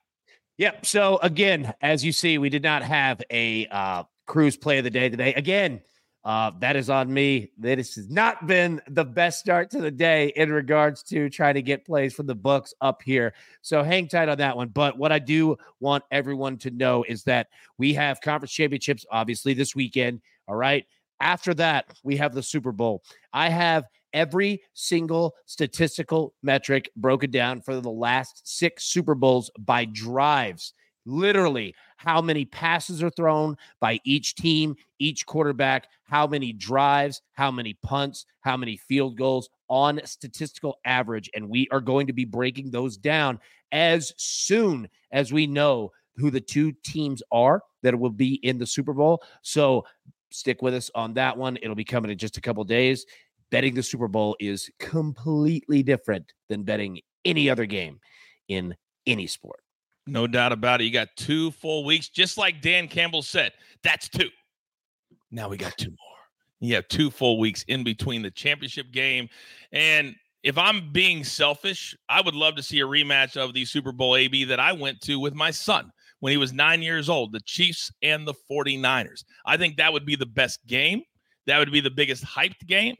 Yep. 0.59 0.87
So 0.87 1.19
again, 1.23 1.73
as 1.81 2.05
you 2.05 2.13
see, 2.13 2.39
we 2.39 2.49
did 2.49 2.63
not 2.63 2.83
have 2.83 3.23
a 3.31 3.67
uh, 3.69 4.05
cruise 4.27 4.57
play 4.57 4.79
of 4.79 4.85
the 4.85 4.91
day 4.91 5.09
today. 5.09 5.35
Again, 5.35 5.81
uh, 6.23 6.51
that 6.59 6.77
is 6.77 6.91
on 6.91 7.13
me. 7.13 7.51
This 7.57 7.95
has 7.95 8.11
not 8.11 8.47
been 8.47 8.81
the 8.89 9.05
best 9.05 9.41
start 9.41 9.71
to 9.71 9.81
the 9.81 9.91
day 9.91 10.33
in 10.37 10.53
regards 10.53 11.03
to 11.05 11.31
trying 11.31 11.55
to 11.55 11.63
get 11.63 11.87
plays 11.87 12.13
from 12.13 12.27
the 12.27 12.35
books 12.35 12.75
up 12.83 13.01
here. 13.03 13.33
So 13.63 13.83
hang 13.83 14.07
tight 14.07 14.29
on 14.29 14.37
that 14.39 14.57
one. 14.57 14.69
But 14.69 14.99
what 14.99 15.13
I 15.13 15.19
do 15.19 15.57
want 15.81 16.05
everyone 16.11 16.59
to 16.59 16.71
know 16.71 17.05
is 17.09 17.25
that 17.25 17.49
we 17.79 17.95
have 17.95 18.21
conference 18.21 18.53
championships, 18.53 19.07
obviously, 19.11 19.55
this 19.55 19.75
weekend. 19.75 20.21
All 20.47 20.57
right. 20.57 20.85
After 21.21 21.55
that, 21.55 21.87
we 22.03 22.17
have 22.17 22.35
the 22.35 22.43
Super 22.43 22.73
Bowl. 22.73 23.03
I 23.33 23.49
have 23.49 23.85
every 24.13 24.63
single 24.75 25.35
statistical 25.47 26.35
metric 26.43 26.91
broken 26.97 27.31
down 27.31 27.61
for 27.61 27.81
the 27.81 27.91
last 27.91 28.43
six 28.45 28.85
Super 28.85 29.15
Bowls 29.15 29.51
by 29.59 29.85
drives. 29.87 30.75
Literally, 31.07 31.75
how 31.97 32.21
many 32.21 32.45
passes 32.45 33.03
are 33.03 33.11
thrown 33.11 33.57
by 33.81 33.99
each 34.05 34.35
team, 34.35 34.77
each 34.99 35.25
quarterback, 35.27 35.87
how 36.05 36.27
many 36.27 36.53
drives, 36.53 37.23
how 37.33 37.51
many 37.51 37.75
punts, 37.83 38.27
how 38.43 38.57
many 38.57 38.77
field 38.77 39.17
goals 39.17 39.49
on 39.69 40.01
statistical 40.05 40.77
average. 40.85 41.31
And 41.35 41.49
we 41.49 41.69
are 41.71 41.81
going 41.81 42.07
to 42.07 42.13
be 42.13 42.25
breaking 42.25 42.71
those 42.71 42.97
down 42.97 43.39
as 43.73 44.13
soon 44.19 44.89
as 45.11 45.33
we 45.33 45.47
know 45.47 45.91
who 46.17 46.31
the 46.31 46.41
two 46.41 46.73
teams 46.85 47.23
are 47.33 47.63
that 47.83 47.99
will 47.99 48.11
be 48.11 48.35
in 48.43 48.59
the 48.59 48.67
Super 48.67 48.93
Bowl. 48.93 49.23
So 49.43 49.85
stick 50.31 50.61
with 50.61 50.75
us 50.75 50.91
on 50.95 51.15
that 51.15 51.37
one. 51.37 51.57
It'll 51.63 51.75
be 51.75 51.85
coming 51.85 52.11
in 52.11 52.19
just 52.19 52.37
a 52.37 52.41
couple 52.41 52.63
days 52.65 53.07
betting 53.51 53.75
the 53.75 53.83
Super 53.83 54.09
Bowl 54.09 54.37
is 54.41 54.71
completely 54.79 55.83
different 55.83 56.33
than 56.49 56.63
betting 56.63 57.01
any 57.25 57.51
other 57.51 57.67
game 57.67 57.99
in 58.49 58.75
any 59.07 59.27
sport. 59.27 59.61
No 60.07 60.27
doubt 60.27 60.53
about 60.53 60.81
it. 60.81 60.85
You 60.85 60.93
got 60.93 61.09
two 61.17 61.51
full 61.53 61.85
weeks, 61.85 62.09
just 62.09 62.39
like 62.39 62.63
Dan 62.63 62.89
Campbell 62.89 63.23
said. 63.23 63.53
That's 63.83 64.09
two. 64.09 64.29
Now 65.31 65.49
we 65.49 65.57
got 65.57 65.77
two 65.77 65.91
more. 65.91 65.97
You 66.61 66.75
have 66.75 66.89
two 66.89 67.11
full 67.11 67.39
weeks 67.39 67.65
in 67.69 67.85
between 67.85 68.23
the 68.23 68.31
championship 68.31 68.91
game. 68.93 69.29
And 69.73 70.15
if 70.43 70.59
I'm 70.59 70.93
being 70.93 71.25
selfish, 71.25 71.97
I 72.09 72.21
would 72.21 72.35
love 72.35 72.57
to 72.57 72.63
see 72.63 72.81
a 72.81 72.87
rematch 72.87 73.37
of 73.37 73.55
the 73.55 73.65
Super 73.65 73.93
Bowl 73.93 74.17
AB 74.17 74.45
that 74.45 74.61
I 74.61 74.73
went 74.73 75.01
to 75.03 75.19
with 75.19 75.35
my 75.35 75.51
son 75.51 75.91
when 76.21 76.33
he 76.33 76.37
was 76.37 76.53
nine 76.53 76.83
years 76.83 77.09
old, 77.09 77.33
the 77.33 77.41
Chiefs 77.41 77.91
and 78.03 78.27
the 78.27 78.35
49ers. 78.51 79.25
I 79.47 79.57
think 79.57 79.77
that 79.77 79.93
would 79.93 80.07
be 80.07 80.17
the 80.17 80.27
best 80.27 80.67
game. 80.67 81.03
That 81.47 81.59
would 81.59 81.73
be 81.73 81.81
the 81.81 81.91
biggest 81.91 82.25
hyped 82.25 82.67
game 82.67 82.97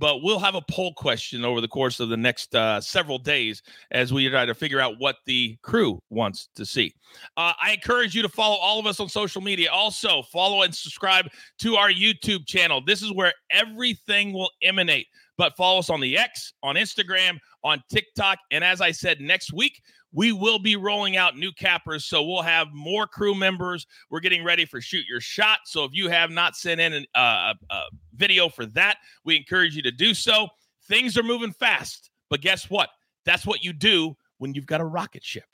but 0.00 0.22
we'll 0.22 0.38
have 0.38 0.54
a 0.54 0.62
poll 0.62 0.94
question 0.94 1.44
over 1.44 1.60
the 1.60 1.68
course 1.68 2.00
of 2.00 2.08
the 2.08 2.16
next 2.16 2.54
uh, 2.54 2.80
several 2.80 3.18
days 3.18 3.62
as 3.90 4.12
we 4.14 4.28
try 4.30 4.46
to 4.46 4.54
figure 4.54 4.80
out 4.80 4.94
what 4.98 5.16
the 5.26 5.58
crew 5.62 6.02
wants 6.08 6.48
to 6.56 6.64
see. 6.64 6.92
Uh, 7.36 7.52
I 7.62 7.72
encourage 7.72 8.14
you 8.14 8.22
to 8.22 8.28
follow 8.28 8.56
all 8.56 8.80
of 8.80 8.86
us 8.86 8.98
on 8.98 9.10
social 9.10 9.42
media. 9.42 9.70
Also, 9.70 10.22
follow 10.22 10.62
and 10.62 10.74
subscribe 10.74 11.26
to 11.58 11.76
our 11.76 11.90
YouTube 11.90 12.46
channel. 12.46 12.80
This 12.84 13.02
is 13.02 13.12
where 13.12 13.34
everything 13.50 14.32
will 14.32 14.50
emanate. 14.62 15.06
But 15.36 15.56
follow 15.56 15.78
us 15.78 15.90
on 15.90 16.00
the 16.00 16.18
X, 16.18 16.54
on 16.62 16.76
Instagram, 16.76 17.38
on 17.62 17.82
TikTok. 17.90 18.38
And 18.50 18.64
as 18.64 18.80
I 18.80 18.90
said, 18.90 19.20
next 19.20 19.52
week, 19.52 19.82
we 20.12 20.32
will 20.32 20.58
be 20.58 20.76
rolling 20.76 21.16
out 21.16 21.36
new 21.36 21.52
cappers. 21.52 22.04
So 22.04 22.22
we'll 22.22 22.42
have 22.42 22.68
more 22.72 23.06
crew 23.06 23.34
members. 23.34 23.86
We're 24.10 24.20
getting 24.20 24.44
ready 24.44 24.64
for 24.64 24.80
Shoot 24.80 25.04
Your 25.08 25.20
Shot. 25.20 25.60
So 25.64 25.84
if 25.84 25.92
you 25.94 26.08
have 26.08 26.30
not 26.30 26.56
sent 26.56 26.80
in 26.80 27.06
uh, 27.14 27.54
a, 27.70 27.74
a 27.74 27.82
video 28.14 28.48
for 28.48 28.66
that, 28.66 28.98
we 29.24 29.36
encourage 29.36 29.76
you 29.76 29.82
to 29.82 29.90
do 29.90 30.14
so. 30.14 30.48
Things 30.88 31.16
are 31.16 31.22
moving 31.22 31.52
fast. 31.52 32.10
But 32.28 32.40
guess 32.40 32.68
what? 32.70 32.90
That's 33.24 33.46
what 33.46 33.62
you 33.62 33.72
do 33.72 34.16
when 34.38 34.54
you've 34.54 34.66
got 34.66 34.80
a 34.80 34.84
rocket 34.84 35.24
ship. 35.24 35.44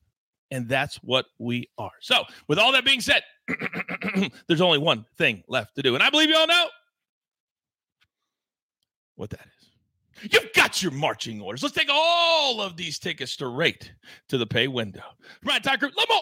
And 0.51 0.69
that's 0.69 0.97
what 0.97 1.27
we 1.39 1.69
are. 1.77 1.91
So, 2.01 2.23
with 2.47 2.59
all 2.61 2.71
that 2.71 2.85
being 2.85 3.01
said, 3.01 3.25
there's 4.47 4.61
only 4.61 4.79
one 4.79 5.05
thing 5.19 5.43
left 5.49 5.75
to 5.75 5.83
do. 5.83 5.95
And 5.95 6.05
I 6.05 6.11
believe 6.11 6.29
you 6.29 6.37
all 6.37 6.47
know 6.47 6.69
what 9.17 9.31
that 9.31 9.41
is. 9.41 9.69
You've 10.23 10.53
got 10.55 10.83
your 10.83 10.93
marching 10.93 11.41
orders. 11.41 11.63
Let's 11.63 11.75
take 11.75 11.89
all 11.91 12.61
of 12.61 12.77
these 12.77 12.99
tickets 12.99 13.33
straight 13.33 13.93
to 14.29 14.39
the 14.39 14.47
pay 14.47 14.69
window. 14.69 15.03
Right, 15.45 15.63
Tiger, 15.63 15.87
Limo. 15.87 16.21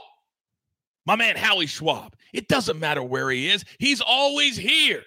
My 1.07 1.17
man 1.17 1.37
Howie 1.37 1.67
Schwab. 1.67 2.17
It 2.33 2.49
doesn't 2.49 2.79
matter 2.79 3.03
where 3.03 3.31
he 3.31 3.51
is, 3.51 3.65
he's 3.79 4.01
always 4.01 4.57
here. 4.57 5.03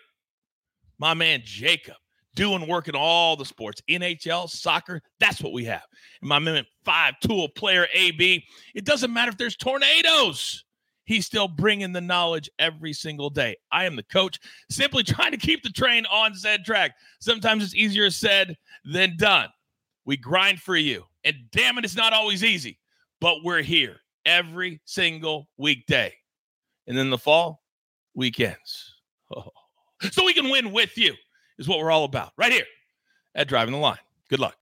My 1.00 1.14
man 1.14 1.42
Jacob 1.44 1.96
doing 2.36 2.68
work 2.68 2.88
in 2.88 2.96
all 2.96 3.36
the 3.36 3.46
sports, 3.46 3.82
NHL, 3.90 4.50
soccer. 4.50 5.02
That's 5.20 5.42
what 5.42 5.54
we 5.54 5.66
have. 5.66 5.84
And 6.22 6.30
my 6.30 6.40
man 6.40 6.66
five 6.86 7.16
tool 7.20 7.50
player 7.50 7.88
AB. 7.94 8.46
It 8.76 8.86
doesn't 8.86 9.12
matter 9.12 9.30
if 9.30 9.38
there's 9.38 9.58
tornadoes 9.58 10.64
he's 11.08 11.26
still 11.26 11.48
bringing 11.48 11.94
the 11.94 12.02
knowledge 12.02 12.50
every 12.60 12.94
single 12.94 13.32
day. 13.32 13.58
I 13.72 13.86
am 13.86 13.96
the 13.96 14.04
coach, 14.04 14.40
simply 14.70 15.04
trying 15.04 15.32
to 15.32 15.38
keep 15.38 15.64
the 15.64 15.72
train 15.72 16.06
on 16.12 16.36
said 16.36 16.64
track. 16.64 16.92
Sometimes 17.20 17.64
it's 17.64 17.74
easier 17.74 18.12
said 18.12 18.56
than 18.86 19.18
done. 19.18 19.50
We 20.06 20.18
grind 20.18 20.62
for 20.62 20.76
you. 20.76 21.06
And 21.24 21.36
damn 21.52 21.78
it, 21.78 21.86
it's 21.86 21.96
not 21.96 22.14
always 22.14 22.44
easy, 22.44 22.80
but 23.20 23.44
we're 23.44 23.64
here 23.64 23.98
every 24.26 24.80
single 24.86 25.50
weekday. 25.58 26.14
And 26.86 26.98
then 26.98 27.10
the 27.10 27.18
fall, 27.18 27.64
weekends. 28.14 28.94
Oh. 29.36 29.50
So 30.12 30.24
we 30.24 30.34
can 30.36 30.52
win 30.52 30.72
with 30.72 30.96
you, 30.96 31.16
is 31.58 31.68
what 31.68 31.80
we're 31.80 31.90
all 31.90 32.04
about 32.04 32.32
right 32.38 32.52
here 32.52 32.68
at 33.34 33.48
Driving 33.48 33.72
the 33.72 33.80
Line. 33.80 33.98
Good 34.30 34.40
luck. 34.40 34.56